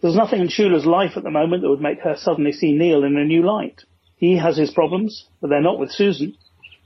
There's 0.00 0.16
nothing 0.16 0.40
in 0.40 0.48
Shula's 0.48 0.86
life 0.86 1.16
at 1.16 1.22
the 1.22 1.30
moment 1.30 1.62
that 1.62 1.68
would 1.68 1.80
make 1.80 2.00
her 2.00 2.16
suddenly 2.16 2.52
see 2.52 2.72
Neil 2.72 3.04
in 3.04 3.16
a 3.16 3.24
new 3.24 3.42
light. 3.42 3.82
He 4.16 4.36
has 4.38 4.56
his 4.56 4.70
problems, 4.70 5.26
but 5.40 5.50
they're 5.50 5.60
not 5.60 5.78
with 5.78 5.92
Susan, 5.92 6.36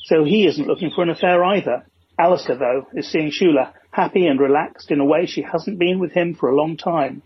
so 0.05 0.25
he 0.25 0.47
isn't 0.47 0.67
looking 0.67 0.91
for 0.95 1.03
an 1.03 1.11
affair 1.11 1.45
either. 1.45 1.87
Alistair, 2.19 2.57
though, 2.57 2.87
is 2.95 3.11
seeing 3.11 3.31
Shula 3.31 3.73
happy 3.93 4.27
and 4.27 4.39
relaxed 4.39 4.91
in 4.91 5.01
a 5.01 5.05
way 5.05 5.27
she 5.27 5.43
hasn't 5.43 5.79
been 5.79 5.99
with 5.99 6.13
him 6.13 6.35
for 6.35 6.51
a 6.51 6.57
long 6.57 6.77
time. 6.77 7.23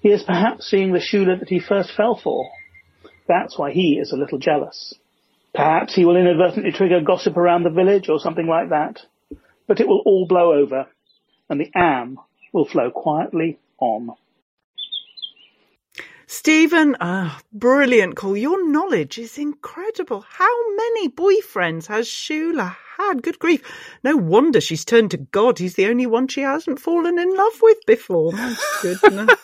He 0.00 0.08
is 0.10 0.22
perhaps 0.22 0.66
seeing 0.66 0.92
the 0.92 0.98
Shula 0.98 1.38
that 1.38 1.48
he 1.48 1.60
first 1.60 1.92
fell 1.96 2.18
for. 2.22 2.50
That's 3.28 3.58
why 3.58 3.72
he 3.72 3.98
is 3.98 4.12
a 4.12 4.16
little 4.16 4.38
jealous. 4.38 4.94
Perhaps 5.54 5.94
he 5.94 6.04
will 6.04 6.16
inadvertently 6.16 6.72
trigger 6.72 7.00
gossip 7.00 7.36
around 7.36 7.62
the 7.62 7.70
village 7.70 8.08
or 8.08 8.18
something 8.18 8.46
like 8.46 8.70
that. 8.70 9.00
But 9.68 9.80
it 9.80 9.86
will 9.86 10.02
all 10.04 10.26
blow 10.26 10.52
over, 10.52 10.86
and 11.48 11.60
the 11.60 11.70
am 11.74 12.18
will 12.52 12.66
flow 12.66 12.90
quietly 12.90 13.58
on. 13.78 14.10
Stephen, 16.26 16.96
ah, 17.00 17.40
brilliant 17.52 18.16
call. 18.16 18.36
Your 18.36 18.68
knowledge 18.68 19.18
is 19.18 19.38
incredible. 19.38 20.24
How 20.28 20.74
many 20.74 21.08
boyfriends 21.08 21.86
has 21.86 22.08
Shula 22.08 22.76
had? 22.98 23.22
Good 23.22 23.38
grief. 23.38 23.62
No 24.02 24.16
wonder 24.16 24.60
she's 24.60 24.84
turned 24.84 25.12
to 25.12 25.18
God. 25.18 25.58
He's 25.58 25.74
the 25.74 25.86
only 25.86 26.06
one 26.06 26.26
she 26.26 26.40
hasn't 26.40 26.80
fallen 26.80 27.18
in 27.18 27.36
love 27.36 27.60
with 27.62 27.78
before. 27.86 28.32
My 28.32 28.56
goodness. 28.82 29.38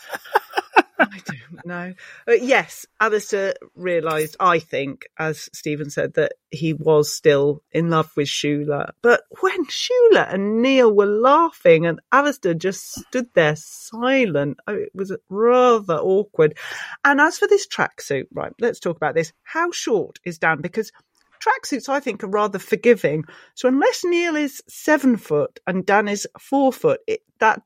I 0.99 1.21
don't 1.25 1.39
know. 1.65 1.95
But 2.27 2.43
yes, 2.43 2.87
Alistair 3.01 3.55
realised, 3.75 4.37
I 4.41 4.59
think, 4.59 5.07
as 5.19 5.49
Stephen 5.53 5.91
said, 5.91 6.15
that 6.15 6.33
he 6.51 6.73
was 6.73 7.13
still 7.13 7.63
in 7.73 7.91
love 7.91 8.11
with 8.17 8.29
Shula. 8.29 8.93
But 9.03 9.23
when 9.41 9.67
Shula 9.67 10.33
and 10.33 10.63
Neil 10.63 10.93
were 10.93 11.07
laughing 11.07 11.87
and 11.87 12.01
Alistair 12.13 12.55
just 12.55 12.93
stood 12.93 13.29
there 13.35 13.57
silent, 13.57 14.59
oh, 14.67 14.75
it 14.75 14.91
was 14.95 15.17
rather 15.29 15.97
awkward. 15.97 16.57
And 17.05 17.21
as 17.21 17.39
for 17.39 17.49
this 17.49 17.67
tracksuit, 17.67 18.27
right, 18.33 18.53
let's 18.61 18.81
talk 18.81 18.97
about 18.97 19.15
this. 19.15 19.33
How 19.43 19.71
short 19.71 20.19
is 20.25 20.39
Dan? 20.39 20.61
Because 20.61 20.93
tracksuits, 21.41 21.89
I 21.89 22.01
think, 22.01 22.23
are 22.23 22.29
rather 22.29 22.59
forgiving. 22.59 23.25
So 23.55 23.69
unless 23.69 24.05
Neil 24.05 24.37
is 24.37 24.63
seven 24.69 25.17
foot 25.17 25.61
and 25.67 25.87
Dan 25.87 26.09
is 26.09 26.27
four 26.39 26.73
foot, 26.73 27.01
it, 27.07 27.21
that 27.39 27.63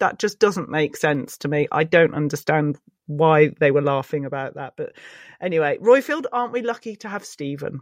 that 0.00 0.18
just 0.18 0.38
doesn't 0.38 0.68
make 0.68 0.96
sense 0.96 1.38
to 1.38 1.48
me. 1.48 1.66
I 1.72 1.84
don't 1.84 2.14
understand 2.14 2.78
why 3.08 3.48
they 3.58 3.72
were 3.72 3.82
laughing 3.82 4.24
about 4.24 4.54
that. 4.54 4.74
But 4.76 4.92
anyway, 5.40 5.78
Roifield, 5.78 6.26
aren't 6.32 6.52
we 6.52 6.62
lucky 6.62 6.94
to 6.96 7.08
have 7.08 7.24
Stephen? 7.24 7.80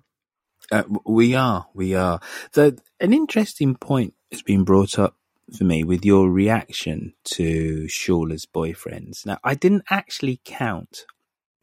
Uh, 0.73 0.85
we 1.05 1.35
are, 1.35 1.67
we 1.75 1.95
are. 1.95 2.21
The, 2.53 2.81
an 3.01 3.13
interesting 3.13 3.77
point 3.77 4.15
has 4.33 4.43
been 4.43 4.65
brought 4.65 4.99
up 4.99 5.17
for 5.57 5.65
me 5.65 5.85
with 5.85 6.05
your 6.05 6.31
reaction 6.31 7.13
to 7.25 7.87
Shula's 7.89 8.47
boyfriends. 8.47 9.27
Now, 9.27 9.39
I 9.45 9.55
didn't 9.55 9.85
actually 9.91 10.41
count, 10.45 11.05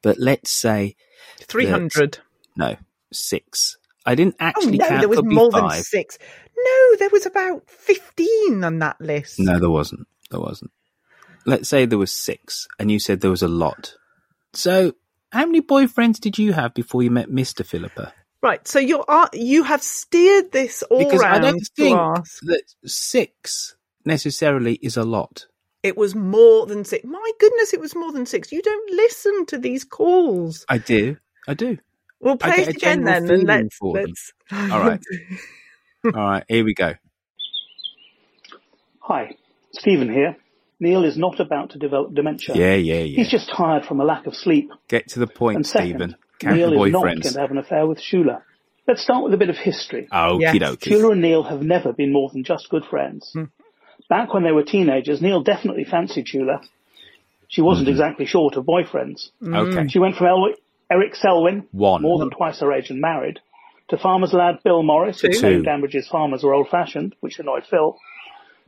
but 0.02 0.20
let's 0.20 0.52
say 0.52 0.96
300. 1.40 2.20
No, 2.56 2.76
six. 3.12 3.78
I 4.06 4.16
didn't 4.16 4.36
actually 4.40 4.80
oh, 4.82 4.84
no, 4.84 4.90
count. 4.90 5.02
There 5.02 5.10
was 5.10 5.24
more 5.24 5.52
five. 5.52 5.72
than 5.72 5.84
six. 5.84 6.18
No, 6.56 6.96
there 6.98 7.10
was 7.10 7.26
about 7.26 7.70
15 7.70 8.64
on 8.64 8.80
that 8.80 9.00
list. 9.02 9.40
No, 9.40 9.60
there 9.60 9.70
wasn't. 9.70 10.08
There 10.30 10.40
wasn't. 10.40 10.72
Let's 11.46 11.70
say 11.70 11.86
there 11.86 11.98
was 11.98 12.12
six, 12.12 12.68
and 12.80 12.92
you 12.92 13.00
said 13.00 13.22
there 13.22 13.32
was 13.32 13.44
a 13.44 13.48
lot. 13.48 13.96
So, 14.54 14.94
how 15.32 15.46
many 15.46 15.62
boyfriends 15.62 16.20
did 16.20 16.38
you 16.38 16.54
have 16.54 16.74
before 16.74 17.04
you 17.04 17.12
met 17.12 17.30
Mister 17.30 17.64
Philippa? 17.64 18.14
Right, 18.42 18.68
so 18.68 18.80
you're 18.80 19.06
uh, 19.08 19.30
you 19.34 19.64
have 19.64 19.82
steered 19.82 20.52
this 20.52 20.84
all 20.84 21.00
Because 21.00 21.24
I 21.24 21.40
don't 21.40 21.66
think 21.78 21.98
ask. 21.98 22.42
that 22.42 22.64
six 22.86 23.76
necessarily 24.06 24.76
is 24.76 24.98
a 24.98 25.04
lot. 25.04 25.48
It 25.82 25.98
was 25.98 26.14
more 26.14 26.66
than 26.66 26.84
six. 26.84 27.06
My 27.06 27.32
goodness, 27.40 27.74
it 27.74 27.80
was 27.80 27.96
more 27.96 28.12
than 28.12 28.26
six. 28.26 28.52
You 28.52 28.62
don't 28.62 28.92
listen 28.92 29.46
to 29.48 29.58
these 29.58 29.84
calls. 29.86 30.66
I 30.68 30.78
do. 30.78 31.18
I 31.48 31.54
do. 31.54 31.78
Well, 32.20 32.38
I 32.42 32.52
play 32.52 32.64
it 32.64 32.70
again 32.70 33.04
then, 33.04 33.30
and 33.30 33.44
let's. 33.44 33.78
for 33.78 33.94
let's... 33.94 34.34
All 34.52 34.80
right. 34.80 35.02
All 36.06 36.12
right. 36.12 36.44
Here 36.48 36.64
we 36.64 36.74
go. 36.74 36.94
Hi, 39.00 39.36
Stephen 39.74 40.12
here. 40.12 40.38
Neil 40.80 41.04
is 41.06 41.18
not 41.18 41.40
about 41.40 41.72
to 41.72 41.78
develop 41.80 42.14
dementia. 42.14 42.56
Yeah, 42.56 42.76
yeah, 42.76 42.96
yeah. 43.02 43.16
He's 43.18 43.30
just 43.30 43.50
tired 43.50 43.86
from 43.86 44.02
a 44.02 44.04
lack 44.06 44.26
of 44.28 44.36
sleep. 44.36 44.70
Get 44.88 45.08
to 45.10 45.20
the 45.20 45.28
point, 45.28 45.58
And 45.58 45.66
second, 45.68 45.88
Stephen. 45.90 46.16
Count 46.40 46.56
Neil 46.58 46.84
is 46.84 46.92
not 46.92 47.04
going 47.04 47.22
to 47.22 47.40
have 47.40 47.52
an 47.52 47.58
affair 47.58 47.86
with 47.88 48.00
Shula. 48.00 48.42
Let's 48.88 49.02
start 49.02 49.24
with 49.24 49.34
a 49.34 49.38
bit 49.38 49.50
of 49.50 49.56
history. 49.58 50.08
Okie 50.12 50.60
dokie. 50.60 50.92
Shula 50.92 51.14
and 51.14 51.22
Neil 51.22 51.44
have 51.44 51.62
never 51.62 51.94
been 51.94 52.12
more 52.12 52.30
than 52.30 52.44
just 52.44 52.70
good 52.70 52.84
friends. 52.84 53.30
Hmm. 53.34 53.44
Back 54.10 54.34
when 54.34 54.44
they 54.44 54.52
were 54.52 54.64
teenagers, 54.64 55.22
Neil 55.22 55.42
definitely 55.42 55.86
fancied 55.86 56.26
Shula. 56.26 56.62
She 57.48 57.62
wasn't 57.62 57.88
Mhm. 57.88 57.92
exactly 57.92 58.26
short 58.26 58.56
of 58.58 58.66
boyfriends. 58.66 59.30
Okay. 59.46 59.88
She 59.88 60.00
went 60.00 60.16
from 60.16 60.28
El- 60.28 60.54
Eric 60.92 61.16
Selwyn, 61.16 61.68
One. 61.72 62.02
more 62.02 62.20
than 62.20 62.30
twice 62.30 62.60
her 62.60 62.74
age 62.74 62.90
and 62.90 63.00
married, 63.00 63.40
to 63.88 63.98
farmer's 63.98 64.34
lad 64.34 64.60
Bill 64.64 64.84
Morris, 64.84 65.22
who 65.22 65.30
Two. 65.30 65.40
claimed 65.40 65.66
Ambridge's 65.68 66.08
farmers 66.10 66.44
were 66.44 66.54
old-fashioned, 66.54 67.16
which 67.22 67.40
annoyed 67.40 67.64
Phil, 67.66 67.98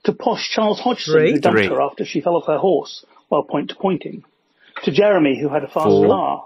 to 0.05 0.13
posh 0.13 0.49
Charles 0.49 0.79
Hodgson, 0.79 1.13
Three. 1.13 1.31
who 1.33 1.39
dumped 1.39 1.59
Three. 1.59 1.67
her 1.67 1.81
after 1.81 2.05
she 2.05 2.21
fell 2.21 2.35
off 2.35 2.47
her 2.47 2.57
horse 2.57 3.05
while 3.29 3.43
point-to-pointing, 3.43 4.23
to 4.83 4.91
Jeremy, 4.91 5.39
who 5.39 5.49
had 5.49 5.63
a 5.63 5.67
fast 5.67 5.87
Four. 5.87 6.07
car, 6.07 6.45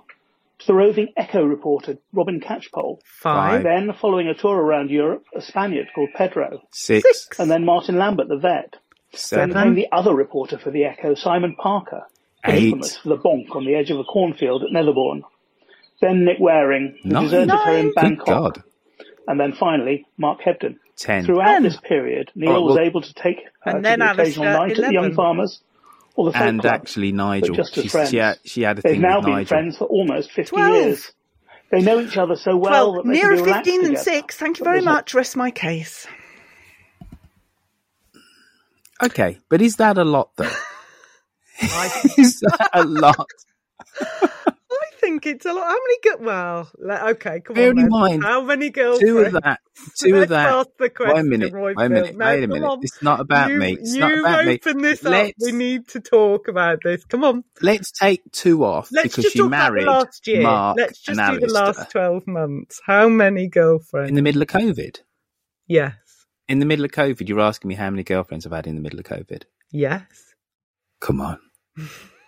to 0.60 0.68
the 0.68 0.74
roving 0.74 1.10
Echo 1.16 1.44
reporter 1.44 1.98
Robin 2.14 2.40
Catchpole. 2.42 3.00
Five. 3.06 3.64
Then, 3.64 3.94
following 4.00 4.28
a 4.28 4.34
tour 4.34 4.58
around 4.58 4.90
Europe, 4.90 5.24
a 5.36 5.42
Spaniard 5.42 5.88
called 5.96 6.10
Pedro. 6.16 6.62
Six. 6.72 7.30
And 7.40 7.50
then 7.50 7.64
Martin 7.66 7.98
Lambert, 7.98 8.28
the 8.28 8.38
vet. 8.38 8.76
Seven. 9.14 9.52
Then 9.52 9.64
came 9.64 9.76
the 9.76 9.88
other 9.92 10.14
reporter 10.14 10.58
for 10.58 10.70
the 10.72 10.84
Echo, 10.86 11.16
Simon 11.16 11.56
Parker, 11.56 12.04
Eight. 12.46 12.66
infamous 12.66 12.98
for 12.98 13.10
the 13.10 13.18
bonk 13.18 13.56
on 13.56 13.66
the 13.66 13.76
edge 13.76 13.90
of 13.90 14.00
a 14.00 14.04
cornfield 14.04 14.64
at 14.64 14.70
Netherbourne. 14.70 15.24
Then 16.02 16.26
Nick 16.26 16.38
Waring, 16.40 16.98
who 17.04 17.10
Nine. 17.10 17.24
deserted 17.24 17.50
her 17.52 17.78
in 17.78 17.86
Good 17.88 17.96
Bangkok. 17.96 18.26
God. 18.28 18.64
And 19.28 19.40
then 19.40 19.54
finally, 19.54 20.06
Mark 20.18 20.40
Hebden. 20.42 20.78
Ten. 21.00 21.26
Throughout 21.26 21.46
Ten. 21.54 21.64
this 21.64 21.78
period, 21.78 22.32
Neil 22.36 22.50
All 22.52 22.56
right, 22.56 22.64
was 22.76 22.78
able 22.78 23.02
to 23.02 23.14
take 23.14 23.38
her 23.64 23.72
And 23.72 23.84
to 23.84 23.90
then 23.90 24.00
the 24.00 24.12
occasional 24.12 24.48
Alistair, 24.48 24.68
night 24.68 24.80
at 24.80 24.88
the 24.88 24.94
Young 24.94 25.14
Farmers 25.16 25.62
or 26.16 26.26
the 26.26 26.32
Folk 26.34 26.42
And 26.42 26.62
Club. 26.62 26.74
actually, 26.74 27.12
Nigel. 27.14 27.56
just 27.56 27.78
as 27.78 27.84
She's- 27.84 27.92
friends. 27.92 28.10
She 28.10 28.18
had, 28.18 28.40
she 28.44 28.62
had 28.64 28.80
a 28.80 28.82
They've 28.82 28.92
thing 28.94 29.02
now 29.02 29.18
with 29.18 29.26
been 29.26 29.34
Nigel. 29.36 29.48
friends 29.48 29.78
for 29.78 29.86
almost 29.86 30.32
50 30.32 30.50
Twelve. 30.50 30.76
years. 30.76 31.12
They 31.72 31.82
know 31.82 32.00
each 32.00 32.18
other 32.18 32.36
so 32.36 32.58
well 32.58 32.92
Well, 32.92 33.04
that 33.04 33.10
they 33.10 33.20
can 33.20 33.30
nearer 33.36 33.46
15 33.54 33.82
than 33.82 33.90
together. 33.92 34.04
6. 34.04 34.38
Thank 34.38 34.60
you 34.60 34.64
very 34.66 34.78
there's 34.78 34.86
no- 34.86 34.92
much. 34.94 35.14
Rest 35.14 35.38
my 35.38 35.52
case. 35.52 36.08
Okay, 39.02 39.40
but 39.50 39.62
is 39.62 39.78
that 39.78 39.98
a 39.98 40.04
lot 40.04 40.32
though? 40.36 40.50
Is 42.18 42.40
that 42.40 42.70
a 42.74 42.84
lot? 42.86 43.28
It's 45.18 45.46
a 45.46 45.54
lot. 45.54 45.68
How 45.68 45.74
many 45.74 45.98
girls? 46.04 46.68
Well, 46.78 47.10
okay, 47.10 47.40
come 47.42 47.56
Bear 47.56 47.70
on. 47.72 47.80
in 47.80 47.90
mind, 47.90 48.24
How 48.24 48.42
many 48.42 48.70
girls? 48.70 49.00
Two 49.00 49.20
of 49.20 49.32
that. 49.34 49.60
Two 50.00 50.16
of 50.22 50.30
that. 50.30 50.68
the 50.78 50.90
question, 50.90 51.16
Wait 51.16 51.22
a 51.22 51.24
minute. 51.24 51.54
Roy 51.54 51.74
Wait 51.76 51.86
a 51.86 51.90
minute. 51.90 52.16
No, 52.18 52.26
wait 52.26 52.44
a 52.44 52.48
minute. 52.48 52.66
on. 52.66 52.80
It's 52.82 53.02
not 53.02 53.20
about 53.20 53.50
you, 53.52 53.58
me. 53.60 53.74
It's 53.74 53.94
you 53.94 54.00
not 54.02 54.20
about 54.20 54.46
me. 54.46 54.54
open 54.56 54.82
this 54.82 55.04
Let's 55.04 55.30
up. 55.30 55.36
We 55.42 55.52
need 55.54 55.88
to 55.90 56.00
talk 56.00 56.48
about 56.48 56.80
this. 56.84 57.04
Come 57.06 57.24
on. 57.24 57.44
let's 57.62 57.92
take 57.92 58.22
two 58.32 58.64
off 58.64 58.90
Let's 58.92 59.16
because 59.16 59.32
she 59.32 59.42
married 59.42 59.86
last 59.86 60.28
year. 60.28 60.42
Mark 60.44 60.78
Let's 60.78 61.00
just 61.02 61.20
and 61.20 61.40
do 61.40 61.48
the 61.48 61.54
last 61.54 61.90
12 61.92 62.28
months. 62.28 62.82
How 62.86 63.08
many 63.10 63.48
girlfriends? 63.48 64.10
in 64.10 64.16
the 64.16 64.22
middle 64.22 64.42
of 64.42 64.48
COVID. 64.50 65.00
yes. 65.68 65.94
In 66.48 66.58
the 66.58 66.66
middle 66.66 66.84
of 66.84 66.92
COVID, 66.92 67.30
you're 67.30 67.40
asking 67.42 67.70
me 67.70 67.76
how 67.76 67.90
many 67.92 68.02
girlfriends 68.04 68.46
I've 68.46 68.52
had 68.52 68.66
in 68.66 68.74
the 68.76 68.82
middle 68.82 68.98
of 69.00 69.06
COVID. 69.06 69.44
Yes. 69.72 70.34
Come 71.00 71.22
on, 71.22 71.38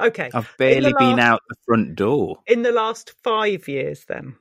Okay. 0.00 0.30
I've 0.34 0.52
barely 0.58 0.90
the 0.92 0.96
been 0.98 1.16
last- 1.16 1.20
out 1.20 1.42
the 1.48 1.56
front 1.66 1.94
door. 1.94 2.38
In 2.46 2.62
the 2.62 2.72
last 2.72 3.14
five 3.22 3.68
years, 3.68 4.04
then. 4.06 4.36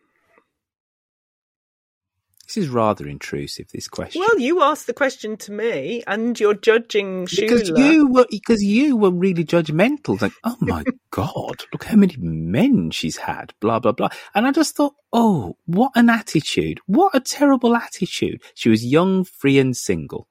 This 2.48 2.56
is 2.56 2.70
rather 2.70 3.06
intrusive. 3.10 3.68
This 3.74 3.90
question. 3.90 4.22
Well, 4.22 4.40
you 4.40 4.62
asked 4.64 4.88
the 4.88 4.94
question 4.94 5.36
to 5.36 5.52
me, 5.52 6.02
and 6.08 6.40
you're 6.40 6.54
judging 6.54 7.26
because 7.26 7.68
you 7.68 8.08
were 8.08 8.26
because 8.32 8.64
you 8.64 8.96
were 8.96 9.12
really 9.12 9.44
judgmental. 9.44 10.22
Like, 10.22 10.32
oh 10.46 10.56
my 10.62 10.86
god, 11.12 11.64
look 11.74 11.84
how 11.84 11.98
many 11.98 12.16
men 12.18 12.92
she's 12.92 13.18
had. 13.18 13.54
Blah 13.60 13.80
blah 13.80 13.92
blah. 13.92 14.10
And 14.34 14.48
I 14.48 14.54
just 14.54 14.78
thought, 14.78 14.94
oh, 15.12 15.58
what 15.66 15.92
an 15.96 16.10
attitude! 16.10 16.80
What 16.86 17.14
a 17.14 17.20
terrible 17.20 17.76
attitude. 17.76 18.42
She 18.56 18.70
was 18.70 18.86
young, 18.86 19.26
free, 19.26 19.60
and 19.60 19.76
single. 19.76 20.30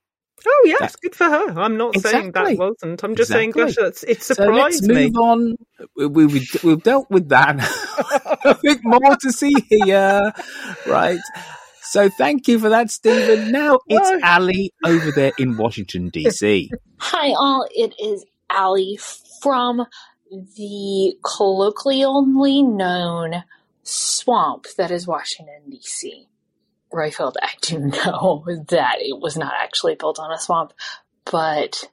Oh 0.49 0.63
yes, 0.67 0.79
That- 0.93 1.01
good 1.03 1.15
for 1.17 1.25
her. 1.25 1.59
I'm 1.59 1.77
not 1.77 1.95
saying 1.99 2.29
Exactly. 2.29 2.55
that 2.55 2.59
wasn't. 2.59 3.03
I'm 3.03 3.17
just 3.17 3.31
saying, 3.31 3.51
Exactly. 3.51 3.75
gosh, 3.75 3.83
that's, 3.83 4.03
it 4.05 4.23
So 4.23 4.35
surprised 4.35 4.83
let's 4.83 4.83
me. 4.83 4.95
move 5.07 5.17
on. 5.17 5.57
We, 5.97 6.07
we, 6.07 6.27
we- 6.27 6.49
we've 6.63 6.83
dealt 6.83 7.11
with 7.11 7.29
that. 7.31 7.57
I 8.45 8.53
think 8.55 8.81
more 8.85 9.17
to 9.23 9.33
see 9.33 9.53
here, 9.69 10.33
right? 10.87 11.19
So 11.83 12.09
thank 12.09 12.49
you 12.49 12.59
for 12.59 12.69
that, 12.69 12.91
Stephen. 12.91 13.51
Now 13.53 13.79
it's 13.89 14.25
Ali 14.25 14.73
over 14.85 15.11
there 15.13 15.33
in 15.39 15.57
Washington, 15.57 16.09
D.C. 16.11 16.71
Hi, 16.99 17.29
all. 17.31 17.67
It 17.75 17.95
is 18.01 18.25
Ali 18.51 18.99
from 19.43 19.87
the 20.31 21.15
colloquially 21.25 22.63
known 22.63 23.45
swamp 23.85 24.67
that 24.77 24.91
is 24.91 25.07
Washington, 25.07 25.71
D.C. 25.71 26.27
Roifield, 26.93 27.35
I 27.41 27.51
do 27.61 27.79
know 27.79 28.45
that 28.69 28.97
it 29.01 29.19
was 29.19 29.37
not 29.37 29.55
actually 29.59 29.95
built 29.95 30.19
on 30.19 30.33
a 30.33 30.39
swamp, 30.39 30.73
but 31.25 31.85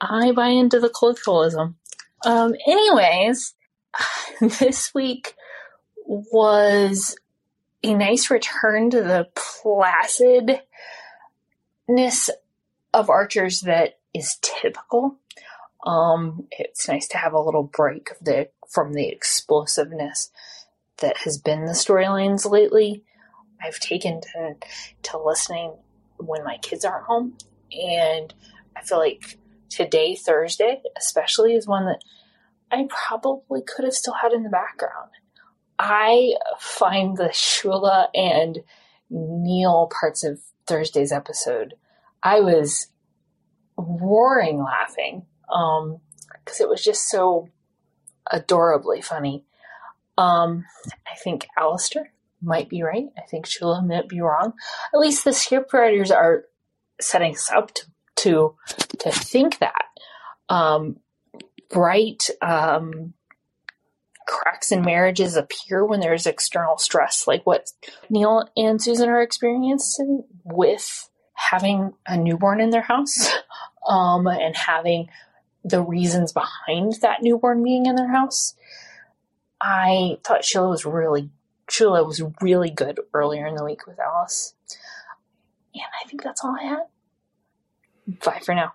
I 0.00 0.32
buy 0.32 0.48
into 0.48 0.80
the 0.80 0.88
colloquialism. 0.88 1.76
Um, 2.24 2.54
anyways, 2.66 3.54
this 4.40 4.94
week 4.94 5.34
was 6.06 7.16
a 7.82 7.94
nice 7.94 8.30
return 8.30 8.90
to 8.90 9.02
the 9.02 9.28
placidness 9.34 10.60
of 12.92 13.08
Archers 13.08 13.60
that 13.62 13.98
is 14.12 14.36
typical. 14.42 15.16
Um, 15.86 16.46
it's 16.50 16.88
nice 16.88 17.08
to 17.08 17.16
have 17.16 17.32
a 17.32 17.40
little 17.40 17.62
break 17.62 18.10
the 18.20 18.48
from 18.68 18.92
the 18.92 19.08
explosiveness 19.08 20.30
that 20.98 21.18
has 21.18 21.38
been 21.38 21.64
the 21.64 21.72
storylines 21.72 22.48
lately. 22.48 23.04
I've 23.62 23.78
taken 23.78 24.20
to 24.20 24.56
to 25.04 25.18
listening 25.18 25.74
when 26.18 26.44
my 26.44 26.58
kids 26.58 26.84
aren't 26.84 27.06
home, 27.06 27.36
and 27.72 28.32
I 28.76 28.82
feel 28.82 28.98
like 28.98 29.38
today, 29.68 30.14
Thursday, 30.14 30.82
especially, 30.96 31.54
is 31.54 31.66
one 31.66 31.86
that 31.86 32.02
I 32.70 32.88
probably 32.88 33.62
could 33.62 33.84
have 33.84 33.94
still 33.94 34.14
had 34.14 34.32
in 34.32 34.42
the 34.42 34.48
background. 34.48 35.10
I 35.78 36.34
find 36.58 37.16
the 37.16 37.30
Shula 37.30 38.08
and 38.14 38.58
Neil 39.10 39.90
parts 40.00 40.24
of 40.24 40.40
Thursday's 40.66 41.10
episode, 41.10 41.74
I 42.22 42.40
was 42.40 42.88
roaring 43.76 44.62
laughing 44.62 45.26
um, 45.52 45.98
because 46.44 46.60
it 46.60 46.68
was 46.68 46.82
just 46.82 47.08
so 47.08 47.48
adorably 48.30 49.02
funny. 49.02 49.44
Um, 50.16 50.64
I 51.10 51.16
think 51.16 51.48
Alistair 51.58 52.12
might 52.42 52.68
be 52.68 52.82
right. 52.82 53.06
I 53.16 53.22
think 53.22 53.46
Shula 53.46 53.86
might 53.86 54.08
be 54.08 54.20
wrong. 54.20 54.52
At 54.92 55.00
least 55.00 55.24
the 55.24 55.30
scriptwriters 55.30 56.10
are 56.10 56.44
setting 57.00 57.34
us 57.34 57.50
up 57.50 57.74
to 57.74 57.84
to, 58.16 58.54
to 58.98 59.10
think 59.10 59.58
that. 59.58 59.84
Um, 60.48 60.96
bright 61.70 62.28
um, 62.42 63.14
cracks 64.26 64.72
in 64.72 64.82
marriages 64.82 65.36
appear 65.36 65.84
when 65.84 66.00
there's 66.00 66.26
external 66.26 66.76
stress, 66.78 67.26
like 67.26 67.46
what 67.46 67.70
Neil 68.10 68.48
and 68.56 68.82
Susan 68.82 69.08
are 69.08 69.22
experiencing 69.22 70.24
with 70.44 71.08
having 71.34 71.92
a 72.06 72.16
newborn 72.16 72.60
in 72.60 72.70
their 72.70 72.82
house 72.82 73.30
um, 73.88 74.26
and 74.26 74.56
having 74.56 75.08
the 75.64 75.82
reasons 75.82 76.32
behind 76.32 76.94
that 77.02 77.22
newborn 77.22 77.62
being 77.62 77.86
in 77.86 77.94
their 77.94 78.10
house. 78.10 78.54
I 79.60 80.18
thought 80.24 80.44
Sheila 80.44 80.70
was 80.70 80.86
really 80.86 81.30
Sheila 81.70 82.04
was 82.04 82.22
really 82.40 82.70
good 82.70 83.00
earlier 83.14 83.46
in 83.46 83.54
the 83.54 83.64
week 83.64 83.86
with 83.86 83.98
Alice. 83.98 84.54
And 85.74 85.84
I 86.04 86.08
think 86.08 86.22
that's 86.22 86.44
all 86.44 86.56
I 86.60 86.64
had. 86.64 86.82
Bye 88.24 88.40
for 88.44 88.54
now. 88.54 88.74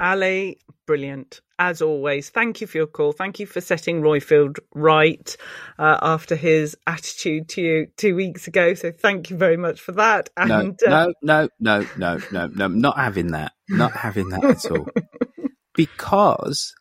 Ali, 0.00 0.58
brilliant 0.86 1.40
as 1.58 1.80
always. 1.80 2.30
Thank 2.30 2.60
you 2.60 2.66
for 2.66 2.78
your 2.78 2.86
call. 2.86 3.12
Thank 3.12 3.40
you 3.40 3.46
for 3.46 3.60
setting 3.60 4.02
Roifield 4.02 4.58
right 4.74 5.36
uh, 5.78 5.98
after 6.02 6.36
his 6.36 6.76
attitude 6.86 7.48
to 7.50 7.62
you 7.62 7.86
two 7.96 8.14
weeks 8.14 8.46
ago. 8.46 8.74
So 8.74 8.92
thank 8.92 9.30
you 9.30 9.36
very 9.36 9.56
much 9.56 9.80
for 9.80 9.92
that. 9.92 10.28
And, 10.36 10.78
no, 10.84 10.92
uh, 10.92 11.12
no, 11.22 11.48
no, 11.58 11.58
no, 11.60 11.86
no, 11.96 12.20
no, 12.30 12.46
no, 12.48 12.68
not 12.68 12.98
having 12.98 13.28
that. 13.28 13.52
Not 13.68 13.92
having 13.92 14.28
that 14.30 14.44
at 14.44 14.70
all. 14.70 14.88
because 15.74 16.74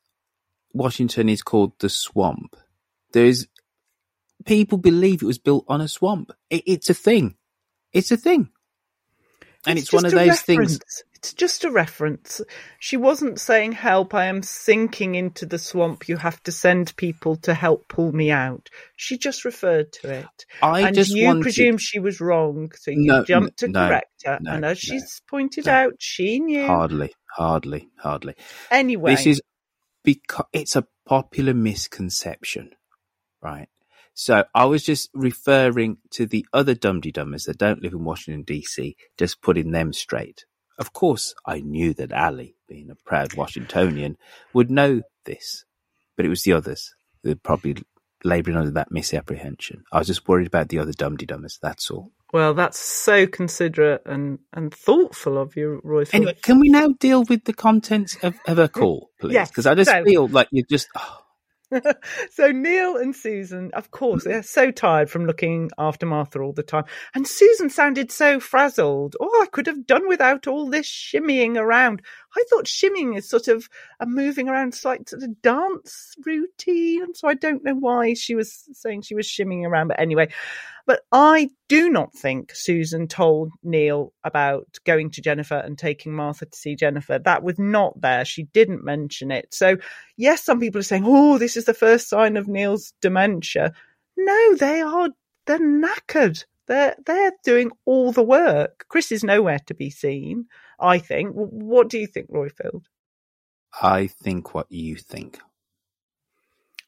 Washington 0.74 1.30
is 1.30 1.42
called 1.42 1.74
the 1.80 1.90
swamp. 1.90 2.56
There's 3.14 3.48
people 4.46 4.78
believe 4.78 5.22
it 5.22 5.28
was 5.28 5.40
built 5.40 5.66
on 5.68 5.82
a 5.82 5.88
swamp. 5.88 6.32
It, 6.50 6.64
it's 6.66 6.90
a 6.90 6.94
thing. 6.94 7.36
It's 7.94 8.12
a 8.12 8.18
thing 8.18 8.50
and 9.66 9.80
it's, 9.80 9.88
it's 9.88 9.94
one 9.94 10.06
of 10.06 10.12
those 10.12 10.28
reference. 10.28 10.78
things. 10.78 11.04
It's 11.16 11.34
just 11.34 11.64
a 11.64 11.72
reference. 11.72 12.40
She 12.80 12.98
wasn't 12.98 13.40
saying, 13.40 13.72
"Help! 13.72 14.14
I 14.14 14.26
am 14.26 14.44
sinking 14.44 15.16
into 15.16 15.46
the 15.46 15.58
swamp. 15.58 16.08
You 16.08 16.18
have 16.18 16.42
to 16.44 16.52
send 16.52 16.96
people 16.98 17.36
to 17.38 17.54
help 17.54 17.88
pull 17.88 18.12
me 18.12 18.32
out." 18.32 18.70
She 18.96 19.18
just 19.18 19.44
referred 19.44 19.92
to 19.94 20.12
it. 20.12 20.46
I 20.62 20.82
and 20.82 20.96
just 20.96 21.12
you 21.12 21.26
wanted... 21.28 21.44
presume 21.44 21.78
she 21.78 22.00
was 22.00 22.22
wrong, 22.22 22.72
so 22.76 22.92
you 22.92 23.08
no, 23.08 23.24
jumped 23.24 23.60
to 23.60 23.68
no, 23.68 23.88
correct 23.88 24.24
her. 24.26 24.38
no, 24.42 24.52
and 24.52 24.66
as 24.66 24.78
she's 24.78 25.22
pointed 25.28 25.68
out, 25.68 25.94
she 26.00 26.40
knew. 26.40 26.68
Hardly, 26.68 27.14
hardly, 27.32 27.90
hardly. 27.98 28.36
Anyway, 28.70 29.16
this 29.16 29.26
is 29.26 29.42
because 30.04 30.46
it's 30.54 30.76
a 30.76 30.86
popular 31.08 31.56
misconception, 31.56 32.72
right? 33.42 33.68
So 34.16 34.46
I 34.56 34.64
was 34.66 34.84
just 34.84 35.10
referring 35.14 35.98
to 36.12 36.26
the 36.26 36.46
other 36.54 36.74
Dum 36.74 37.02
Dummers 37.02 37.46
that 37.46 37.58
don't 37.58 37.84
live 37.84 37.92
in 37.92 38.06
Washington 38.06 38.46
DC, 38.46 38.96
just 39.18 39.42
putting 39.42 39.72
them 39.72 39.92
straight. 39.92 40.46
Of 40.80 40.94
course, 40.94 41.36
I 41.46 41.60
knew 41.60 41.94
that 41.96 42.14
Ali, 42.14 42.56
being 42.68 42.90
a 42.90 42.96
proud 42.96 43.34
Washingtonian, 43.34 44.18
would 44.54 44.72
know 44.72 45.02
this, 45.26 45.66
but 46.16 46.26
it 46.26 46.30
was 46.30 46.44
the 46.44 46.54
others 46.54 46.96
that 47.24 47.30
were 47.30 47.36
probably 47.36 47.76
labouring 48.24 48.56
under 48.56 48.72
that 48.72 48.90
misapprehension. 48.90 49.84
I 49.92 50.00
was 50.00 50.08
just 50.08 50.28
worried 50.30 50.48
about 50.48 50.70
the 50.70 50.80
other 50.80 50.94
Dum 50.94 51.18
Dummers. 51.18 51.60
That's 51.62 51.92
all. 51.92 52.12
Well, 52.32 52.54
that's 52.54 52.80
so 52.80 53.28
considerate 53.28 54.02
and, 54.06 54.40
and 54.54 54.74
thoughtful 54.74 55.38
of 55.38 55.58
you, 55.58 55.82
Roy. 55.84 56.06
Anyway, 56.14 56.38
can 56.42 56.60
we 56.60 56.70
now 56.70 56.90
deal 57.00 57.24
with 57.24 57.44
the 57.44 57.54
contents 57.54 58.16
of, 58.24 58.36
of 58.48 58.60
a 58.60 58.68
mm-hmm. 58.68 58.80
call, 58.80 59.12
please? 59.20 59.34
Yes, 59.34 59.50
Because 59.50 59.68
I 59.68 59.76
just 59.76 59.92
so- 59.92 60.04
feel 60.06 60.28
like 60.28 60.48
you're 60.52 60.66
just. 60.70 60.88
Oh, 60.98 61.25
so 62.32 62.52
Neil 62.52 62.98
and 62.98 63.16
Susan, 63.16 63.72
of 63.74 63.92
course, 63.92 64.24
they're 64.24 64.44
so 64.44 64.72
tired 64.72 65.10
from 65.10 65.26
looking 65.26 65.70
after 65.78 66.06
Martha 66.06 66.40
all 66.40 66.54
the 66.54 66.64
time. 66.64 66.86
And 67.14 67.28
Susan 67.28 67.70
sounded 67.70 68.12
so 68.12 68.40
frazzled. 68.40 69.16
Oh, 69.20 69.42
I 69.44 69.48
could 69.48 69.68
have 69.68 69.86
done 69.86 70.08
without 70.08 70.48
all 70.48 70.70
this 70.70 70.88
shimmying 70.88 71.58
around. 71.58 72.02
I 72.36 72.44
thought 72.50 72.66
shimmying 72.66 73.18
is 73.18 73.30
sort 73.30 73.48
of 73.48 73.70
a 74.00 74.06
moving 74.06 74.50
around, 74.50 74.80
like 74.84 75.08
sort 75.08 75.24
of 75.24 75.42
dance 75.42 76.16
routine. 76.26 77.14
So 77.14 77.28
I 77.28 77.34
don't 77.34 77.64
know 77.64 77.76
why 77.76 78.14
she 78.14 78.36
was 78.36 78.68
saying 78.74 79.04
she 79.04 79.16
was 79.16 79.28
shimmying 79.28 79.66
around. 79.66 79.88
But 79.88 80.00
anyway, 80.00 80.28
but 80.86 81.02
I 81.12 81.50
do 81.68 81.90
not 81.90 82.14
think 82.14 82.54
Susan 82.54 83.08
told 83.08 83.52
Neil 83.64 84.14
about 84.24 84.78
going 84.86 85.10
to 85.12 85.22
Jennifer 85.22 85.56
and 85.56 85.78
taking 85.78 86.14
Martha 86.14 86.46
to 86.46 86.58
see 86.58 86.76
Jennifer. 86.76 87.18
That 87.18 87.44
was 87.44 87.58
not 87.58 88.00
there. 88.00 88.26
She 88.26 88.44
didn't 88.44 88.84
mention 88.84 89.32
it. 89.32 89.54
So, 89.54 89.78
yes, 90.16 90.44
some 90.44 90.60
people 90.60 90.80
are 90.80 90.84
saying, 90.84 91.04
oh, 91.06 91.38
this 91.38 91.58
is 91.58 91.66
the 91.66 91.74
first 91.74 92.08
sign 92.08 92.38
of 92.38 92.48
Neil's 92.48 92.94
dementia. 93.02 93.74
No, 94.18 94.56
they 94.56 94.82
are, 94.82 95.10
they're 95.46 95.60
knackered. 95.60 96.46
They're, 96.68 96.96
they're 97.06 97.34
doing 97.44 97.72
all 97.86 98.12
the 98.12 98.24
work. 98.24 98.86
Chris 98.88 99.12
is 99.12 99.24
nowhere 99.24 99.60
to 99.68 99.74
be 99.74 99.90
seen, 99.90 100.46
I 100.80 101.00
think. 101.00 101.32
What 101.34 101.90
do 101.90 101.98
you 101.98 102.08
think, 102.08 102.30
Roifield? 102.30 102.84
I 103.82 104.08
think 104.08 104.54
what 104.54 104.72
you 104.72 104.96
think. 104.96 105.40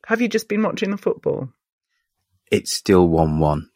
Have 0.06 0.22
you 0.22 0.30
just 0.30 0.48
been 0.48 0.64
watching 0.64 0.92
the 0.92 0.98
football? 0.98 1.50
It's 2.50 2.72
still 2.72 3.08
1 3.08 3.40
1. 3.40 3.70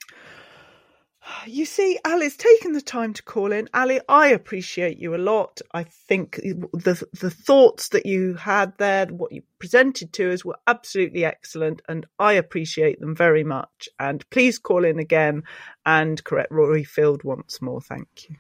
You 1.45 1.66
see, 1.66 1.97
Ali's 2.05 2.36
taken 2.36 2.74
the 2.74 2.82
time 2.82 3.14
to 3.14 3.24
call 3.24 3.51
in. 3.51 3.70
Ali, 3.74 3.99
I 4.09 4.30
appreciate 4.30 4.97
you 4.97 5.16
a 5.16 5.18
lot. 5.18 5.62
I 5.74 5.84
think 5.84 6.36
the 6.36 7.07
the 7.14 7.30
thoughts 7.30 7.89
that 7.89 8.05
you 8.05 8.36
had 8.36 8.78
there, 8.78 9.05
what 9.07 9.32
you 9.32 9.43
presented 9.59 10.14
to 10.14 10.34
us, 10.34 10.43
were 10.43 10.57
absolutely 10.68 11.24
excellent, 11.24 11.82
and 11.88 12.05
I 12.20 12.34
appreciate 12.34 12.99
them 12.99 13.16
very 13.16 13.43
much. 13.43 13.88
And 13.99 14.28
please 14.30 14.59
call 14.59 14.84
in 14.84 14.99
again 14.99 15.43
and 15.86 16.24
correct 16.24 16.51
Rory 16.51 16.84
Field 16.84 17.24
once 17.24 17.62
more. 17.62 17.82
Thank 17.82 18.30
you. 18.30 18.36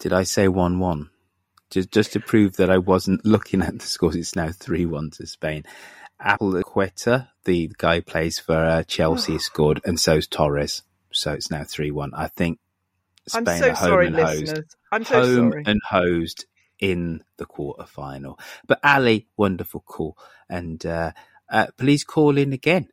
Did 0.00 0.12
I 0.12 0.24
say 0.24 0.48
1 0.48 0.78
1? 0.80 1.10
Just, 1.70 1.92
just 1.92 2.12
to 2.14 2.20
prove 2.20 2.56
that 2.56 2.68
I 2.70 2.78
wasn't 2.78 3.24
looking 3.24 3.62
at 3.62 3.78
the 3.78 3.86
scores, 3.86 4.16
it's 4.16 4.34
now 4.34 4.50
3 4.50 4.86
1 4.86 5.10
to 5.12 5.26
Spain. 5.26 5.64
Apple 6.18 6.50
the 7.44 7.70
guy 7.78 7.96
who 7.96 8.02
plays 8.02 8.38
for 8.38 8.54
uh, 8.56 8.82
Chelsea, 8.82 9.38
scored, 9.38 9.80
and 9.84 9.98
so's 9.98 10.26
Torres 10.26 10.82
so 11.12 11.32
it's 11.32 11.50
now 11.50 11.64
three 11.64 11.90
one. 11.90 12.12
I 12.14 12.28
think 12.28 12.58
Spain 13.26 13.46
I'm 13.48 13.58
so 13.58 13.68
are 13.70 13.74
home 13.74 13.88
sorry, 13.88 14.06
and 14.08 14.16
listeners. 14.16 14.50
hosed, 14.50 14.76
I'm 14.92 15.04
so 15.04 15.14
home 15.20 15.50
sorry. 15.50 15.62
and 15.66 15.80
hosed 15.88 16.46
in 16.78 17.22
the 17.36 17.46
quarter 17.46 17.84
final. 17.84 18.38
But 18.66 18.80
Ali, 18.84 19.28
wonderful 19.36 19.80
call, 19.80 20.16
and 20.48 20.84
uh, 20.84 21.12
uh, 21.50 21.66
please 21.76 22.04
call 22.04 22.38
in 22.38 22.52
again. 22.52 22.88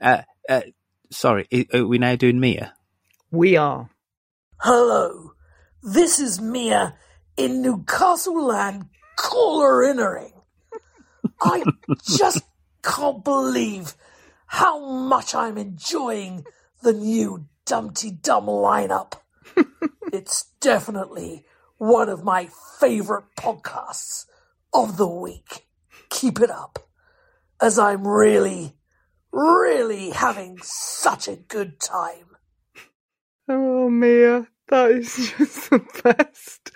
Uh, 0.00 0.22
uh, 0.48 0.62
sorry, 1.10 1.46
i- 1.52 1.66
are 1.74 1.86
we 1.86 1.98
now 1.98 2.16
doing 2.16 2.40
Mia? 2.40 2.74
We 3.30 3.56
are. 3.56 3.90
Hello, 4.60 5.32
this 5.82 6.18
is 6.18 6.40
Mia 6.40 6.96
in 7.36 7.62
Newcastle 7.62 8.46
land 8.46 8.86
caller 9.16 9.82
innering. 9.82 10.32
I 11.40 11.64
just 12.06 12.42
can't 12.82 13.24
believe 13.24 13.94
how 14.46 14.84
much 14.84 15.34
I'm 15.34 15.56
enjoying 15.56 16.44
the 16.82 16.92
new 16.92 17.46
Dumpty 17.64 18.10
Dum 18.10 18.46
lineup. 18.46 19.14
it's 20.12 20.50
definitely 20.60 21.44
one 21.78 22.08
of 22.08 22.24
my 22.24 22.48
favorite 22.78 23.24
podcasts 23.36 24.26
of 24.74 24.96
the 24.96 25.08
week. 25.08 25.66
Keep 26.10 26.40
it 26.40 26.50
up, 26.50 26.90
as 27.60 27.78
I'm 27.78 28.06
really, 28.06 28.76
really 29.32 30.10
having 30.10 30.58
such 30.62 31.28
a 31.28 31.36
good 31.36 31.80
time. 31.80 32.36
Oh, 33.48 33.88
Mia, 33.88 34.46
that 34.70 34.90
is 34.90 35.32
just 35.38 35.70
the 35.70 35.80
best. 36.02 36.70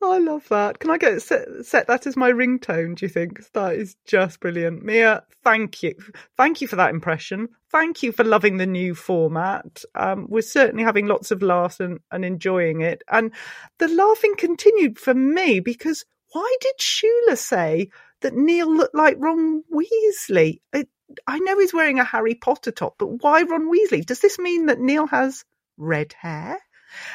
I 0.00 0.18
love 0.18 0.46
that. 0.50 0.78
Can 0.78 0.90
I 0.90 0.98
get 0.98 1.20
set, 1.22 1.48
set 1.62 1.88
that 1.88 2.06
as 2.06 2.16
my 2.16 2.30
ringtone? 2.30 2.94
Do 2.94 3.04
you 3.04 3.08
think 3.08 3.40
that 3.52 3.74
is 3.74 3.96
just 4.06 4.38
brilliant, 4.38 4.84
Mia? 4.84 5.24
Thank 5.42 5.82
you, 5.82 5.94
thank 6.36 6.60
you 6.60 6.68
for 6.68 6.76
that 6.76 6.90
impression. 6.90 7.48
Thank 7.70 8.02
you 8.02 8.12
for 8.12 8.24
loving 8.24 8.56
the 8.58 8.66
new 8.66 8.94
format. 8.94 9.82
Um, 9.94 10.26
we're 10.28 10.42
certainly 10.42 10.84
having 10.84 11.06
lots 11.06 11.30
of 11.30 11.42
laughs 11.42 11.80
and, 11.80 11.98
and 12.12 12.24
enjoying 12.24 12.80
it, 12.80 13.02
and 13.10 13.32
the 13.78 13.88
laughing 13.88 14.34
continued 14.36 14.98
for 14.98 15.14
me 15.14 15.60
because 15.60 16.04
why 16.32 16.56
did 16.60 16.74
Shula 16.78 17.36
say 17.36 17.90
that 18.20 18.34
Neil 18.34 18.72
looked 18.72 18.94
like 18.94 19.16
Ron 19.18 19.64
Weasley? 19.72 20.60
It, 20.72 20.88
I 21.26 21.38
know 21.38 21.58
he's 21.58 21.74
wearing 21.74 21.98
a 21.98 22.04
Harry 22.04 22.34
Potter 22.34 22.70
top, 22.70 22.96
but 22.98 23.22
why 23.22 23.42
Ron 23.42 23.70
Weasley? 23.70 24.04
Does 24.04 24.20
this 24.20 24.38
mean 24.38 24.66
that 24.66 24.78
Neil 24.78 25.06
has 25.06 25.44
red 25.76 26.14
hair? 26.20 26.58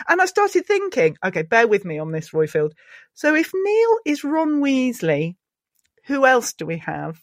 And 0.07 0.21
I 0.21 0.25
started 0.25 0.65
thinking, 0.65 1.17
okay, 1.23 1.43
bear 1.43 1.67
with 1.67 1.85
me 1.85 1.99
on 1.99 2.11
this, 2.11 2.31
Roifield. 2.31 2.71
So 3.13 3.35
if 3.35 3.51
Neil 3.53 3.97
is 4.05 4.23
Ron 4.23 4.61
Weasley, 4.61 5.35
who 6.05 6.25
else 6.25 6.53
do 6.53 6.65
we 6.65 6.77
have? 6.79 7.21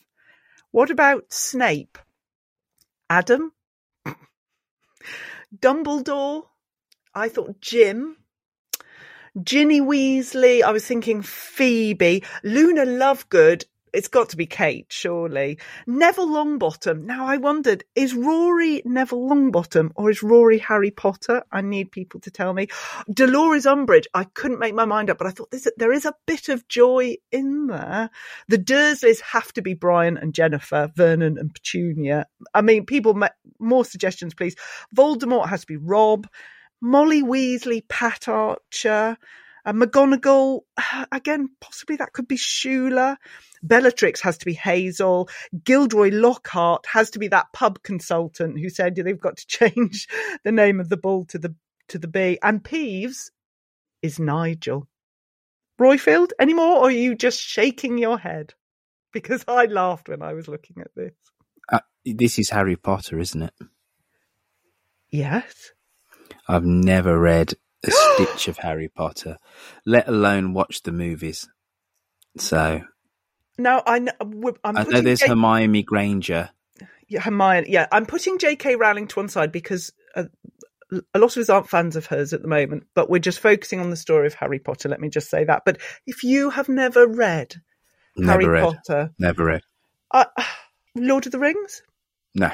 What 0.70 0.90
about 0.90 1.32
Snape? 1.32 1.98
Adam? 3.08 3.52
Dumbledore? 5.56 6.44
I 7.14 7.28
thought 7.28 7.60
Jim. 7.60 8.16
Ginny 9.42 9.80
Weasley. 9.80 10.62
I 10.62 10.70
was 10.70 10.86
thinking 10.86 11.22
Phoebe. 11.22 12.24
Luna 12.42 12.84
Lovegood 12.84 13.64
it's 13.92 14.08
got 14.08 14.30
to 14.30 14.36
be 14.36 14.46
Kate, 14.46 14.86
surely. 14.88 15.58
Neville 15.86 16.28
Longbottom. 16.28 17.04
Now 17.04 17.26
I 17.26 17.36
wondered, 17.36 17.84
is 17.94 18.14
Rory 18.14 18.82
Neville 18.84 19.28
Longbottom 19.28 19.90
or 19.94 20.10
is 20.10 20.22
Rory 20.22 20.58
Harry 20.58 20.90
Potter? 20.90 21.42
I 21.50 21.60
need 21.60 21.92
people 21.92 22.20
to 22.20 22.30
tell 22.30 22.52
me. 22.52 22.68
Dolores 23.12 23.66
Umbridge. 23.66 24.06
I 24.14 24.24
couldn't 24.24 24.58
make 24.58 24.74
my 24.74 24.84
mind 24.84 25.10
up, 25.10 25.18
but 25.18 25.26
I 25.26 25.30
thought 25.30 25.54
there 25.76 25.92
is 25.92 26.04
a 26.04 26.14
bit 26.26 26.48
of 26.48 26.66
joy 26.68 27.16
in 27.32 27.66
there. 27.66 28.10
The 28.48 28.58
Dursleys 28.58 29.20
have 29.20 29.52
to 29.54 29.62
be 29.62 29.74
Brian 29.74 30.16
and 30.16 30.34
Jennifer, 30.34 30.90
Vernon 30.94 31.38
and 31.38 31.52
Petunia. 31.52 32.26
I 32.54 32.62
mean, 32.62 32.86
people, 32.86 33.20
more 33.58 33.84
suggestions, 33.84 34.34
please. 34.34 34.56
Voldemort 34.94 35.48
has 35.48 35.62
to 35.62 35.66
be 35.66 35.76
Rob. 35.76 36.28
Molly 36.80 37.22
Weasley, 37.22 37.86
Pat 37.88 38.28
Archer. 38.28 39.16
Uh, 39.64 39.72
McGonagall, 39.72 40.60
again, 41.12 41.48
possibly 41.60 41.96
that 41.96 42.12
could 42.12 42.28
be 42.28 42.36
Shula. 42.36 43.16
Bellatrix 43.62 44.20
has 44.22 44.38
to 44.38 44.46
be 44.46 44.54
Hazel. 44.54 45.28
Gilderoy 45.64 46.10
Lockhart 46.12 46.86
has 46.86 47.10
to 47.10 47.18
be 47.18 47.28
that 47.28 47.46
pub 47.52 47.82
consultant 47.82 48.58
who 48.58 48.70
said 48.70 48.94
they've 48.94 49.20
got 49.20 49.36
to 49.36 49.46
change 49.48 50.08
the 50.44 50.52
name 50.52 50.80
of 50.80 50.88
the 50.88 50.96
bull 50.96 51.24
to 51.26 51.38
the 51.38 51.54
to 51.88 51.98
the 51.98 52.08
bee. 52.08 52.38
And 52.42 52.62
Peeves 52.62 53.30
is 54.02 54.18
Nigel. 54.18 54.86
Roifield, 55.80 56.30
any 56.38 56.54
more, 56.54 56.76
or 56.76 56.88
are 56.88 56.90
you 56.90 57.14
just 57.14 57.40
shaking 57.40 57.98
your 57.98 58.18
head? 58.18 58.54
Because 59.12 59.44
I 59.48 59.64
laughed 59.64 60.08
when 60.08 60.22
I 60.22 60.34
was 60.34 60.46
looking 60.46 60.76
at 60.80 60.90
this. 60.94 61.14
Uh, 61.70 61.80
this 62.04 62.38
is 62.38 62.50
Harry 62.50 62.76
Potter, 62.76 63.18
isn't 63.18 63.42
it? 63.42 63.54
Yes. 65.10 65.72
I've 66.46 66.64
never 66.64 67.18
read 67.18 67.54
a 67.84 67.90
stitch 67.90 68.48
of 68.48 68.58
Harry 68.58 68.88
Potter, 68.88 69.38
let 69.86 70.08
alone 70.08 70.52
watch 70.52 70.82
the 70.82 70.92
movies. 70.92 71.48
So 72.36 72.82
no, 73.58 73.82
I 73.86 73.98
know, 73.98 74.12
I'm 74.20 74.76
I 74.76 74.84
know 74.84 75.00
there's 75.00 75.20
J- 75.20 75.28
Hermione 75.28 75.82
Granger. 75.82 76.50
Yeah, 77.08 77.20
Hermione. 77.20 77.70
Yeah, 77.70 77.86
I'm 77.90 78.06
putting 78.06 78.38
J.K. 78.38 78.76
Rowling 78.76 79.08
to 79.08 79.18
one 79.18 79.28
side 79.28 79.52
because 79.52 79.92
uh, 80.14 80.24
a 81.12 81.18
lot 81.18 81.36
of 81.36 81.40
us 81.40 81.48
aren't 81.48 81.68
fans 81.68 81.96
of 81.96 82.06
hers 82.06 82.32
at 82.32 82.42
the 82.42 82.48
moment. 82.48 82.84
But 82.94 83.10
we're 83.10 83.18
just 83.18 83.40
focusing 83.40 83.80
on 83.80 83.90
the 83.90 83.96
story 83.96 84.26
of 84.26 84.34
Harry 84.34 84.58
Potter. 84.60 84.88
Let 84.88 85.00
me 85.00 85.08
just 85.08 85.28
say 85.28 85.44
that. 85.44 85.62
But 85.66 85.78
if 86.06 86.22
you 86.22 86.50
have 86.50 86.68
never 86.68 87.06
read 87.06 87.56
never 88.16 88.42
Harry 88.42 88.48
read. 88.48 88.62
Potter, 88.62 89.10
never 89.18 89.44
read 89.44 89.62
uh, 90.12 90.24
Lord 90.94 91.26
of 91.26 91.32
the 91.32 91.38
Rings, 91.38 91.82
no. 92.34 92.50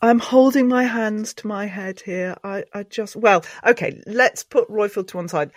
I'm 0.00 0.18
holding 0.18 0.68
my 0.68 0.84
hands 0.84 1.34
to 1.34 1.46
my 1.46 1.66
head 1.66 2.00
here. 2.00 2.36
I, 2.44 2.64
I 2.72 2.84
just 2.84 3.16
well, 3.16 3.44
okay. 3.66 4.00
Let's 4.06 4.44
put 4.44 4.68
Roifield 4.68 5.08
to 5.08 5.16
one 5.16 5.28
side 5.28 5.52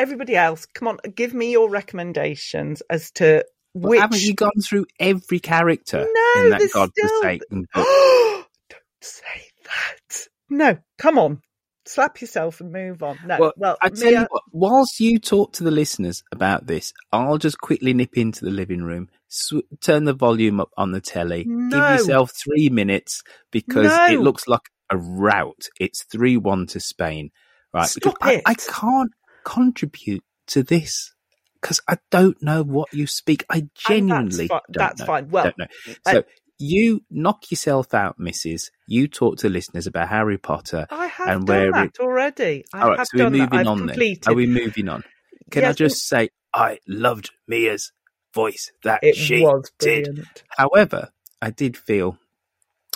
everybody 0.00 0.34
else, 0.34 0.66
come 0.66 0.88
on, 0.88 0.98
give 1.14 1.34
me 1.34 1.52
your 1.52 1.68
recommendations 1.68 2.82
as 2.88 3.10
to 3.12 3.44
which. 3.74 3.90
Well, 3.90 4.00
haven't 4.00 4.22
you 4.22 4.34
gone 4.34 4.60
through 4.66 4.86
every 4.98 5.38
character 5.38 5.98
no, 5.98 6.42
in 6.42 6.50
that 6.50 6.70
godforsaken 6.72 7.66
still... 7.70 7.84
book? 7.84 8.48
Don't 8.70 8.82
say 9.02 9.50
that. 9.64 10.26
No, 10.48 10.78
come 10.98 11.18
on. 11.18 11.42
Slap 11.90 12.20
yourself 12.20 12.60
and 12.60 12.72
move 12.72 13.02
on. 13.02 13.18
No, 13.26 13.36
well, 13.40 13.52
well 13.56 13.76
I 13.82 13.88
tell 13.88 14.10
Mia... 14.10 14.20
you 14.20 14.24
uh, 14.24 14.28
what. 14.30 14.42
Whilst 14.52 15.00
you 15.00 15.18
talk 15.18 15.52
to 15.54 15.64
the 15.64 15.72
listeners 15.72 16.22
about 16.30 16.68
this, 16.68 16.92
I'll 17.12 17.38
just 17.38 17.60
quickly 17.60 17.92
nip 17.92 18.16
into 18.16 18.44
the 18.44 18.52
living 18.52 18.82
room, 18.84 19.08
sw- 19.26 19.66
turn 19.80 20.04
the 20.04 20.12
volume 20.12 20.60
up 20.60 20.70
on 20.76 20.92
the 20.92 21.00
telly, 21.00 21.44
no. 21.48 21.70
give 21.70 21.98
yourself 21.98 22.30
three 22.32 22.68
minutes 22.68 23.22
because 23.50 23.86
no. 23.86 24.06
it 24.06 24.20
looks 24.20 24.46
like 24.46 24.60
a 24.90 24.96
rout. 24.96 25.66
It's 25.80 26.04
three 26.04 26.36
one 26.36 26.66
to 26.68 26.78
Spain, 26.78 27.30
right? 27.74 27.88
Stop 27.88 28.14
it. 28.24 28.42
I, 28.46 28.52
I 28.52 28.54
can't 28.54 29.10
contribute 29.44 30.22
to 30.48 30.62
this 30.62 31.12
because 31.60 31.80
I 31.88 31.98
don't 32.10 32.40
know 32.40 32.62
what 32.62 32.92
you 32.92 33.08
speak. 33.08 33.44
I 33.50 33.68
genuinely 33.74 34.46
that's, 34.46 34.48
fi- 34.48 34.72
that's 34.72 35.04
fine. 35.04 35.28
Well, 35.30 35.44
don't 35.44 35.58
know. 35.58 36.22
You 36.62 37.00
knock 37.10 37.50
yourself 37.50 37.94
out, 37.94 38.18
Mrs. 38.18 38.70
You 38.86 39.08
talk 39.08 39.38
to 39.38 39.48
listeners 39.48 39.86
about 39.86 40.08
Harry 40.10 40.36
Potter. 40.36 40.86
I 40.90 41.06
have 41.06 41.28
and 41.28 41.46
done 41.46 41.56
where 41.56 41.72
that 41.72 41.86
it... 41.86 42.00
already. 42.00 42.64
I 42.74 42.80
All 42.82 42.90
right, 42.90 43.06
so 43.06 43.24
we're 43.24 43.30
moving 43.30 43.66
on 43.66 43.78
completed. 43.78 44.24
then. 44.24 44.32
Are 44.32 44.36
we 44.36 44.46
moving 44.46 44.88
on? 44.90 45.02
Can 45.50 45.62
yes, 45.62 45.70
I 45.70 45.72
just 45.72 46.06
say 46.06 46.28
I 46.54 46.78
loved 46.86 47.30
Mia's 47.48 47.92
voice 48.34 48.70
that 48.84 49.00
it 49.02 49.16
she 49.16 49.42
was 49.42 49.72
did. 49.78 50.26
However, 50.56 51.10
I 51.40 51.50
did 51.50 51.76
feel 51.78 52.18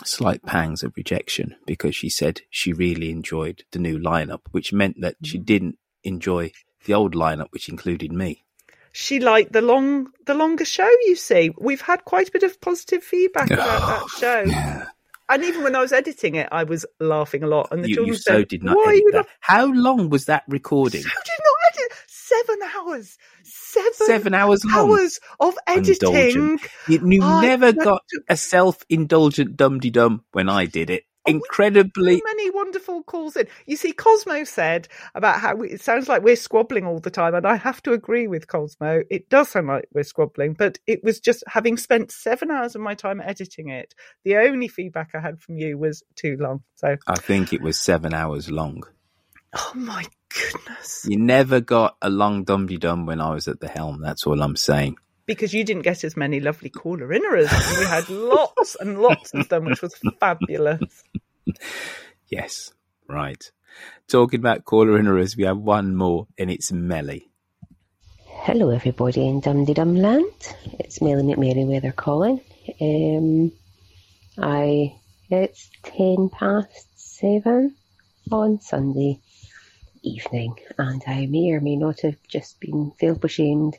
slight 0.05 0.43
pangs 0.43 0.83
of 0.83 0.93
rejection 0.95 1.55
because 1.65 1.95
she 1.95 2.09
said 2.09 2.41
she 2.51 2.71
really 2.71 3.09
enjoyed 3.09 3.63
the 3.71 3.79
new 3.79 3.97
lineup, 3.97 4.41
which 4.51 4.71
meant 4.73 4.97
that 5.01 5.15
she 5.23 5.39
Mm. 5.39 5.45
didn't 5.45 5.77
enjoy 6.03 6.51
the 6.85 6.93
old 6.93 7.15
lineup, 7.15 7.47
which 7.49 7.67
included 7.67 8.11
me. 8.11 8.44
She 8.97 9.19
liked 9.19 9.51
the 9.51 9.61
long, 9.61 10.07
the 10.25 10.33
longer 10.33 10.63
show. 10.63 10.89
You 11.05 11.17
see, 11.17 11.51
we've 11.59 11.81
had 11.81 12.05
quite 12.05 12.29
a 12.29 12.31
bit 12.31 12.43
of 12.43 12.61
positive 12.61 13.03
feedback 13.03 13.51
about 13.51 13.81
that 13.81 14.01
oh, 14.01 14.07
show. 14.17 14.43
Yeah. 14.45 14.85
And 15.27 15.43
even 15.43 15.63
when 15.63 15.75
I 15.75 15.81
was 15.81 15.91
editing 15.91 16.35
it, 16.35 16.47
I 16.49 16.63
was 16.63 16.85
laughing 17.01 17.43
a 17.43 17.47
lot. 17.47 17.67
And 17.71 17.83
the 17.83 17.89
You, 17.89 17.95
children 17.95 18.13
you 18.13 18.17
so 18.17 18.37
said, 18.37 18.47
did 18.47 18.63
not 18.63 18.77
"Why 18.77 18.93
you 18.93 19.11
that. 19.11 19.17
not-" 19.17 19.27
How 19.41 19.65
long 19.65 20.09
was 20.09 20.25
that 20.25 20.43
recording? 20.47 21.01
So 21.01 21.09
did 21.09 21.43
not 21.43 21.55
edit. 21.73 21.97
Seven 22.07 22.59
hours. 22.73 23.17
Seven, 23.43 23.93
Seven 23.93 24.33
hours 24.33 24.63
long. 24.63 24.91
hours 24.91 25.19
of 25.41 25.55
editing. 25.67 26.15
Indulgent. 26.15 26.61
You, 26.87 27.09
you 27.09 27.19
never 27.19 27.73
got 27.73 28.03
a 28.29 28.37
self-indulgent 28.37 29.57
dum-de-dum 29.57 30.23
when 30.31 30.47
I 30.47 30.67
did 30.67 30.89
it. 30.89 31.03
Oh, 31.27 31.31
incredibly 31.31 32.17
so 32.17 32.21
many 32.25 32.49
wonderful 32.51 33.03
calls 33.03 33.35
in. 33.35 33.47
You 33.65 33.75
see, 33.75 33.91
Cosmo 33.91 34.43
said 34.43 34.87
about 35.15 35.39
how 35.39 35.55
we, 35.55 35.69
it 35.71 35.81
sounds 35.81 36.07
like 36.07 36.23
we're 36.23 36.35
squabbling 36.35 36.85
all 36.85 36.99
the 36.99 37.09
time, 37.09 37.35
and 37.35 37.45
I 37.47 37.55
have 37.55 37.81
to 37.83 37.93
agree 37.93 38.27
with 38.27 38.47
Cosmo. 38.47 39.01
It 39.09 39.29
does 39.29 39.49
sound 39.49 39.67
like 39.67 39.85
we're 39.93 40.03
squabbling, 40.03 40.53
but 40.53 40.77
it 40.87 41.03
was 41.03 41.19
just 41.19 41.43
having 41.47 41.77
spent 41.77 42.11
seven 42.11 42.51
hours 42.51 42.75
of 42.75 42.81
my 42.81 42.93
time 42.95 43.21
editing 43.21 43.69
it. 43.69 43.93
The 44.23 44.37
only 44.37 44.67
feedback 44.67 45.11
I 45.15 45.19
had 45.19 45.39
from 45.39 45.57
you 45.57 45.77
was 45.77 46.03
too 46.15 46.37
long. 46.39 46.63
So, 46.75 46.97
I 47.07 47.15
think 47.15 47.53
it 47.53 47.61
was 47.61 47.79
seven 47.79 48.13
hours 48.13 48.51
long. 48.51 48.83
oh 49.53 49.71
my 49.75 50.05
goodness, 50.29 51.05
You 51.07 51.17
never 51.17 51.61
got 51.61 51.95
a 52.01 52.09
long 52.09 52.43
dum-de-dum 52.43 53.05
when 53.05 53.21
I 53.21 53.33
was 53.33 53.47
at 53.47 53.59
the 53.59 53.67
helm. 53.67 54.01
That's 54.01 54.27
all 54.27 54.41
I'm 54.41 54.55
saying. 54.55 54.97
Because 55.25 55.53
you 55.53 55.63
didn't 55.63 55.83
get 55.83 56.03
as 56.03 56.15
many 56.15 56.39
lovely 56.39 56.69
caller 56.69 57.07
inners, 57.07 57.49
we 57.79 57.85
had 57.85 58.09
lots 58.09 58.75
and 58.79 59.01
lots 59.01 59.33
of 59.33 59.49
them, 59.49 59.65
which 59.65 59.81
was 59.81 59.95
fabulous. 60.19 61.03
Yes, 62.27 62.71
right. 63.07 63.43
Talking 64.07 64.39
about 64.39 64.65
caller 64.65 64.99
inners, 64.99 65.35
we 65.37 65.43
have 65.43 65.57
one 65.57 65.95
more, 65.95 66.27
and 66.37 66.49
it's 66.49 66.71
Melly. 66.71 67.31
Hello, 68.27 68.69
everybody 68.69 69.27
in 69.27 69.39
Dum 69.39 69.65
Dum 69.65 69.95
Land. 69.95 70.55
It's 70.79 71.01
Melly 71.01 71.23
McMerryweather 71.23 71.95
calling. 71.95 72.41
Um, 72.79 73.51
I 74.37 74.95
it's 75.29 75.69
ten 75.83 76.29
past 76.29 76.87
seven 76.95 77.75
on 78.31 78.59
Sunday 78.61 79.19
evening, 80.03 80.55
and 80.77 81.01
I 81.07 81.25
may 81.25 81.51
or 81.51 81.61
may 81.61 81.75
not 81.75 82.01
have 82.01 82.17
just 82.27 82.59
been 82.59 82.91
self 82.99 83.23
ashamed 83.23 83.77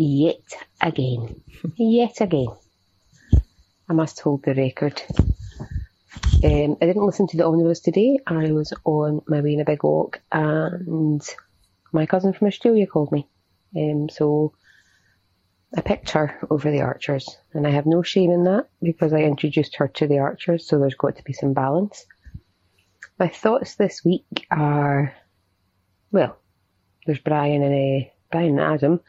yet 0.00 0.40
again. 0.80 1.42
yet 1.76 2.20
again. 2.20 2.48
I 3.88 3.92
must 3.92 4.20
hold 4.20 4.44
the 4.44 4.54
record. 4.54 5.02
Um, 6.42 6.76
I 6.80 6.86
didn't 6.86 7.04
listen 7.04 7.26
to 7.28 7.36
the 7.36 7.44
omnibus 7.44 7.80
today. 7.80 8.18
I 8.26 8.50
was 8.52 8.72
on 8.84 9.20
my 9.26 9.40
way 9.40 9.54
in 9.54 9.60
a 9.60 9.64
big 9.64 9.82
walk, 9.82 10.20
and 10.32 11.22
my 11.92 12.06
cousin 12.06 12.32
from 12.32 12.48
Australia 12.48 12.86
called 12.86 13.12
me. 13.12 13.28
Um, 13.76 14.08
so 14.08 14.54
I 15.76 15.82
picked 15.82 16.10
her 16.10 16.38
over 16.50 16.70
the 16.70 16.80
Archers, 16.80 17.36
and 17.52 17.66
I 17.66 17.70
have 17.70 17.86
no 17.86 18.02
shame 18.02 18.30
in 18.30 18.44
that 18.44 18.68
because 18.82 19.12
I 19.12 19.18
introduced 19.18 19.76
her 19.76 19.88
to 19.88 20.06
the 20.06 20.18
Archers, 20.18 20.66
so 20.66 20.78
there's 20.78 20.94
got 20.94 21.16
to 21.16 21.24
be 21.24 21.34
some 21.34 21.52
balance. 21.52 22.06
My 23.18 23.28
thoughts 23.28 23.74
this 23.74 24.02
week 24.02 24.46
are, 24.50 25.14
well, 26.10 26.38
there's 27.04 27.18
Brian 27.18 27.62
and 27.62 28.04
uh, 28.04 28.08
Brian 28.32 28.58
and 28.58 28.74
Adam, 28.74 29.00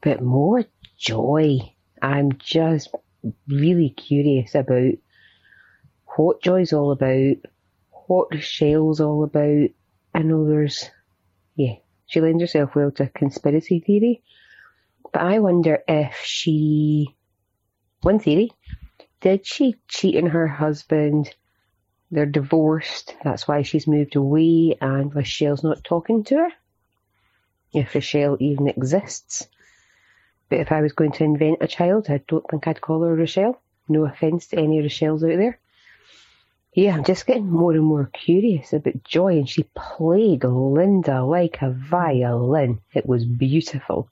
but 0.00 0.22
more 0.22 0.64
joy. 0.98 1.58
I'm 2.00 2.32
just 2.38 2.94
really 3.48 3.90
curious 3.90 4.54
about 4.54 4.94
what 6.16 6.42
Joy's 6.42 6.72
all 6.72 6.92
about, 6.92 7.36
what 8.06 8.28
Rochelle's 8.32 9.00
all 9.00 9.24
about. 9.24 9.68
I 10.14 10.22
know 10.22 10.46
there's, 10.46 10.88
yeah, 11.56 11.74
she 12.06 12.20
lends 12.20 12.42
herself 12.42 12.74
well 12.74 12.90
to 12.92 13.08
conspiracy 13.08 13.80
theory, 13.80 14.22
but 15.12 15.22
I 15.22 15.38
wonder 15.40 15.80
if 15.86 16.16
she, 16.24 17.16
one 18.02 18.18
theory, 18.18 18.52
did 19.20 19.46
she 19.46 19.76
cheat 19.88 20.16
on 20.16 20.30
her 20.30 20.46
husband? 20.46 21.34
They're 22.10 22.26
divorced, 22.26 23.16
that's 23.24 23.48
why 23.48 23.62
she's 23.62 23.88
moved 23.88 24.14
away, 24.14 24.76
and 24.80 25.14
Rochelle's 25.14 25.64
not 25.64 25.82
talking 25.82 26.22
to 26.24 26.36
her. 26.36 26.50
If 27.72 27.94
Rochelle 27.94 28.36
even 28.40 28.68
exists. 28.68 29.48
But 30.48 30.60
if 30.60 30.72
I 30.72 30.80
was 30.80 30.92
going 30.92 31.12
to 31.12 31.24
invent 31.24 31.58
a 31.60 31.66
child, 31.66 32.06
I 32.08 32.22
don't 32.28 32.48
think 32.48 32.66
I'd 32.66 32.80
call 32.80 33.02
her 33.02 33.14
Rochelle. 33.14 33.60
No 33.88 34.04
offence 34.04 34.48
to 34.48 34.58
any 34.58 34.80
Rochelles 34.80 35.22
out 35.22 35.38
there. 35.38 35.58
Yeah, 36.72 36.94
I'm 36.94 37.04
just 37.04 37.26
getting 37.26 37.50
more 37.50 37.72
and 37.72 37.84
more 37.84 38.10
curious 38.12 38.74
about 38.74 39.02
Joy, 39.02 39.38
and 39.38 39.48
she 39.48 39.64
played 39.74 40.44
Linda 40.44 41.24
like 41.24 41.62
a 41.62 41.70
violin. 41.70 42.80
It 42.92 43.06
was 43.06 43.24
beautiful. 43.24 44.10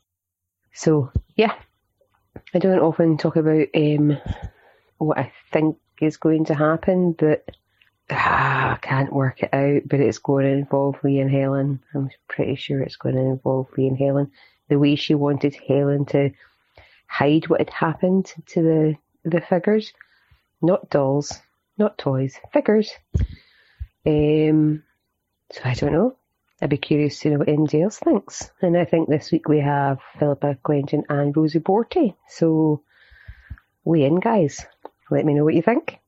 So, 0.73 1.13
yeah, 1.37 1.55
I 2.55 2.59
don't 2.59 2.79
often 2.79 3.19
talk 3.19 3.37
about 3.37 3.67
um, 3.75 4.17
what 4.97 5.19
I 5.19 5.31
think 5.53 5.77
is 6.01 6.17
going 6.17 6.47
to 6.47 6.55
happen, 6.55 7.13
but 7.13 7.49
ah, 8.11 8.73
I 8.73 8.77
can't 8.77 9.13
work 9.13 9.43
it 9.43 9.53
out. 9.53 9.83
But 9.87 10.01
it's 10.01 10.19
going 10.19 10.47
to 10.47 10.53
involve 10.53 10.97
Lee 11.05 11.21
and 11.21 11.31
Helen. 11.31 11.81
I'm 11.95 12.09
pretty 12.29 12.57
sure 12.57 12.81
it's 12.81 12.97
going 12.97 13.17
to 13.17 13.21
involve 13.21 13.69
Lee 13.77 13.89
and 13.89 13.99
Helen. 13.99 14.33
The 14.69 14.79
way 14.79 14.97
she 14.97 15.15
wanted 15.15 15.55
Helen 15.55 16.07
to 16.07 16.31
hide 17.07 17.49
what 17.49 17.61
had 17.61 17.71
happened 17.71 18.33
to 18.47 18.63
the 18.63 18.95
the 19.25 19.41
figures, 19.41 19.93
not 20.61 20.91
dolls, 20.91 21.41
not 21.79 21.99
toys, 21.99 22.39
figures. 22.53 22.93
Um, 24.07 24.83
so 25.51 25.61
I 25.65 25.75
don't 25.75 25.93
know. 25.93 26.17
I'd 26.61 26.71
be 26.71 26.77
curious 26.77 27.21
to 27.21 27.31
know 27.31 27.39
what 27.39 27.49
anybody 27.49 27.83
else 27.83 27.99
thinks. 27.99 28.51
And 28.63 28.77
I 28.77 28.85
think 28.85 29.09
this 29.09 29.33
week 29.33 29.49
we 29.49 29.61
have 29.61 29.99
Philippa 30.19 30.59
Quentin 30.63 31.05
and 31.09 31.37
Rosie 31.37 31.61
Borty. 31.61 32.15
So 32.29 32.83
weigh 33.85 34.05
in, 34.05 34.21
guys. 34.21 34.65
Let 35.11 35.25
me 35.25 35.35
know 35.35 35.45
what 35.45 35.55
you 35.55 35.63
think. 35.63 36.01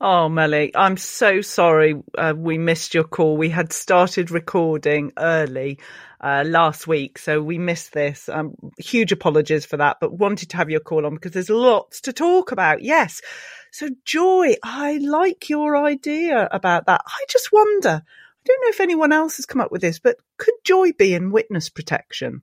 Oh, 0.00 0.28
Melly, 0.28 0.70
I'm 0.76 0.96
so 0.96 1.40
sorry 1.40 2.00
uh, 2.16 2.32
we 2.36 2.56
missed 2.56 2.94
your 2.94 3.02
call. 3.02 3.36
We 3.36 3.48
had 3.48 3.72
started 3.72 4.30
recording 4.30 5.12
early 5.18 5.80
uh, 6.20 6.44
last 6.46 6.86
week, 6.86 7.18
so 7.18 7.42
we 7.42 7.58
missed 7.58 7.94
this. 7.94 8.28
Um, 8.28 8.54
huge 8.78 9.10
apologies 9.10 9.66
for 9.66 9.76
that, 9.78 9.96
but 10.00 10.12
wanted 10.12 10.50
to 10.50 10.56
have 10.56 10.70
your 10.70 10.78
call 10.78 11.04
on 11.04 11.14
because 11.14 11.32
there's 11.32 11.50
lots 11.50 12.02
to 12.02 12.12
talk 12.12 12.52
about. 12.52 12.80
Yes. 12.80 13.20
So, 13.72 13.88
Joy, 14.04 14.54
I 14.62 14.98
like 14.98 15.48
your 15.48 15.76
idea 15.76 16.48
about 16.52 16.86
that. 16.86 17.00
I 17.04 17.24
just 17.28 17.50
wonder 17.52 18.04
don't 18.44 18.60
know 18.62 18.70
if 18.70 18.80
anyone 18.80 19.12
else 19.12 19.36
has 19.36 19.46
come 19.46 19.60
up 19.60 19.70
with 19.70 19.80
this, 19.80 19.98
but 19.98 20.16
could 20.38 20.54
Joy 20.64 20.92
be 20.92 21.14
in 21.14 21.30
witness 21.30 21.68
protection? 21.68 22.42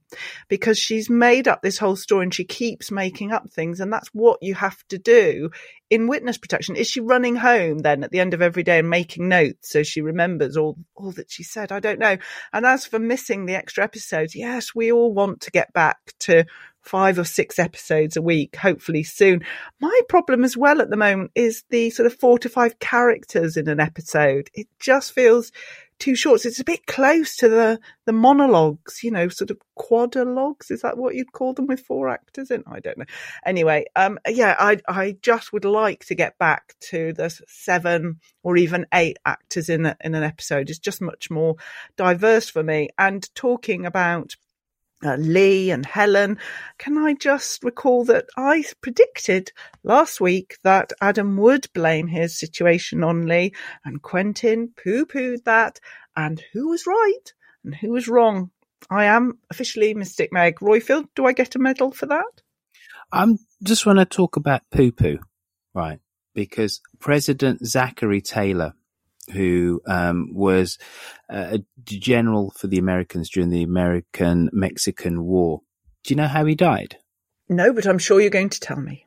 Because 0.50 0.78
she's 0.78 1.10
made 1.10 1.48
up 1.48 1.62
this 1.62 1.78
whole 1.78 1.96
story 1.96 2.24
and 2.24 2.34
she 2.34 2.44
keeps 2.44 2.92
making 2.92 3.32
up 3.32 3.50
things, 3.50 3.80
and 3.80 3.92
that's 3.92 4.10
what 4.10 4.40
you 4.42 4.54
have 4.56 4.86
to 4.90 4.98
do 4.98 5.50
in 5.90 6.08
witness 6.08 6.38
protection. 6.38 6.76
Is 6.76 6.90
she 6.90 7.00
running 7.00 7.36
home 7.36 7.80
then 7.80 8.04
at 8.04 8.12
the 8.12 8.20
end 8.20 8.34
of 8.34 8.42
every 8.42 8.64
day 8.64 8.80
and 8.80 8.90
making 8.90 9.30
notes 9.30 9.70
so 9.70 9.84
she 9.84 10.02
remembers 10.02 10.58
all, 10.58 10.78
all 10.96 11.12
that 11.14 11.32
she 11.32 11.44
said? 11.44 11.72
I 11.72 11.80
don't 11.80 12.00
know. 12.00 12.18
And 12.54 12.66
as 12.66 12.86
for 12.86 13.00
missing 13.00 13.46
the 13.46 13.56
extra 13.56 13.84
episodes, 13.84 14.36
yes, 14.36 14.76
we 14.76 14.92
all 14.92 15.14
want 15.14 15.42
to 15.42 15.52
get 15.52 15.74
back 15.74 15.98
to 16.22 16.46
five 16.82 17.18
or 17.18 17.24
six 17.24 17.58
episodes 17.58 18.16
a 18.16 18.22
week, 18.22 18.56
hopefully 18.56 19.04
soon. 19.04 19.44
My 19.82 20.02
problem 20.08 20.44
as 20.44 20.56
well 20.56 20.82
at 20.82 20.90
the 20.90 20.98
moment 20.98 21.32
is 21.34 21.64
the 21.70 21.90
sort 21.90 22.06
of 22.06 22.20
four 22.20 22.38
to 22.40 22.50
five 22.50 22.80
characters 22.80 23.58
in 23.58 23.68
an 23.68 23.80
episode. 23.80 24.50
It 24.54 24.68
just 24.80 25.12
feels 25.12 25.52
too 26.00 26.16
shorts. 26.16 26.46
It's 26.46 26.60
a 26.60 26.66
bit 26.66 26.86
close 26.86 27.36
to 27.38 27.50
the, 27.50 27.80
the 28.06 28.14
monologues, 28.14 29.04
you 29.04 29.12
know, 29.12 29.28
sort 29.30 29.52
of 29.52 29.58
quadrilogues. 29.78 30.72
Is 30.72 30.82
that 30.82 30.98
what 30.98 31.16
you'd 31.16 31.32
call 31.32 31.54
them 31.54 31.68
with 31.68 31.80
four 31.80 32.10
actors 32.10 32.52
in? 32.52 32.64
I 32.68 32.80
don't 32.80 32.98
know. 32.98 33.06
Anyway, 33.46 33.86
um, 33.96 34.20
yeah, 34.28 34.56
I, 34.60 34.80
I 34.88 35.18
just 35.22 35.54
would 35.54 35.66
like 35.66 36.06
to 36.06 36.16
get 36.16 36.38
back 36.38 36.76
to 36.90 37.14
the 37.14 37.30
seven 37.48 38.20
or 38.44 38.58
even 38.58 38.86
eight 38.94 39.18
actors 39.26 39.70
in 39.70 39.86
a, 39.86 39.98
in 40.04 40.16
an 40.16 40.24
episode. 40.24 40.70
It's 40.70 40.80
just 40.80 41.02
much 41.02 41.30
more 41.30 41.56
diverse 41.98 42.50
for 42.50 42.64
me. 42.64 42.90
And 42.98 43.34
talking 43.36 43.86
about 43.86 44.36
uh, 45.04 45.16
Lee 45.16 45.72
and 45.72 45.86
Helen. 45.86 46.38
Can 46.78 46.98
I 46.98 47.14
just 47.14 47.64
recall 47.64 48.06
that 48.06 48.26
I 48.38 48.64
predicted 48.82 49.52
last 49.84 50.22
week 50.22 50.58
that 50.64 50.94
Adam 51.02 51.38
would 51.38 51.68
blame 51.74 52.08
his 52.08 52.38
situation 52.38 53.04
on 53.04 53.28
Lee 53.28 53.54
and 53.84 54.02
Quentin 54.02 54.74
poo 54.76 55.06
pooed 55.06 55.44
that. 55.44 55.80
And 56.16 56.42
who 56.54 56.70
was 56.70 56.88
right 56.88 57.34
and 57.64 57.76
who 57.76 57.92
was 57.92 58.08
wrong? 58.08 58.52
I 58.90 59.06
am 59.06 59.40
officially 59.50 59.94
Mystic 59.94 60.32
Meg 60.32 60.58
Roifield, 60.60 61.08
Do 61.16 61.26
I 61.26 61.34
get 61.34 61.56
a 61.56 61.60
medal 61.60 61.92
for 61.92 62.06
that? 62.06 62.42
I'm 63.12 63.38
just 63.64 63.86
want 63.86 64.00
to 64.00 64.06
talk 64.06 64.36
about 64.36 64.62
poo 64.72 64.92
poo, 64.92 65.20
right? 65.74 66.00
Because 66.34 66.82
President 67.00 67.66
Zachary 67.66 68.22
Taylor 68.22 68.74
who 69.32 69.82
um, 69.88 70.30
was 70.34 70.78
uh, 71.30 71.58
a 71.58 71.64
general 71.84 72.52
for 72.52 72.68
the 72.68 72.78
Americans 72.78 73.30
during 73.30 73.50
the 73.50 73.64
American 73.64 74.50
Mexican 74.54 75.24
War. 75.24 75.62
Do 76.04 76.14
you 76.14 76.16
know 76.16 76.28
how 76.28 76.46
he 76.46 76.56
died? 76.56 76.98
No, 77.50 77.74
but 77.74 77.86
I'm 77.86 78.00
sure 78.00 78.22
you're 78.22 78.30
going 78.30 78.50
to 78.50 78.60
tell 78.60 78.80
me. 78.80 79.06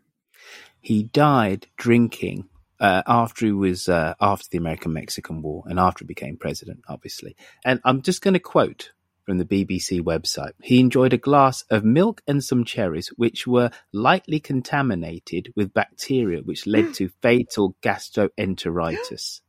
He 0.80 1.02
died 1.02 1.66
drinking 1.76 2.48
uh, 2.80 3.02
after 3.06 3.46
he 3.46 3.52
was 3.52 3.88
uh, 3.88 4.14
after 4.20 4.46
the 4.50 4.58
American 4.58 4.92
Mexican 4.92 5.42
War 5.42 5.64
and 5.66 5.78
after 5.78 6.04
he 6.04 6.06
became 6.06 6.36
president, 6.36 6.80
obviously. 6.88 7.36
And 7.64 7.80
I'm 7.84 8.02
just 8.02 8.22
going 8.22 8.34
to 8.34 8.40
quote 8.40 8.92
from 9.24 9.38
the 9.38 9.44
BBC 9.44 10.00
website. 10.00 10.52
He 10.62 10.80
enjoyed 10.80 11.12
a 11.12 11.18
glass 11.18 11.62
of 11.70 11.84
milk 11.84 12.22
and 12.26 12.42
some 12.42 12.64
cherries, 12.64 13.08
which 13.08 13.46
were 13.46 13.70
lightly 13.92 14.40
contaminated 14.40 15.52
with 15.54 15.74
bacteria, 15.74 16.40
which 16.40 16.66
led 16.66 16.94
to 16.94 17.08
fatal 17.22 17.76
gastroenteritis. 17.82 19.40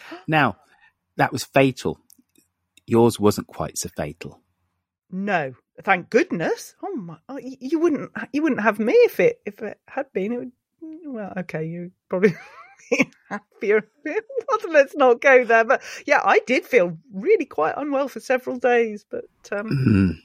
Now, 0.26 0.56
that 1.16 1.32
was 1.32 1.44
fatal. 1.44 1.98
Yours 2.86 3.20
wasn't 3.20 3.46
quite 3.46 3.76
so 3.76 3.88
fatal. 3.96 4.40
No, 5.10 5.54
thank 5.82 6.10
goodness. 6.10 6.74
Oh 6.82 6.94
my! 6.94 7.16
Oh, 7.28 7.38
you 7.38 7.78
wouldn't. 7.78 8.10
You 8.32 8.42
wouldn't 8.42 8.60
have 8.60 8.78
me 8.78 8.92
if 8.92 9.20
it 9.20 9.40
if 9.46 9.62
it 9.62 9.78
had 9.86 10.12
been. 10.12 10.32
It 10.32 10.38
would. 10.38 10.52
Well, 11.04 11.32
okay, 11.38 11.64
you 11.64 11.92
probably 12.08 12.34
happier. 13.30 13.88
Let's 14.68 14.94
not 14.94 15.20
go 15.20 15.44
there. 15.44 15.64
But 15.64 15.82
yeah, 16.06 16.20
I 16.24 16.40
did 16.46 16.66
feel 16.66 16.98
really 17.12 17.46
quite 17.46 17.74
unwell 17.76 18.08
for 18.08 18.20
several 18.20 18.58
days. 18.58 19.04
But 19.08 19.24
um, 19.50 19.68
mm. 19.68 20.18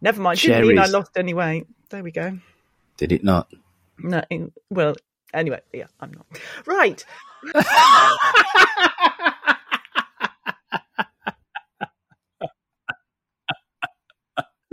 never 0.00 0.20
mind. 0.20 0.38
Cherries. 0.38 0.68
Didn't 0.68 0.68
mean 0.68 0.78
I 0.78 0.86
lost 0.86 1.12
any 1.16 1.34
weight. 1.34 1.66
There 1.90 2.02
we 2.02 2.10
go. 2.10 2.38
Did 2.96 3.12
it 3.12 3.22
not? 3.22 3.50
No. 3.98 4.22
Well, 4.70 4.96
anyway, 5.36 5.60
yeah, 5.72 5.86
I'm 6.00 6.12
not 6.12 6.26
right. 6.66 7.04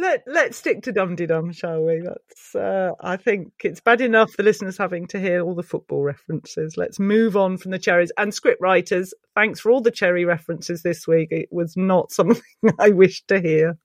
Let 0.04 0.24
let's 0.28 0.58
stick 0.58 0.82
to 0.82 0.92
Dum 0.92 1.16
Dum, 1.16 1.54
shall 1.54 1.82
we? 1.86 2.02
That's 2.02 2.56
uh, 2.56 2.92
I 3.00 3.16
think 3.16 3.54
it's 3.64 3.80
bad 3.80 4.02
enough 4.02 4.36
the 4.36 4.44
listeners 4.44 4.78
having 4.78 5.08
to 5.08 5.20
hear 5.20 5.42
all 5.42 5.56
the 5.56 5.64
football 5.64 6.04
references. 6.04 6.76
Let's 6.76 7.00
move 7.00 7.38
on 7.38 7.56
from 7.56 7.72
the 7.72 7.80
cherries 7.80 8.12
and 8.18 8.34
script 8.34 8.60
writers. 8.60 9.14
Thanks 9.34 9.62
for 9.62 9.72
all 9.72 9.80
the 9.80 9.92
cherry 9.92 10.26
references 10.26 10.84
this 10.84 11.08
week. 11.08 11.30
It 11.32 11.48
was 11.52 11.78
not 11.78 12.12
something 12.12 12.44
I 12.80 12.90
wished 12.90 13.30
to 13.30 13.40
hear. 13.40 13.78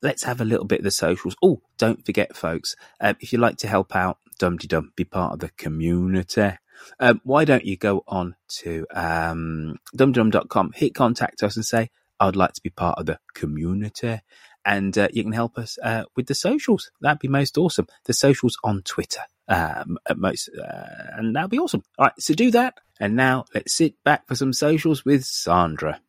Let's 0.00 0.22
have 0.22 0.40
a 0.40 0.44
little 0.44 0.64
bit 0.64 0.78
of 0.78 0.84
the 0.84 0.92
socials. 0.92 1.34
Oh, 1.42 1.60
don't 1.76 2.06
forget, 2.06 2.36
folks, 2.36 2.76
um, 3.00 3.16
if 3.18 3.32
you'd 3.32 3.40
like 3.40 3.56
to 3.58 3.68
help 3.68 3.96
out 3.96 4.18
Dum 4.38 4.56
Dum, 4.56 4.92
be 4.96 5.04
part 5.04 5.34
of 5.34 5.38
the 5.40 5.50
community 5.56 6.52
um, 7.00 7.20
why 7.24 7.44
don't 7.44 7.64
you 7.64 7.76
go 7.76 8.04
on 8.06 8.36
to 8.48 8.86
um, 8.92 9.78
dumdum.com, 9.96 10.72
hit 10.74 10.94
contact 10.94 11.42
us 11.42 11.56
and 11.56 11.64
say, 11.64 11.90
I 12.20 12.26
would 12.26 12.36
like 12.36 12.52
to 12.54 12.62
be 12.62 12.70
part 12.70 12.98
of 12.98 13.06
the 13.06 13.18
community. 13.34 14.20
And 14.64 14.96
uh, 14.96 15.08
you 15.12 15.24
can 15.24 15.32
help 15.32 15.58
us 15.58 15.76
uh, 15.82 16.04
with 16.14 16.26
the 16.26 16.34
socials. 16.34 16.90
That'd 17.00 17.18
be 17.18 17.28
most 17.28 17.58
awesome. 17.58 17.88
The 18.04 18.12
socials 18.12 18.56
on 18.62 18.82
Twitter, 18.82 19.22
um, 19.48 19.98
at 20.08 20.18
most, 20.18 20.50
uh, 20.56 21.16
and 21.16 21.34
that'd 21.34 21.50
be 21.50 21.58
awesome. 21.58 21.82
All 21.98 22.06
right, 22.06 22.12
so 22.18 22.34
do 22.34 22.50
that, 22.52 22.74
And 23.00 23.16
now 23.16 23.46
let's 23.54 23.74
sit 23.74 23.94
back 24.04 24.28
for 24.28 24.36
some 24.36 24.52
socials 24.52 25.04
with 25.04 25.24
Sandra. 25.24 26.00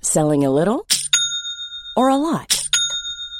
Selling 0.00 0.44
a 0.44 0.50
little 0.50 0.86
or 1.94 2.08
a 2.08 2.16
lot? 2.16 2.57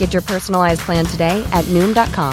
Get 0.00 0.14
your 0.14 0.22
personalized 0.22 0.80
plan 0.80 1.04
today 1.04 1.46
at 1.52 1.66
Noom.com. 1.66 2.32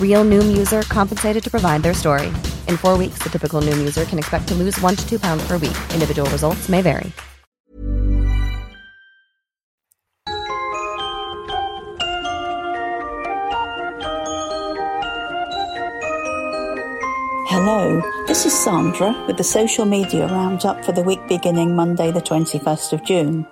Real 0.00 0.24
Noom 0.24 0.54
user 0.54 0.82
compensated 0.82 1.44
to 1.44 1.50
provide 1.50 1.80
their 1.80 1.94
story. 1.94 2.26
In 2.66 2.76
four 2.76 2.98
weeks, 2.98 3.22
the 3.22 3.30
typical 3.30 3.62
Noom 3.62 3.78
user 3.78 4.04
can 4.04 4.18
expect 4.18 4.48
to 4.48 4.54
lose 4.54 4.78
one 4.80 4.96
to 4.96 5.08
two 5.08 5.20
pounds 5.20 5.46
per 5.46 5.58
week. 5.58 5.78
Individual 5.94 6.28
results 6.30 6.68
may 6.68 6.82
vary. 6.82 7.12
Hello, 17.46 18.02
this 18.26 18.44
is 18.44 18.52
Sandra 18.52 19.14
with 19.28 19.36
the 19.36 19.44
social 19.44 19.84
media 19.84 20.26
roundup 20.26 20.84
for 20.84 20.90
the 20.90 21.02
week 21.02 21.20
beginning 21.28 21.76
Monday, 21.76 22.10
the 22.10 22.20
21st 22.20 22.92
of 22.92 23.04
June. 23.04 23.46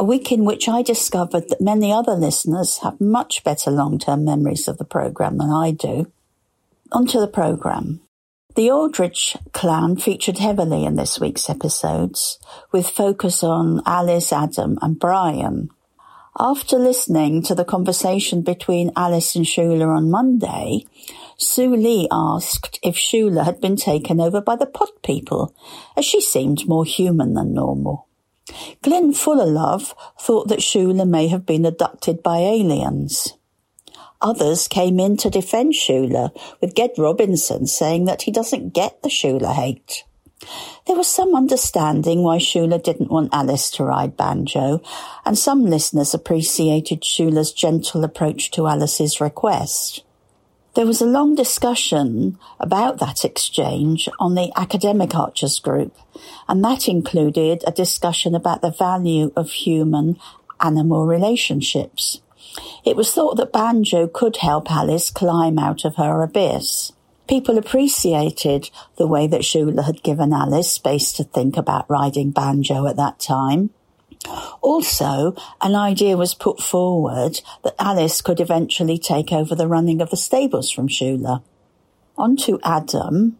A 0.00 0.04
week 0.04 0.30
in 0.30 0.44
which 0.44 0.68
I 0.68 0.82
discovered 0.82 1.48
that 1.48 1.60
many 1.60 1.92
other 1.92 2.14
listeners 2.14 2.78
have 2.84 3.00
much 3.00 3.42
better 3.42 3.68
long 3.72 3.98
term 3.98 4.24
memories 4.24 4.68
of 4.68 4.78
the 4.78 4.84
programme 4.84 5.38
than 5.38 5.50
I 5.50 5.72
do. 5.72 6.06
Onto 6.92 7.18
the 7.18 7.26
programme. 7.26 8.00
The 8.54 8.70
Aldridge 8.70 9.36
clan 9.52 9.96
featured 9.96 10.38
heavily 10.38 10.84
in 10.84 10.94
this 10.94 11.18
week's 11.18 11.50
episodes, 11.50 12.38
with 12.70 12.88
focus 12.88 13.42
on 13.42 13.82
Alice, 13.86 14.32
Adam, 14.32 14.78
and 14.82 15.00
Brian. 15.00 15.68
After 16.38 16.78
listening 16.78 17.42
to 17.42 17.56
the 17.56 17.64
conversation 17.64 18.42
between 18.42 18.92
Alice 18.94 19.34
and 19.34 19.44
Shula 19.44 19.96
on 19.96 20.12
Monday, 20.12 20.86
Sue 21.36 21.74
Lee 21.74 22.06
asked 22.12 22.78
if 22.84 22.94
Shula 22.94 23.44
had 23.44 23.60
been 23.60 23.74
taken 23.74 24.20
over 24.20 24.40
by 24.40 24.54
the 24.54 24.66
pod 24.66 24.90
people, 25.02 25.52
as 25.96 26.04
she 26.04 26.20
seemed 26.20 26.68
more 26.68 26.84
human 26.84 27.34
than 27.34 27.52
normal. 27.52 28.07
Glenn 28.82 29.12
Fullerlove 29.12 29.94
thought 30.20 30.48
that 30.48 30.60
Shula 30.60 31.08
may 31.08 31.28
have 31.28 31.46
been 31.46 31.66
abducted 31.66 32.22
by 32.22 32.38
aliens. 32.38 33.34
Others 34.20 34.68
came 34.68 34.98
in 34.98 35.16
to 35.18 35.30
defend 35.30 35.74
Shula, 35.74 36.30
with 36.60 36.74
Ged 36.74 36.92
Robinson 36.98 37.66
saying 37.66 38.06
that 38.06 38.22
he 38.22 38.32
doesn't 38.32 38.74
get 38.74 39.02
the 39.02 39.08
Shula 39.08 39.54
hate. 39.54 40.04
There 40.86 40.96
was 40.96 41.08
some 41.08 41.34
understanding 41.34 42.22
why 42.22 42.38
Shula 42.38 42.82
didn't 42.82 43.10
want 43.10 43.34
Alice 43.34 43.70
to 43.72 43.84
ride 43.84 44.16
banjo, 44.16 44.80
and 45.24 45.36
some 45.36 45.64
listeners 45.64 46.14
appreciated 46.14 47.02
Shula's 47.02 47.52
gentle 47.52 48.04
approach 48.04 48.50
to 48.52 48.66
Alice's 48.66 49.20
request. 49.20 50.04
There 50.78 50.86
was 50.86 51.02
a 51.02 51.06
long 51.06 51.34
discussion 51.34 52.38
about 52.60 53.00
that 53.00 53.24
exchange 53.24 54.08
on 54.20 54.36
the 54.36 54.52
Academic 54.54 55.12
Archers 55.12 55.58
group, 55.58 55.92
and 56.46 56.64
that 56.64 56.86
included 56.86 57.64
a 57.66 57.72
discussion 57.72 58.32
about 58.32 58.62
the 58.62 58.70
value 58.70 59.32
of 59.34 59.50
human 59.50 60.20
animal 60.60 61.04
relationships. 61.04 62.20
It 62.84 62.94
was 62.94 63.10
thought 63.10 63.38
that 63.38 63.52
banjo 63.52 64.06
could 64.06 64.36
help 64.36 64.70
Alice 64.70 65.10
climb 65.10 65.58
out 65.58 65.84
of 65.84 65.96
her 65.96 66.22
abyss. 66.22 66.92
People 67.26 67.58
appreciated 67.58 68.70
the 68.98 69.08
way 69.08 69.26
that 69.26 69.40
Shula 69.40 69.84
had 69.84 70.04
given 70.04 70.32
Alice 70.32 70.70
space 70.70 71.12
to 71.14 71.24
think 71.24 71.56
about 71.56 71.90
riding 71.90 72.30
banjo 72.30 72.86
at 72.86 72.94
that 72.94 73.18
time. 73.18 73.70
Also, 74.60 75.34
an 75.60 75.74
idea 75.74 76.16
was 76.16 76.34
put 76.34 76.60
forward 76.60 77.40
that 77.62 77.74
Alice 77.78 78.20
could 78.20 78.40
eventually 78.40 78.98
take 78.98 79.32
over 79.32 79.54
the 79.54 79.68
running 79.68 80.00
of 80.00 80.10
the 80.10 80.16
stables 80.16 80.70
from 80.70 80.88
Shula. 80.88 81.42
On 82.16 82.36
to 82.38 82.58
Adam. 82.64 83.38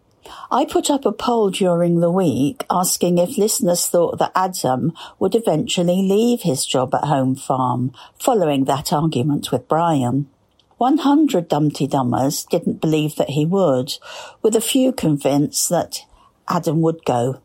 I 0.50 0.64
put 0.64 0.90
up 0.90 1.04
a 1.04 1.12
poll 1.12 1.50
during 1.50 2.00
the 2.00 2.10
week 2.10 2.64
asking 2.70 3.18
if 3.18 3.38
listeners 3.38 3.86
thought 3.86 4.18
that 4.18 4.32
Adam 4.34 4.92
would 5.18 5.34
eventually 5.34 6.02
leave 6.02 6.42
his 6.42 6.66
job 6.66 6.94
at 6.94 7.04
Home 7.04 7.34
Farm 7.34 7.92
following 8.18 8.64
that 8.64 8.92
argument 8.92 9.50
with 9.50 9.68
Brian. 9.68 10.28
100 10.76 11.48
Dumpty 11.48 11.88
Dummers 11.88 12.48
didn't 12.48 12.80
believe 12.80 13.16
that 13.16 13.30
he 13.30 13.44
would, 13.44 13.94
with 14.42 14.54
a 14.54 14.60
few 14.60 14.92
convinced 14.92 15.68
that 15.70 16.02
Adam 16.46 16.80
would 16.82 17.04
go. 17.04 17.40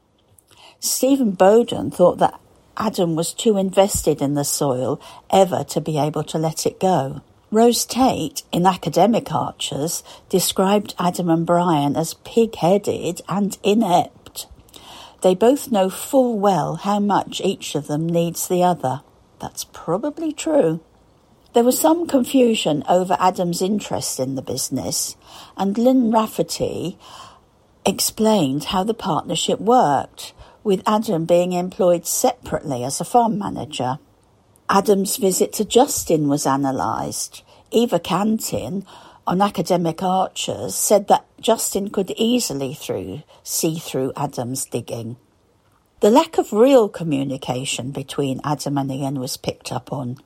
Stephen 0.79 1.31
Bowden 1.31 1.89
thought 1.89 2.19
that 2.19 2.39
Adam 2.77 3.15
was 3.15 3.33
too 3.33 3.57
invested 3.57 4.21
in 4.21 4.33
the 4.33 4.43
soil 4.43 4.99
ever 5.29 5.63
to 5.63 5.81
be 5.81 5.97
able 5.97 6.23
to 6.23 6.37
let 6.37 6.65
it 6.65 6.79
go. 6.79 7.21
Rose 7.51 7.85
Tate, 7.85 8.41
in 8.51 8.65
Academic 8.65 9.31
Archers, 9.31 10.03
described 10.27 10.95
Adam 10.97 11.29
and 11.29 11.45
Brian 11.45 11.95
as 11.95 12.15
pig-headed 12.25 13.21
and 13.29 13.57
inept. 13.63 14.47
They 15.21 15.35
both 15.35 15.71
know 15.71 15.89
full 15.89 16.39
well 16.39 16.77
how 16.77 16.99
much 16.99 17.41
each 17.43 17.75
of 17.75 17.87
them 17.87 18.07
needs 18.07 18.47
the 18.47 18.63
other. 18.63 19.01
That's 19.39 19.65
probably 19.65 20.33
true. 20.33 20.79
There 21.53 21.63
was 21.63 21.79
some 21.79 22.07
confusion 22.07 22.83
over 22.89 23.15
Adam's 23.19 23.61
interest 23.61 24.19
in 24.19 24.33
the 24.33 24.41
business, 24.41 25.15
and 25.55 25.77
Lynn 25.77 26.11
Rafferty 26.11 26.97
explained 27.85 28.63
how 28.65 28.83
the 28.83 28.95
partnership 28.95 29.59
worked, 29.59 30.33
with 30.63 30.81
Adam 30.87 31.25
being 31.25 31.53
employed 31.53 32.05
separately 32.05 32.83
as 32.83 33.01
a 33.01 33.05
farm 33.05 33.37
manager. 33.37 33.99
Adam's 34.69 35.17
visit 35.17 35.53
to 35.53 35.65
Justin 35.65 36.27
was 36.27 36.45
analysed. 36.45 37.43
Eva 37.71 37.99
Cantin, 37.99 38.85
on 39.27 39.41
Academic 39.41 40.01
Archers, 40.01 40.75
said 40.75 41.07
that 41.07 41.25
Justin 41.39 41.89
could 41.89 42.11
easily 42.17 42.73
through, 42.73 43.23
see 43.43 43.77
through 43.77 44.13
Adam's 44.15 44.65
digging. 44.65 45.17
The 45.99 46.09
lack 46.09 46.37
of 46.37 46.51
real 46.51 46.89
communication 46.89 47.91
between 47.91 48.41
Adam 48.43 48.77
and 48.77 48.91
Ian 48.91 49.19
was 49.19 49.37
picked 49.37 49.71
up 49.71 49.91
on. 49.93 50.17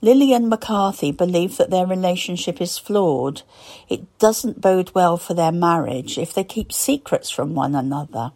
Lillian 0.00 0.48
McCarthy 0.48 1.10
believed 1.10 1.58
that 1.58 1.70
their 1.70 1.86
relationship 1.86 2.60
is 2.60 2.78
flawed. 2.78 3.42
It 3.88 4.18
doesn't 4.18 4.60
bode 4.60 4.92
well 4.94 5.16
for 5.16 5.34
their 5.34 5.52
marriage 5.52 6.18
if 6.18 6.32
they 6.32 6.44
keep 6.44 6.72
secrets 6.72 7.30
from 7.30 7.54
one 7.54 7.74
another. 7.74 8.32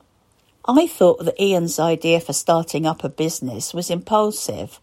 I 0.70 0.86
thought 0.86 1.24
that 1.24 1.40
Ian's 1.40 1.78
idea 1.78 2.20
for 2.20 2.34
starting 2.34 2.84
up 2.84 3.02
a 3.02 3.08
business 3.08 3.72
was 3.72 3.88
impulsive, 3.88 4.80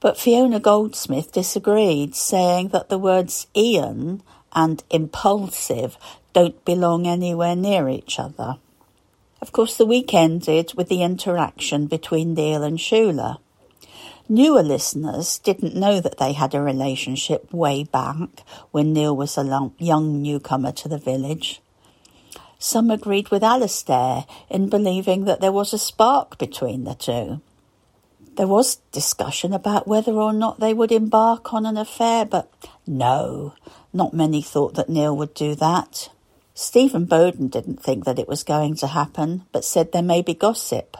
but 0.00 0.18
Fiona 0.18 0.60
Goldsmith 0.60 1.32
disagreed, 1.32 2.14
saying 2.14 2.68
that 2.68 2.90
the 2.90 2.98
words 2.98 3.46
Ian 3.56 4.22
and 4.52 4.84
impulsive 4.90 5.96
don't 6.34 6.62
belong 6.66 7.06
anywhere 7.06 7.56
near 7.56 7.88
each 7.88 8.18
other. 8.18 8.58
Of 9.40 9.52
course, 9.52 9.76
the 9.76 9.86
week 9.86 10.12
ended 10.12 10.74
with 10.76 10.90
the 10.90 11.02
interaction 11.02 11.86
between 11.86 12.34
Neil 12.34 12.62
and 12.62 12.78
Shula. 12.78 13.38
Newer 14.28 14.62
listeners 14.62 15.38
didn't 15.38 15.74
know 15.74 16.00
that 16.00 16.18
they 16.18 16.34
had 16.34 16.54
a 16.54 16.60
relationship 16.60 17.50
way 17.50 17.82
back 17.82 18.28
when 18.72 18.92
Neil 18.92 19.16
was 19.16 19.38
a 19.38 19.72
young 19.78 20.20
newcomer 20.20 20.72
to 20.72 20.88
the 20.88 20.98
village. 20.98 21.62
Some 22.58 22.90
agreed 22.90 23.30
with 23.30 23.44
Alistair 23.44 24.24
in 24.50 24.68
believing 24.68 25.24
that 25.24 25.40
there 25.40 25.52
was 25.52 25.72
a 25.72 25.78
spark 25.78 26.38
between 26.38 26.84
the 26.84 26.94
two. 26.94 27.40
There 28.36 28.48
was 28.48 28.76
discussion 28.92 29.52
about 29.52 29.88
whether 29.88 30.12
or 30.12 30.32
not 30.32 30.60
they 30.60 30.74
would 30.74 30.92
embark 30.92 31.54
on 31.54 31.66
an 31.66 31.76
affair, 31.76 32.24
but 32.24 32.52
no, 32.86 33.54
not 33.92 34.12
many 34.12 34.42
thought 34.42 34.74
that 34.74 34.88
Neil 34.88 35.16
would 35.16 35.34
do 35.34 35.54
that. 35.56 36.10
Stephen 36.54 37.04
Bowden 37.04 37.46
didn't 37.46 37.80
think 37.80 38.04
that 38.04 38.18
it 38.18 38.26
was 38.26 38.42
going 38.42 38.74
to 38.76 38.88
happen, 38.88 39.42
but 39.52 39.64
said 39.64 39.92
there 39.92 40.02
may 40.02 40.22
be 40.22 40.34
gossip. 40.34 40.96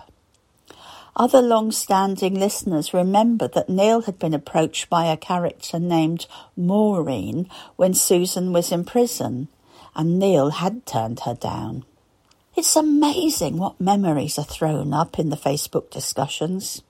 Other 1.17 1.43
long-standing 1.43 2.35
listeners 2.35 2.95
remember 2.95 3.49
that 3.49 3.69
Neil 3.69 4.03
had 4.03 4.21
been 4.21 4.35
approached 4.35 4.89
by 4.89 5.07
a 5.07 5.17
character 5.17 5.81
named 5.81 6.27
Maureen 6.57 7.49
when 7.75 7.93
Susan 7.95 8.53
was 8.53 8.71
in 8.71 8.85
prison, 8.85 9.49
and 9.95 10.19
Neil 10.19 10.51
had 10.51 10.87
turned 10.87 11.21
her 11.21 11.35
down. 11.35 11.85
It's 12.57 12.77
amazing 12.77 13.57
what 13.57 13.81
memories 13.81 14.39
are 14.39 14.45
thrown 14.45 14.93
up 14.93 15.19
in 15.19 15.31
the 15.31 15.37
Facebook 15.37 15.91
discussions. 15.91 16.83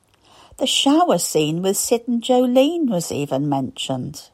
The 0.56 0.66
shower 0.66 1.18
scene 1.18 1.62
with 1.62 1.76
Sid 1.76 2.04
and 2.08 2.22
Jolene 2.22 2.88
was 2.88 3.12
even 3.12 3.48
mentioned. 3.48 4.30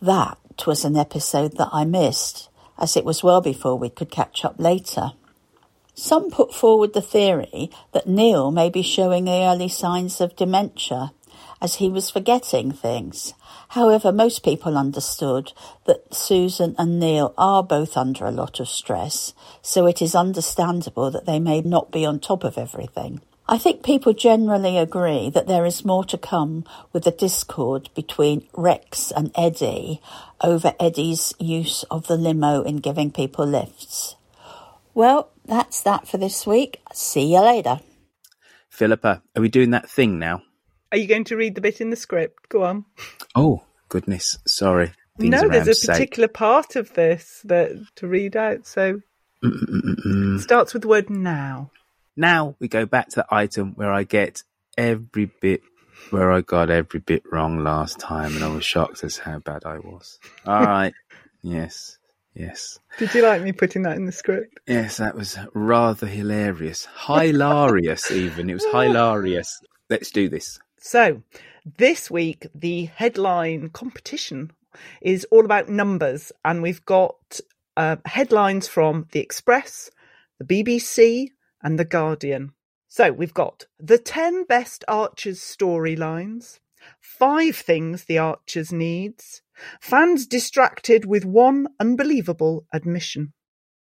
That 0.00 0.38
was 0.66 0.84
an 0.84 0.96
episode 0.96 1.56
that 1.58 1.70
I 1.72 1.84
missed, 1.84 2.48
as 2.76 2.96
it 2.96 3.04
was 3.04 3.22
well 3.22 3.40
before 3.40 3.78
we 3.78 3.88
could 3.88 4.10
catch 4.10 4.44
up 4.44 4.56
later. 4.58 5.12
Some 5.94 6.30
put 6.30 6.52
forward 6.52 6.92
the 6.92 7.00
theory 7.00 7.70
that 7.92 8.08
Neil 8.08 8.50
may 8.50 8.68
be 8.68 8.82
showing 8.82 9.28
early 9.28 9.68
signs 9.68 10.20
of 10.20 10.36
dementia, 10.36 11.12
as 11.62 11.76
he 11.76 11.88
was 11.88 12.10
forgetting 12.10 12.72
things. 12.72 13.32
However, 13.68 14.12
most 14.12 14.44
people 14.44 14.76
understood 14.76 15.52
that 15.86 16.12
Susan 16.12 16.74
and 16.76 16.98
Neil 16.98 17.32
are 17.38 17.62
both 17.62 17.96
under 17.96 18.26
a 18.26 18.32
lot 18.32 18.60
of 18.60 18.68
stress, 18.68 19.32
so 19.62 19.86
it 19.86 20.02
is 20.02 20.14
understandable 20.14 21.10
that 21.12 21.24
they 21.24 21.38
may 21.38 21.62
not 21.62 21.92
be 21.92 22.04
on 22.04 22.18
top 22.18 22.44
of 22.44 22.58
everything. 22.58 23.22
I 23.48 23.58
think 23.58 23.82
people 23.82 24.12
generally 24.12 24.76
agree 24.76 25.30
that 25.30 25.46
there 25.46 25.64
is 25.64 25.84
more 25.84 26.04
to 26.06 26.18
come 26.18 26.64
with 26.92 27.04
the 27.04 27.10
discord 27.10 27.90
between 27.94 28.46
Rex 28.54 29.10
and 29.10 29.30
Eddie 29.34 30.00
over 30.40 30.74
Eddie's 30.80 31.32
use 31.38 31.84
of 31.84 32.08
the 32.08 32.16
limo 32.16 32.62
in 32.62 32.76
giving 32.76 33.10
people 33.10 33.46
lifts. 33.46 34.16
Well, 34.94 35.30
that's 35.44 35.80
that 35.82 36.08
for 36.08 36.18
this 36.18 36.46
week. 36.46 36.80
See 36.92 37.32
you 37.32 37.40
later. 37.40 37.80
Philippa, 38.68 39.22
are 39.36 39.42
we 39.42 39.48
doing 39.48 39.70
that 39.70 39.88
thing 39.88 40.18
now? 40.18 40.42
Are 40.92 40.98
you 40.98 41.06
going 41.06 41.24
to 41.24 41.36
read 41.36 41.54
the 41.54 41.62
bit 41.62 41.80
in 41.80 41.88
the 41.88 41.96
script? 41.96 42.50
Go 42.50 42.64
on. 42.64 42.84
Oh, 43.34 43.64
goodness. 43.88 44.38
Sorry. 44.46 44.92
Things 45.18 45.30
no, 45.30 45.48
there's 45.48 45.68
a 45.68 45.74
sake. 45.74 45.94
particular 45.94 46.28
part 46.28 46.76
of 46.76 46.92
this 46.92 47.40
that 47.44 47.70
to 47.96 48.06
read 48.06 48.36
out. 48.36 48.66
So 48.66 49.00
Mm-mm-mm-mm. 49.42 50.38
starts 50.40 50.74
with 50.74 50.82
the 50.82 50.88
word 50.88 51.08
now. 51.08 51.70
Now 52.14 52.56
we 52.60 52.68
go 52.68 52.84
back 52.84 53.08
to 53.10 53.16
the 53.16 53.26
item 53.30 53.72
where 53.74 53.90
I 53.90 54.04
get 54.04 54.42
every 54.76 55.30
bit 55.40 55.62
where 56.10 56.30
I 56.30 56.42
got 56.42 56.68
every 56.68 57.00
bit 57.00 57.22
wrong 57.30 57.62
last 57.62 57.98
time, 57.98 58.34
and 58.34 58.44
I 58.44 58.48
was 58.48 58.64
shocked 58.64 59.04
as 59.04 59.18
how 59.18 59.38
bad 59.38 59.64
I 59.64 59.78
was. 59.78 60.18
All 60.46 60.62
right. 60.62 60.92
yes. 61.42 61.96
Yes. 62.34 62.78
Did 62.98 63.14
you 63.14 63.22
like 63.22 63.42
me 63.42 63.52
putting 63.52 63.82
that 63.82 63.96
in 63.96 64.06
the 64.06 64.12
script? 64.12 64.58
Yes, 64.66 64.96
that 64.96 65.14
was 65.14 65.38
rather 65.54 66.06
hilarious. 66.06 66.88
Hilarious, 67.06 68.10
even. 68.10 68.50
It 68.50 68.54
was 68.54 68.64
hilarious. 68.64 69.60
Let's 69.90 70.10
do 70.10 70.28
this. 70.28 70.58
So, 70.84 71.22
this 71.78 72.10
week, 72.10 72.48
the 72.52 72.86
headline 72.86 73.68
competition 73.68 74.50
is 75.00 75.24
all 75.30 75.44
about 75.44 75.68
numbers, 75.68 76.32
and 76.44 76.60
we've 76.60 76.84
got 76.84 77.38
uh, 77.76 77.98
headlines 78.04 78.66
from 78.66 79.06
The 79.12 79.20
Express, 79.20 79.92
the 80.40 80.44
BBC, 80.44 81.28
and 81.62 81.78
The 81.78 81.84
Guardian. 81.84 82.54
So, 82.88 83.12
we've 83.12 83.32
got 83.32 83.66
the 83.78 83.96
10 83.96 84.42
best 84.46 84.84
Archers 84.88 85.38
storylines, 85.38 86.58
five 87.00 87.54
things 87.54 88.06
the 88.06 88.18
Archers 88.18 88.72
needs, 88.72 89.40
fans 89.80 90.26
distracted 90.26 91.04
with 91.04 91.24
one 91.24 91.68
unbelievable 91.78 92.66
admission. 92.72 93.34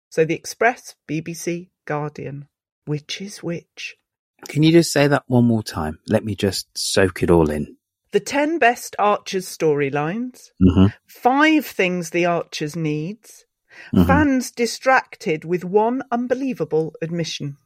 So, 0.10 0.26
The 0.26 0.34
Express, 0.34 0.96
BBC, 1.08 1.70
Guardian. 1.86 2.48
Which 2.86 3.22
is 3.22 3.44
which? 3.44 3.99
Can 4.48 4.64
you 4.64 4.72
just 4.72 4.92
say 4.92 5.08
that 5.08 5.24
one 5.28 5.46
more 5.46 5.64
time? 5.64 6.00
Let 6.08 6.24
me 6.24 6.36
just 6.36 6.68
soak 6.78 7.22
it 7.24 7.30
all 7.30 7.50
in. 7.50 7.76
The 8.12 8.20
10 8.20 8.58
best 8.58 8.96
Archers 8.98 9.46
storylines, 9.46 10.50
Mm-hmm. 10.62 10.88
five 11.08 11.66
things 11.66 12.10
the 12.10 12.26
Archers 12.26 12.76
needs, 12.76 13.46
Mhm. 13.94 14.08
fans 14.08 14.52
distracted 14.52 15.46
with 15.46 15.64
one 15.64 16.02
unbelievable 16.12 16.94
admission. 17.02 17.58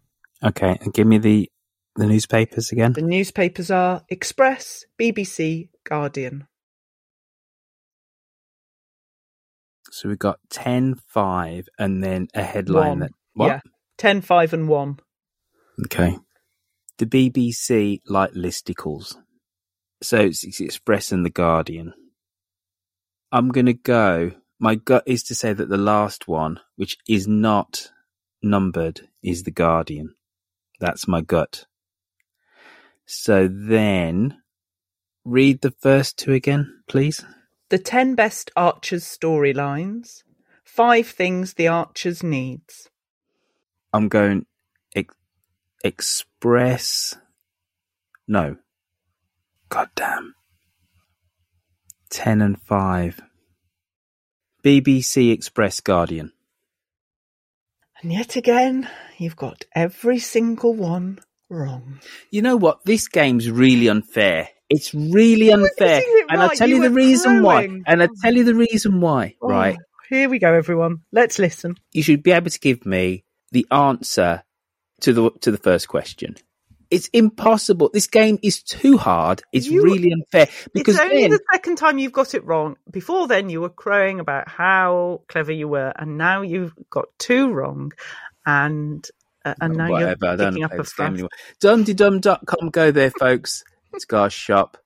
Okay, 0.44 0.78
and 0.82 0.94
give 0.94 1.08
me 1.08 1.18
the 1.18 1.50
the 1.96 2.08
newspapers 2.08 2.72
again. 2.72 2.94
The 2.94 3.04
newspapers 3.04 3.70
are 3.70 4.04
Express, 4.10 4.84
BBC, 5.00 5.70
Guardian. 5.84 6.48
So 9.92 10.10
we've 10.10 10.18
got 10.18 10.40
10, 10.50 10.96
5, 11.08 11.70
and 11.78 12.04
then 12.04 12.28
a 12.34 12.42
headline 12.42 12.88
One. 12.90 13.00
that. 13.00 13.12
What? 13.36 13.48
Yeah. 13.48 13.60
10, 14.00 14.22
5, 14.22 14.54
and 14.54 14.68
1. 14.68 15.00
Okay. 15.86 16.18
The 16.98 17.06
BBC 17.06 18.02
like 18.08 18.32
listicles. 18.34 19.16
So 20.02 20.20
it's, 20.20 20.44
it's 20.44 20.60
Express 20.60 21.12
and 21.12 21.26
The 21.26 21.30
Guardian. 21.30 21.94
I'm 23.32 23.50
going 23.50 23.66
to 23.66 23.74
go. 23.74 24.32
My 24.60 24.76
gut 24.76 25.04
is 25.06 25.24
to 25.24 25.36
say 25.36 25.54
that 25.54 25.70
the 25.70 25.78
last 25.78 26.28
one, 26.28 26.60
which 26.76 26.98
is 27.08 27.28
not 27.28 27.91
numbered, 28.41 29.08
is 29.24 29.44
The 29.44 29.52
Guardian. 29.52 30.16
That's 30.80 31.08
my 31.08 31.22
gut. 31.22 31.66
So 33.06 33.48
then, 33.52 34.38
read 35.26 35.62
the 35.62 35.72
first 35.72 36.18
two 36.18 36.34
again, 36.34 36.84
please. 36.88 37.26
The 37.70 37.80
10 37.80 38.16
best 38.16 38.52
Archers 38.56 39.04
storylines, 39.04 40.24
five 40.64 41.08
things 41.08 41.56
the 41.56 41.68
Archers 41.68 42.22
needs. 42.22 42.89
I'm 43.91 44.10
going 44.10 44.46
Express. 45.84 47.16
No. 48.28 48.56
God 49.70 49.90
damn. 49.96 50.36
10 52.10 52.42
and 52.42 52.62
5. 52.62 53.20
BBC 54.64 55.34
Express 55.34 55.82
Guardian. 55.82 56.32
And 58.02 58.14
yet 58.14 58.36
again, 58.36 58.88
you've 59.18 59.36
got 59.36 59.66
every 59.76 60.20
single 60.20 60.74
one 60.74 61.20
wrong. 61.50 62.00
You 62.32 62.42
know 62.42 62.56
what? 62.56 62.86
This 62.86 63.08
game's 63.08 63.50
really 63.52 63.88
unfair. 63.88 64.50
It's 64.70 64.94
really 64.94 65.52
unfair. 65.52 66.02
it 66.04 66.26
And 66.30 66.42
I'll 66.42 66.50
tell 66.50 66.70
You 66.70 66.78
you, 66.78 66.84
the 66.84 66.92
reason 66.92 67.44
why. 67.44 67.64
And 67.86 68.02
I'll 68.02 68.08
tell 68.22 68.34
you 68.34 68.44
the 68.44 68.56
reason 68.56 69.02
why, 69.02 69.36
Oh, 69.42 69.50
right? 69.50 69.78
Here 70.10 70.30
we 70.30 70.40
go, 70.40 70.54
everyone. 70.54 71.00
Let's 71.12 71.40
listen. 71.40 71.78
You 71.92 72.04
should 72.04 72.24
be 72.24 72.32
able 72.32 72.50
to 72.50 72.60
give 72.60 72.86
me 72.86 73.26
the 73.52 73.68
answer 73.72 74.44
to 75.04 75.14
the 75.14 75.32
to 75.41 75.51
the 75.51 75.58
first 75.58 75.88
question. 75.88 76.36
It's 76.89 77.08
impossible. 77.08 77.89
This 77.91 78.06
game 78.06 78.38
is 78.43 78.62
too 78.62 78.97
hard. 78.97 79.41
It's 79.51 79.68
really 79.68 80.12
unfair 80.12 80.47
because 80.74 80.95
it's 80.95 81.04
only 81.04 81.22
then 81.24 81.32
the 81.32 81.39
second 81.51 81.78
time 81.78 81.97
you've 81.97 82.12
got 82.12 82.36
it 82.36 82.45
wrong. 82.45 82.76
Before 82.91 83.28
then, 83.28 83.49
you 83.49 83.62
were 83.62 83.70
crowing 83.70 84.20
about 84.20 84.47
how 84.47 85.22
clever 85.28 85.51
you 85.51 85.68
were, 85.68 85.91
and 85.97 86.18
now 86.18 86.41
you've 86.41 86.74
got 86.91 87.06
two 87.18 87.51
wrong, 87.51 87.93
and 88.45 89.08
uh, 89.43 89.56
and 89.60 89.76
now 89.76 89.89
Whatever, 89.89 90.36
you're 90.38 90.38
picking 90.38 90.64
up 90.64 90.74
a 90.74 90.84
fuss. 90.84 90.99
anymore. 90.99 91.30
Dumdydum.com, 91.62 92.70
go 92.70 92.91
there, 92.91 93.12
folks. 93.12 93.64
It's 93.93 94.06
our 94.14 94.30
shop. 94.30 94.78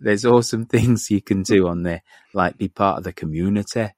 There's 0.00 0.24
awesome 0.24 0.64
things 0.74 1.10
you 1.10 1.20
can 1.20 1.42
do 1.42 1.68
on 1.68 1.82
there, 1.82 2.02
like 2.32 2.56
be 2.56 2.68
part 2.68 2.98
of 2.98 3.04
the 3.04 3.12
community. 3.12 3.90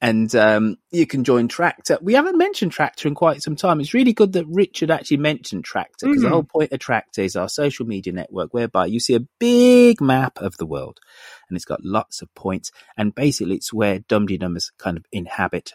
And 0.00 0.32
um, 0.36 0.76
you 0.92 1.06
can 1.06 1.24
join 1.24 1.48
Tractor. 1.48 1.98
We 2.00 2.14
haven't 2.14 2.38
mentioned 2.38 2.70
Tractor 2.70 3.08
in 3.08 3.16
quite 3.16 3.42
some 3.42 3.56
time. 3.56 3.80
It's 3.80 3.94
really 3.94 4.12
good 4.12 4.32
that 4.34 4.46
Richard 4.46 4.92
actually 4.92 5.16
mentioned 5.16 5.64
Tractor 5.64 6.06
because 6.06 6.22
the 6.22 6.28
Mhm. 6.28 6.32
whole 6.32 6.44
point 6.44 6.70
of 6.72 6.78
Tractor 6.78 7.22
is 7.22 7.34
our 7.34 7.48
social 7.48 7.84
media 7.84 8.12
network 8.12 8.54
whereby 8.54 8.86
you 8.86 9.00
see 9.00 9.14
a 9.16 9.26
big 9.40 10.00
map 10.00 10.38
of 10.38 10.56
the 10.56 10.66
world 10.66 11.00
and 11.48 11.56
it's 11.56 11.64
got 11.64 11.84
lots 11.84 12.22
of 12.22 12.32
points. 12.36 12.70
And 12.96 13.12
basically, 13.12 13.56
it's 13.56 13.72
where 13.72 13.98
Dum 13.98 14.28
Dummers 14.28 14.70
kind 14.78 14.96
of 14.96 15.04
inhabit. 15.10 15.72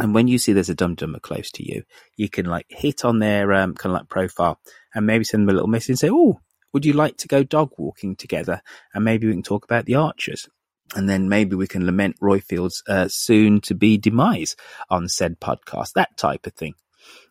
And 0.00 0.14
when 0.14 0.26
you 0.28 0.38
see 0.38 0.52
there's 0.52 0.70
a 0.70 0.74
dum 0.74 0.94
dummer 0.94 1.18
close 1.20 1.50
to 1.52 1.68
you, 1.68 1.82
you 2.16 2.28
can 2.28 2.46
like 2.46 2.66
hit 2.68 3.04
on 3.04 3.18
their 3.18 3.52
um, 3.52 3.74
kind 3.74 3.94
of 3.94 4.00
like 4.00 4.08
profile 4.08 4.58
and 4.94 5.06
maybe 5.06 5.24
send 5.24 5.42
them 5.42 5.50
a 5.50 5.52
little 5.52 5.68
message 5.68 5.90
and 5.90 5.98
say, 5.98 6.10
"Oh, 6.10 6.40
would 6.72 6.84
you 6.86 6.92
like 6.94 7.16
to 7.18 7.28
go 7.28 7.42
dog 7.42 7.70
walking 7.76 8.16
together?" 8.16 8.62
And 8.94 9.04
maybe 9.04 9.26
we 9.26 9.32
can 9.34 9.42
talk 9.42 9.64
about 9.64 9.86
the 9.86 9.96
archers. 9.96 10.48
And 10.94 11.08
then 11.08 11.28
maybe 11.28 11.54
we 11.56 11.66
can 11.68 11.86
lament 11.86 12.16
Roifield's 12.20 12.82
uh, 12.88 13.08
soon 13.08 13.60
to 13.62 13.74
be 13.74 13.96
demise 13.96 14.56
on 14.88 15.08
said 15.08 15.38
podcast, 15.40 15.92
that 15.94 16.16
type 16.16 16.46
of 16.46 16.54
thing. 16.54 16.74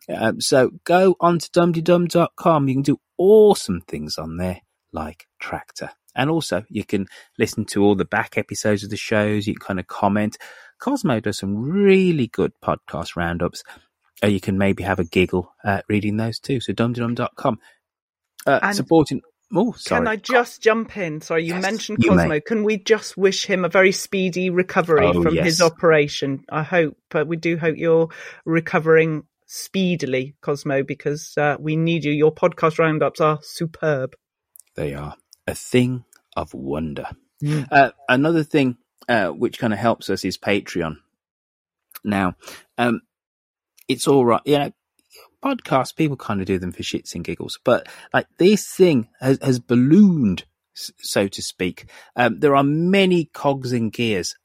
Um, 0.08 0.40
so 0.40 0.70
go 0.84 1.14
on 1.20 1.38
to 1.38 1.50
dumdydum.com. 1.50 2.68
You 2.68 2.74
can 2.74 2.82
do 2.82 3.00
awesome 3.18 3.82
things 3.82 4.16
on 4.18 4.38
there, 4.38 4.60
like 4.92 5.26
Tractor. 5.38 5.90
And 6.14 6.28
also, 6.30 6.64
you 6.68 6.84
can 6.84 7.06
listen 7.38 7.64
to 7.66 7.84
all 7.84 7.94
the 7.94 8.04
back 8.04 8.36
episodes 8.36 8.82
of 8.82 8.90
the 8.90 8.96
shows. 8.96 9.46
You 9.46 9.54
can 9.54 9.64
kind 9.66 9.80
of 9.80 9.86
comment. 9.86 10.36
Cosmo 10.80 11.20
does 11.20 11.38
some 11.38 11.56
really 11.56 12.26
good 12.26 12.52
podcast 12.64 13.14
roundups. 13.14 13.62
Uh, 14.22 14.26
you 14.28 14.40
can 14.40 14.58
maybe 14.58 14.82
have 14.82 14.98
a 14.98 15.04
giggle 15.04 15.52
uh, 15.64 15.82
reading 15.88 16.16
those 16.16 16.40
too. 16.40 16.60
So 16.60 16.72
dumdydum.com. 16.72 17.58
Uh, 18.46 18.58
And- 18.62 18.76
supporting. 18.76 19.20
Oh, 19.52 19.72
sorry. 19.72 20.00
Can 20.00 20.06
I 20.08 20.16
just 20.16 20.62
jump 20.62 20.96
in? 20.96 21.20
Sorry, 21.20 21.44
you 21.44 21.54
Yes, 21.54 21.62
mentioned 21.62 21.98
Cosmo. 22.06 22.28
may. 22.28 22.40
Can 22.40 22.62
we 22.62 22.78
just 22.78 23.16
wish 23.16 23.46
him 23.46 23.64
a 23.64 23.68
very 23.68 23.90
speedy 23.92 24.48
recovery 24.50 25.06
Oh, 25.06 25.22
from 25.22 25.34
yes. 25.34 25.44
his 25.44 25.60
operation? 25.60 26.44
I 26.50 26.62
hope, 26.62 26.96
but 27.08 27.26
we 27.26 27.36
do 27.36 27.56
hope 27.56 27.76
you're 27.76 28.08
recovering 28.44 29.24
speedily, 29.46 30.36
Cosmo, 30.40 30.84
because 30.84 31.36
uh, 31.36 31.56
we 31.58 31.74
need 31.74 32.04
you. 32.04 32.12
Your 32.12 32.32
podcast 32.32 32.78
roundups 32.78 33.20
are 33.20 33.40
superb. 33.42 34.14
They 34.76 34.94
are 34.94 35.16
a 35.48 35.54
thing 35.56 36.04
of 36.36 36.54
wonder. 36.54 37.06
Mm. 37.42 37.66
Uh, 37.72 37.90
another 38.08 38.44
thing 38.44 38.76
uh, 39.08 39.28
which 39.30 39.58
kind 39.58 39.72
of 39.72 39.78
helps 39.80 40.10
us 40.10 40.24
is 40.24 40.38
Patreon. 40.38 40.98
Now, 42.04 42.36
um, 42.78 43.00
it's 43.88 44.06
all 44.06 44.24
right. 44.24 44.42
You 44.44 44.58
know, 44.58 44.72
podcasts, 45.44 45.94
people 45.94 46.16
kind 46.16 46.40
of 46.40 46.46
do 46.46 46.58
them 46.58 46.72
for 46.72 46.82
shits 46.82 47.14
and 47.14 47.24
giggles, 47.24 47.58
but 47.64 47.88
like 48.12 48.26
this 48.38 48.66
thing 48.66 49.08
has, 49.20 49.38
has 49.42 49.58
ballooned, 49.58 50.44
so 50.74 51.28
to 51.28 51.42
speak. 51.42 51.90
Um, 52.16 52.40
there 52.40 52.56
are 52.56 52.64
many 52.64 53.26
cogs 53.26 53.72
and 53.72 53.92
gears 53.92 54.36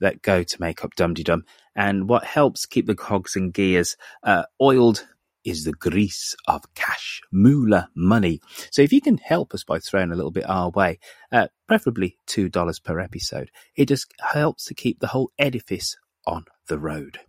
that 0.00 0.22
go 0.22 0.42
to 0.42 0.60
make 0.60 0.84
up 0.84 0.94
Dum 0.96 1.14
Dum, 1.14 1.44
and 1.74 2.08
what 2.08 2.24
helps 2.24 2.66
keep 2.66 2.86
the 2.86 2.94
cogs 2.94 3.36
and 3.36 3.52
gears 3.52 3.96
uh, 4.22 4.44
oiled 4.60 5.06
is 5.44 5.64
the 5.64 5.72
grease 5.72 6.34
of 6.46 6.62
cash, 6.74 7.20
moolah 7.32 7.88
money. 7.94 8.40
So 8.70 8.82
if 8.82 8.92
you 8.92 9.00
can 9.00 9.18
help 9.18 9.54
us 9.54 9.64
by 9.64 9.78
throwing 9.78 10.12
a 10.12 10.14
little 10.14 10.30
bit 10.30 10.48
our 10.48 10.70
way, 10.70 10.98
uh, 11.32 11.48
preferably 11.66 12.18
two 12.26 12.48
dollars 12.48 12.78
per 12.78 13.00
episode, 13.00 13.50
it 13.74 13.86
just 13.86 14.12
helps 14.20 14.66
to 14.66 14.74
keep 14.74 15.00
the 15.00 15.08
whole 15.08 15.30
edifice 15.38 15.96
on 16.26 16.44
the 16.68 16.78
road. 16.78 17.20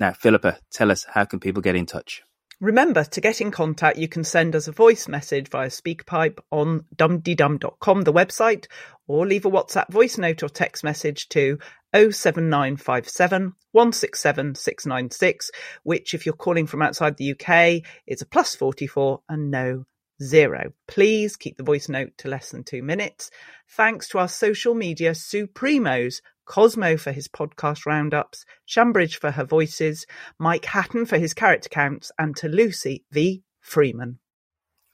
Now, 0.00 0.12
Philippa, 0.12 0.58
tell 0.70 0.90
us 0.90 1.06
how 1.12 1.24
can 1.24 1.40
people 1.40 1.62
get 1.62 1.76
in 1.76 1.86
touch? 1.86 2.22
Remember, 2.60 3.04
to 3.04 3.20
get 3.20 3.40
in 3.40 3.52
contact, 3.52 3.98
you 3.98 4.08
can 4.08 4.24
send 4.24 4.56
us 4.56 4.66
a 4.66 4.72
voice 4.72 5.06
message 5.06 5.48
via 5.48 5.68
SpeakPipe 5.68 6.38
on 6.50 6.84
dumdydum.com, 6.96 8.02
the 8.02 8.12
website, 8.12 8.66
or 9.06 9.24
leave 9.24 9.46
a 9.46 9.50
WhatsApp 9.50 9.88
voice 9.90 10.18
note 10.18 10.42
or 10.42 10.48
text 10.48 10.82
message 10.82 11.28
to 11.28 11.58
07957 11.94 13.54
167 13.70 14.54
696, 14.56 15.50
which, 15.84 16.14
if 16.14 16.26
you're 16.26 16.34
calling 16.34 16.66
from 16.66 16.82
outside 16.82 17.16
the 17.16 17.30
UK, 17.30 17.82
is 18.08 18.22
a 18.22 18.26
plus 18.26 18.56
44 18.56 19.20
and 19.28 19.52
no 19.52 19.84
zero. 20.20 20.72
Please 20.88 21.36
keep 21.36 21.56
the 21.56 21.62
voice 21.62 21.88
note 21.88 22.10
to 22.18 22.28
less 22.28 22.50
than 22.50 22.64
two 22.64 22.82
minutes. 22.82 23.30
Thanks 23.70 24.08
to 24.08 24.18
our 24.18 24.28
social 24.28 24.74
media 24.74 25.12
supremos, 25.12 26.20
Cosmo 26.48 26.96
for 26.96 27.12
his 27.12 27.28
podcast 27.28 27.86
roundups, 27.86 28.44
Shambridge 28.64 29.18
for 29.18 29.30
her 29.32 29.44
voices, 29.44 30.06
Mike 30.38 30.64
Hatton 30.64 31.06
for 31.06 31.18
his 31.18 31.34
character 31.34 31.68
counts, 31.68 32.10
and 32.18 32.34
to 32.36 32.48
Lucy 32.48 33.04
V. 33.12 33.42
Freeman. 33.60 34.18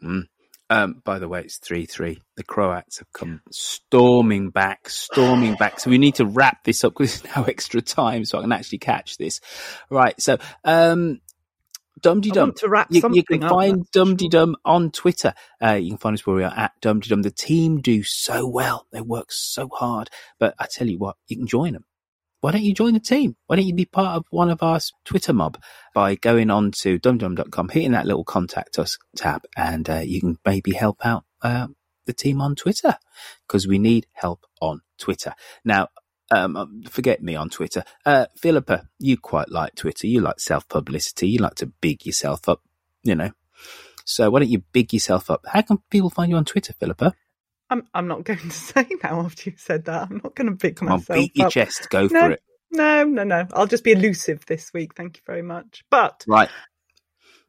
Mm. 0.02 0.24
Um, 0.70 1.02
by 1.04 1.18
the 1.18 1.28
way, 1.28 1.42
it's 1.42 1.58
3 1.58 1.86
3. 1.86 2.20
The 2.36 2.42
Croats 2.42 2.98
have 2.98 3.12
come 3.12 3.40
storming 3.50 4.50
back, 4.50 4.88
storming 4.88 5.54
back. 5.54 5.78
So 5.78 5.90
we 5.90 5.98
need 5.98 6.16
to 6.16 6.26
wrap 6.26 6.64
this 6.64 6.82
up 6.82 6.94
because 6.94 7.20
there's 7.20 7.36
no 7.36 7.44
extra 7.48 7.82
time 7.82 8.24
so 8.24 8.38
I 8.38 8.42
can 8.42 8.52
actually 8.52 8.78
catch 8.78 9.16
this. 9.18 9.40
Right. 9.90 10.20
So, 10.20 10.38
um, 10.64 11.20
Dum 12.04 12.20
I 12.22 12.28
Dum. 12.28 12.52
to 12.58 12.68
wrap 12.68 12.88
You, 12.90 13.02
you 13.12 13.24
can 13.24 13.42
up, 13.42 13.50
find 13.50 13.90
Dum 13.90 14.14
Dum 14.16 14.56
on 14.64 14.90
Twitter. 14.90 15.32
Uh, 15.62 15.72
you 15.72 15.92
can 15.92 15.98
find 15.98 16.14
us 16.14 16.26
where 16.26 16.36
we 16.36 16.44
are 16.44 16.52
at 16.54 16.72
Dum 16.82 17.00
Dum. 17.00 17.22
The 17.22 17.30
team 17.30 17.80
do 17.80 18.02
so 18.02 18.46
well. 18.46 18.86
They 18.92 19.00
work 19.00 19.32
so 19.32 19.70
hard. 19.72 20.10
But 20.38 20.54
I 20.58 20.66
tell 20.70 20.86
you 20.86 20.98
what, 20.98 21.16
you 21.28 21.36
can 21.38 21.46
join 21.46 21.72
them. 21.72 21.86
Why 22.42 22.50
don't 22.50 22.62
you 22.62 22.74
join 22.74 22.92
the 22.92 23.00
team? 23.00 23.36
Why 23.46 23.56
don't 23.56 23.64
you 23.64 23.74
be 23.74 23.86
part 23.86 24.18
of 24.18 24.26
one 24.28 24.50
of 24.50 24.62
our 24.62 24.78
Twitter 25.06 25.32
mob 25.32 25.58
by 25.94 26.14
going 26.14 26.50
on 26.50 26.72
to 26.82 26.98
dumdum.com, 26.98 27.70
hitting 27.70 27.92
that 27.92 28.04
little 28.04 28.22
contact 28.22 28.78
us 28.78 28.98
tab, 29.16 29.44
and 29.56 29.88
uh, 29.88 30.02
you 30.04 30.20
can 30.20 30.36
maybe 30.44 30.72
help 30.72 31.06
out 31.06 31.24
uh, 31.40 31.68
the 32.04 32.12
team 32.12 32.42
on 32.42 32.54
Twitter 32.54 32.98
because 33.48 33.66
we 33.66 33.78
need 33.78 34.06
help 34.12 34.44
on 34.60 34.82
Twitter. 34.98 35.32
Now, 35.64 35.88
um, 36.30 36.56
um, 36.56 36.82
forget 36.88 37.22
me 37.22 37.36
on 37.36 37.50
Twitter. 37.50 37.84
Uh, 38.04 38.26
Philippa, 38.36 38.88
you 38.98 39.16
quite 39.16 39.50
like 39.50 39.74
Twitter. 39.74 40.06
You 40.06 40.20
like 40.20 40.40
self 40.40 40.68
publicity. 40.68 41.28
You 41.28 41.38
like 41.38 41.54
to 41.56 41.66
big 41.66 42.06
yourself 42.06 42.48
up, 42.48 42.62
you 43.02 43.14
know. 43.14 43.30
So 44.04 44.30
why 44.30 44.40
don't 44.40 44.48
you 44.50 44.62
big 44.72 44.92
yourself 44.92 45.30
up? 45.30 45.44
How 45.46 45.62
can 45.62 45.78
people 45.90 46.10
find 46.10 46.30
you 46.30 46.36
on 46.36 46.44
Twitter, 46.44 46.72
Philippa? 46.72 47.14
I'm 47.70 47.86
I'm 47.94 48.06
not 48.08 48.24
going 48.24 48.38
to 48.38 48.50
say 48.50 48.86
now 49.02 49.20
after 49.20 49.50
you 49.50 49.56
said 49.56 49.84
that. 49.86 50.08
I'm 50.10 50.20
not 50.22 50.34
going 50.34 50.48
to 50.48 50.56
big 50.56 50.76
Come 50.76 50.88
on, 50.88 50.98
myself 50.98 51.18
beat 51.18 51.36
your 51.36 51.46
up. 51.46 51.52
chest. 51.52 51.88
Go 51.90 52.08
no, 52.08 52.20
for 52.20 52.30
it. 52.32 52.42
No, 52.70 53.04
no, 53.04 53.24
no. 53.24 53.46
I'll 53.52 53.66
just 53.66 53.84
be 53.84 53.92
elusive 53.92 54.44
this 54.46 54.72
week. 54.74 54.94
Thank 54.94 55.16
you 55.16 55.22
very 55.26 55.42
much. 55.42 55.84
But 55.90 56.24
Right. 56.26 56.48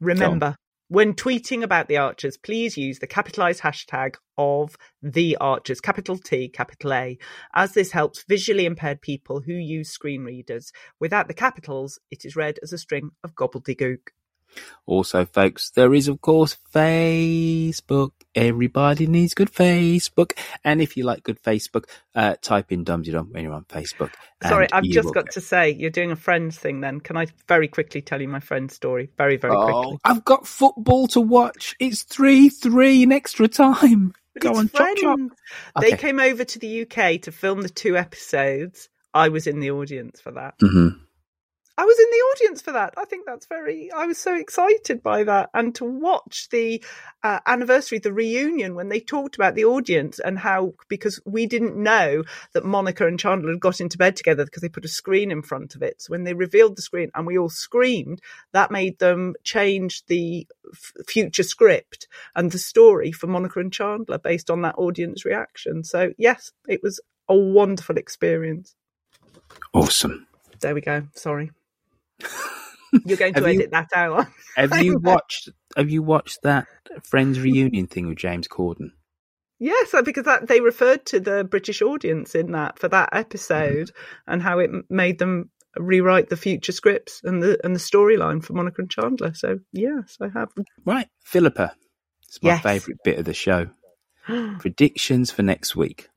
remember, 0.00 0.56
when 0.88 1.14
tweeting 1.14 1.62
about 1.62 1.88
the 1.88 1.96
Archers, 1.96 2.36
please 2.36 2.76
use 2.76 3.00
the 3.00 3.06
capitalized 3.06 3.62
hashtag 3.62 4.16
of 4.38 4.76
the 5.02 5.36
Archers, 5.40 5.80
capital 5.80 6.16
T, 6.16 6.48
capital 6.48 6.92
A, 6.94 7.18
as 7.54 7.72
this 7.72 7.90
helps 7.90 8.24
visually 8.28 8.66
impaired 8.66 9.00
people 9.00 9.40
who 9.40 9.52
use 9.52 9.90
screen 9.90 10.22
readers. 10.22 10.72
Without 11.00 11.26
the 11.26 11.34
capitals, 11.34 11.98
it 12.10 12.24
is 12.24 12.36
read 12.36 12.58
as 12.62 12.72
a 12.72 12.78
string 12.78 13.10
of 13.24 13.34
gobbledygook. 13.34 14.10
Also, 14.86 15.24
folks, 15.24 15.70
there 15.70 15.94
is, 15.94 16.08
of 16.08 16.20
course, 16.20 16.56
Facebook. 16.74 18.12
Everybody 18.34 19.06
needs 19.06 19.34
good 19.34 19.50
Facebook. 19.52 20.32
And 20.62 20.80
if 20.80 20.96
you 20.96 21.04
like 21.04 21.22
good 21.22 21.42
Facebook, 21.42 21.84
uh, 22.14 22.36
type 22.40 22.70
in 22.70 22.84
Dum 22.84 23.02
Dum 23.02 23.28
when 23.32 23.44
you're 23.44 23.54
on 23.54 23.64
Facebook. 23.64 24.12
Sorry, 24.42 24.68
I've 24.72 24.84
just 24.84 25.14
got 25.14 25.24
get- 25.26 25.34
to 25.34 25.40
say, 25.40 25.70
you're 25.70 25.90
doing 25.90 26.10
a 26.10 26.16
friends 26.16 26.58
thing 26.58 26.80
then. 26.80 27.00
Can 27.00 27.16
I 27.16 27.26
very 27.48 27.68
quickly 27.68 28.02
tell 28.02 28.20
you 28.20 28.28
my 28.28 28.40
friend's 28.40 28.74
story? 28.74 29.10
Very, 29.16 29.36
very 29.36 29.54
quickly. 29.54 29.72
Oh, 29.74 29.98
I've 30.04 30.24
got 30.24 30.46
football 30.46 31.06
to 31.08 31.20
watch. 31.20 31.74
It's 31.80 32.02
3 32.02 32.48
3 32.50 33.04
in 33.04 33.12
extra 33.12 33.48
time. 33.48 34.12
Go 34.38 34.54
on, 34.54 34.68
chop 34.68 34.88
chop. 34.96 35.16
friends. 35.16 35.32
Okay. 35.76 35.90
They 35.90 35.96
came 35.96 36.20
over 36.20 36.44
to 36.44 36.58
the 36.58 36.82
UK 36.82 37.22
to 37.22 37.32
film 37.32 37.62
the 37.62 37.70
two 37.70 37.96
episodes. 37.96 38.90
I 39.14 39.30
was 39.30 39.46
in 39.46 39.60
the 39.60 39.70
audience 39.70 40.20
for 40.20 40.32
that. 40.32 40.58
Mm-hmm. 40.58 40.98
I 41.78 41.84
was 41.84 41.98
in 41.98 42.06
the 42.10 42.16
audience 42.16 42.62
for 42.62 42.72
that. 42.72 42.94
I 42.96 43.04
think 43.04 43.26
that's 43.26 43.46
very. 43.46 43.92
I 43.92 44.06
was 44.06 44.16
so 44.16 44.34
excited 44.34 45.02
by 45.02 45.24
that, 45.24 45.50
and 45.52 45.74
to 45.74 45.84
watch 45.84 46.48
the 46.50 46.82
uh, 47.22 47.40
anniversary, 47.46 47.98
the 47.98 48.14
reunion, 48.14 48.74
when 48.74 48.88
they 48.88 48.98
talked 48.98 49.36
about 49.36 49.54
the 49.54 49.66
audience 49.66 50.18
and 50.18 50.38
how 50.38 50.72
because 50.88 51.20
we 51.26 51.44
didn't 51.44 51.76
know 51.76 52.24
that 52.54 52.64
Monica 52.64 53.06
and 53.06 53.20
Chandler 53.20 53.50
had 53.50 53.60
got 53.60 53.80
into 53.80 53.98
bed 53.98 54.16
together 54.16 54.46
because 54.46 54.62
they 54.62 54.70
put 54.70 54.86
a 54.86 54.88
screen 54.88 55.30
in 55.30 55.42
front 55.42 55.74
of 55.74 55.82
it. 55.82 56.00
So 56.00 56.12
when 56.12 56.24
they 56.24 56.32
revealed 56.32 56.76
the 56.76 56.82
screen 56.82 57.10
and 57.14 57.26
we 57.26 57.36
all 57.36 57.50
screamed, 57.50 58.22
that 58.52 58.70
made 58.70 58.98
them 58.98 59.34
change 59.44 60.02
the 60.06 60.46
f- 60.72 60.92
future 61.06 61.42
script 61.42 62.08
and 62.34 62.52
the 62.52 62.58
story 62.58 63.12
for 63.12 63.26
Monica 63.26 63.60
and 63.60 63.72
Chandler 63.72 64.18
based 64.18 64.50
on 64.50 64.62
that 64.62 64.76
audience 64.78 65.26
reaction. 65.26 65.84
So 65.84 66.12
yes, 66.16 66.52
it 66.66 66.82
was 66.82 67.00
a 67.28 67.36
wonderful 67.36 67.98
experience. 67.98 68.74
Awesome. 69.74 70.26
There 70.60 70.74
we 70.74 70.80
go. 70.80 71.06
Sorry. 71.14 71.50
You're 73.04 73.16
going 73.16 73.34
to 73.34 73.40
Have 73.44 73.52
you- 73.52 73.60
edit 73.60 73.70
that 73.72 73.88
out. 73.94 74.26
Have 74.56 74.82
you 74.82 74.98
watched? 74.98 75.50
Have 75.76 75.90
you 75.90 76.02
watched 76.02 76.38
that 76.42 76.66
Friends 77.04 77.38
reunion 77.38 77.86
thing 77.86 78.06
with 78.06 78.18
James 78.18 78.48
Corden? 78.48 78.92
Yes, 79.58 79.94
because 80.04 80.24
that 80.24 80.48
they 80.48 80.60
referred 80.60 81.06
to 81.06 81.20
the 81.20 81.44
British 81.44 81.80
audience 81.80 82.34
in 82.34 82.52
that 82.52 82.78
for 82.78 82.88
that 82.88 83.10
mm-hmm. 83.10 83.18
episode 83.18 83.90
and 84.26 84.42
how 84.42 84.58
it 84.58 84.70
made 84.90 85.18
them 85.18 85.50
rewrite 85.78 86.28
the 86.28 86.36
future 86.36 86.72
scripts 86.72 87.20
and 87.24 87.42
the 87.42 87.58
and 87.64 87.74
the 87.74 87.80
storyline 87.80 88.42
for 88.44 88.52
Monica 88.52 88.82
and 88.82 88.90
Chandler. 88.90 89.34
So 89.34 89.58
yes, 89.72 90.16
I 90.20 90.28
have. 90.28 90.48
Right, 90.84 91.08
Philippa. 91.24 91.74
It's 92.28 92.42
my 92.42 92.50
Yes. 92.50 92.62
favourite 92.62 92.98
bit 93.04 93.18
of 93.18 93.24
the 93.24 93.34
show. 93.34 93.68
Predictions 94.58 95.30
for 95.30 95.42
next 95.42 95.76
week. 95.76 96.08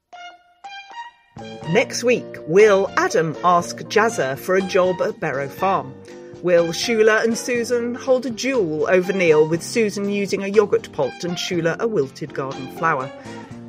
Next 1.69 2.03
week, 2.03 2.25
will 2.47 2.89
Adam 2.97 3.35
ask 3.43 3.77
Jazzer 3.83 4.37
for 4.37 4.55
a 4.55 4.61
job 4.61 5.01
at 5.01 5.19
Berrow 5.19 5.49
Farm? 5.49 5.93
Will 6.41 6.67
Shula 6.69 7.23
and 7.23 7.37
Susan 7.37 7.95
hold 7.95 8.25
a 8.25 8.29
duel 8.29 8.89
over 8.89 9.13
Neil 9.13 9.47
with 9.47 9.61
Susan 9.61 10.09
using 10.09 10.43
a 10.43 10.47
yogurt 10.47 10.91
pot 10.93 11.23
and 11.23 11.35
Shula 11.35 11.77
a 11.79 11.87
wilted 11.87 12.33
garden 12.33 12.71
flower? 12.77 13.11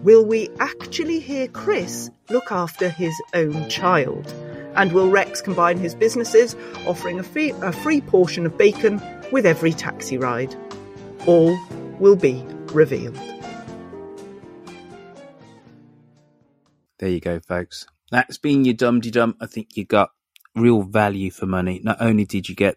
Will 0.02 0.24
we 0.24 0.48
actually 0.60 1.20
hear 1.20 1.46
Chris 1.48 2.10
look 2.30 2.50
after 2.50 2.88
his 2.88 3.14
own 3.34 3.68
child? 3.68 4.32
And 4.76 4.92
will 4.92 5.10
Rex 5.10 5.42
combine 5.42 5.78
his 5.78 5.94
businesses, 5.94 6.56
offering 6.86 7.18
a 7.18 7.22
free, 7.22 7.50
a 7.60 7.72
free 7.72 8.00
portion 8.00 8.46
of 8.46 8.56
bacon 8.56 9.02
with 9.30 9.44
every 9.44 9.72
taxi 9.72 10.16
ride? 10.16 10.54
All 11.26 11.58
will 11.98 12.16
be 12.16 12.42
revealed. 12.72 13.18
There 17.00 17.08
you 17.08 17.18
go, 17.18 17.40
folks. 17.40 17.86
That's 18.10 18.36
been 18.36 18.66
your 18.66 18.74
Dum 18.74 19.00
Dum. 19.00 19.34
I 19.40 19.46
think 19.46 19.74
you 19.74 19.86
got 19.86 20.10
real 20.54 20.82
value 20.82 21.30
for 21.30 21.46
money. 21.46 21.80
Not 21.82 21.96
only 21.98 22.26
did 22.26 22.46
you 22.46 22.54
get 22.54 22.76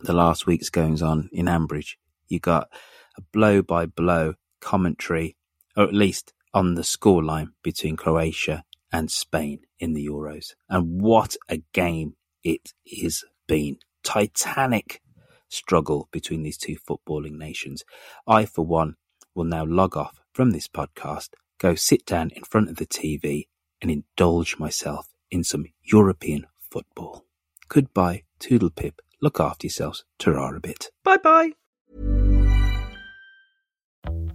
the 0.00 0.12
last 0.12 0.48
week's 0.48 0.68
goings 0.68 1.00
on 1.00 1.30
in 1.32 1.46
Ambridge. 1.46 1.94
You 2.26 2.40
got 2.40 2.68
a 3.16 3.22
blow 3.32 3.62
by 3.62 3.86
blow 3.86 4.34
commentary, 4.60 5.36
or 5.76 5.84
at 5.84 5.94
least 5.94 6.32
on 6.52 6.74
the 6.74 6.82
scoreline 6.82 7.50
between 7.62 7.96
Croatia 7.96 8.64
and 8.90 9.12
Spain 9.12 9.60
in 9.78 9.92
the 9.92 10.06
Euros. 10.06 10.54
And 10.68 11.00
what 11.00 11.36
a 11.48 11.62
game 11.72 12.16
it 12.42 12.72
has 13.00 13.22
been. 13.46 13.76
Titanic 14.02 15.02
struggle 15.48 16.08
between 16.10 16.42
these 16.42 16.58
two 16.58 16.78
footballing 16.78 17.38
nations. 17.38 17.84
I, 18.26 18.44
for 18.44 18.66
one, 18.66 18.96
will 19.36 19.44
now 19.44 19.64
log 19.64 19.96
off 19.96 20.20
from 20.32 20.50
this 20.50 20.66
podcast, 20.66 21.28
go 21.60 21.74
sit 21.76 22.04
down 22.04 22.30
in 22.30 22.42
front 22.42 22.68
of 22.68 22.76
the 22.76 22.86
TV 22.86 23.46
and 23.80 23.90
indulge 23.90 24.58
myself 24.58 25.08
in 25.30 25.44
some 25.44 25.66
European 25.82 26.46
football. 26.70 27.24
Goodbye, 27.68 28.24
Toodlepip. 28.40 28.94
Look 29.22 29.38
after 29.38 29.66
yourselves. 29.66 30.04
Ta 30.18 30.30
a 30.30 30.60
bit. 30.60 30.90
Bye 31.04 31.18
bye. 31.18 31.52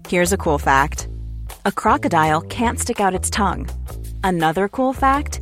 Here's 0.07 0.31
a 0.31 0.37
cool 0.37 0.59
fact 0.59 1.07
a 1.65 1.71
crocodile 1.71 2.41
can't 2.41 2.79
stick 2.79 3.01
out 3.01 3.15
its 3.15 3.29
tongue. 3.29 3.67
Another 4.23 4.67
cool 4.67 4.93
fact 4.93 5.41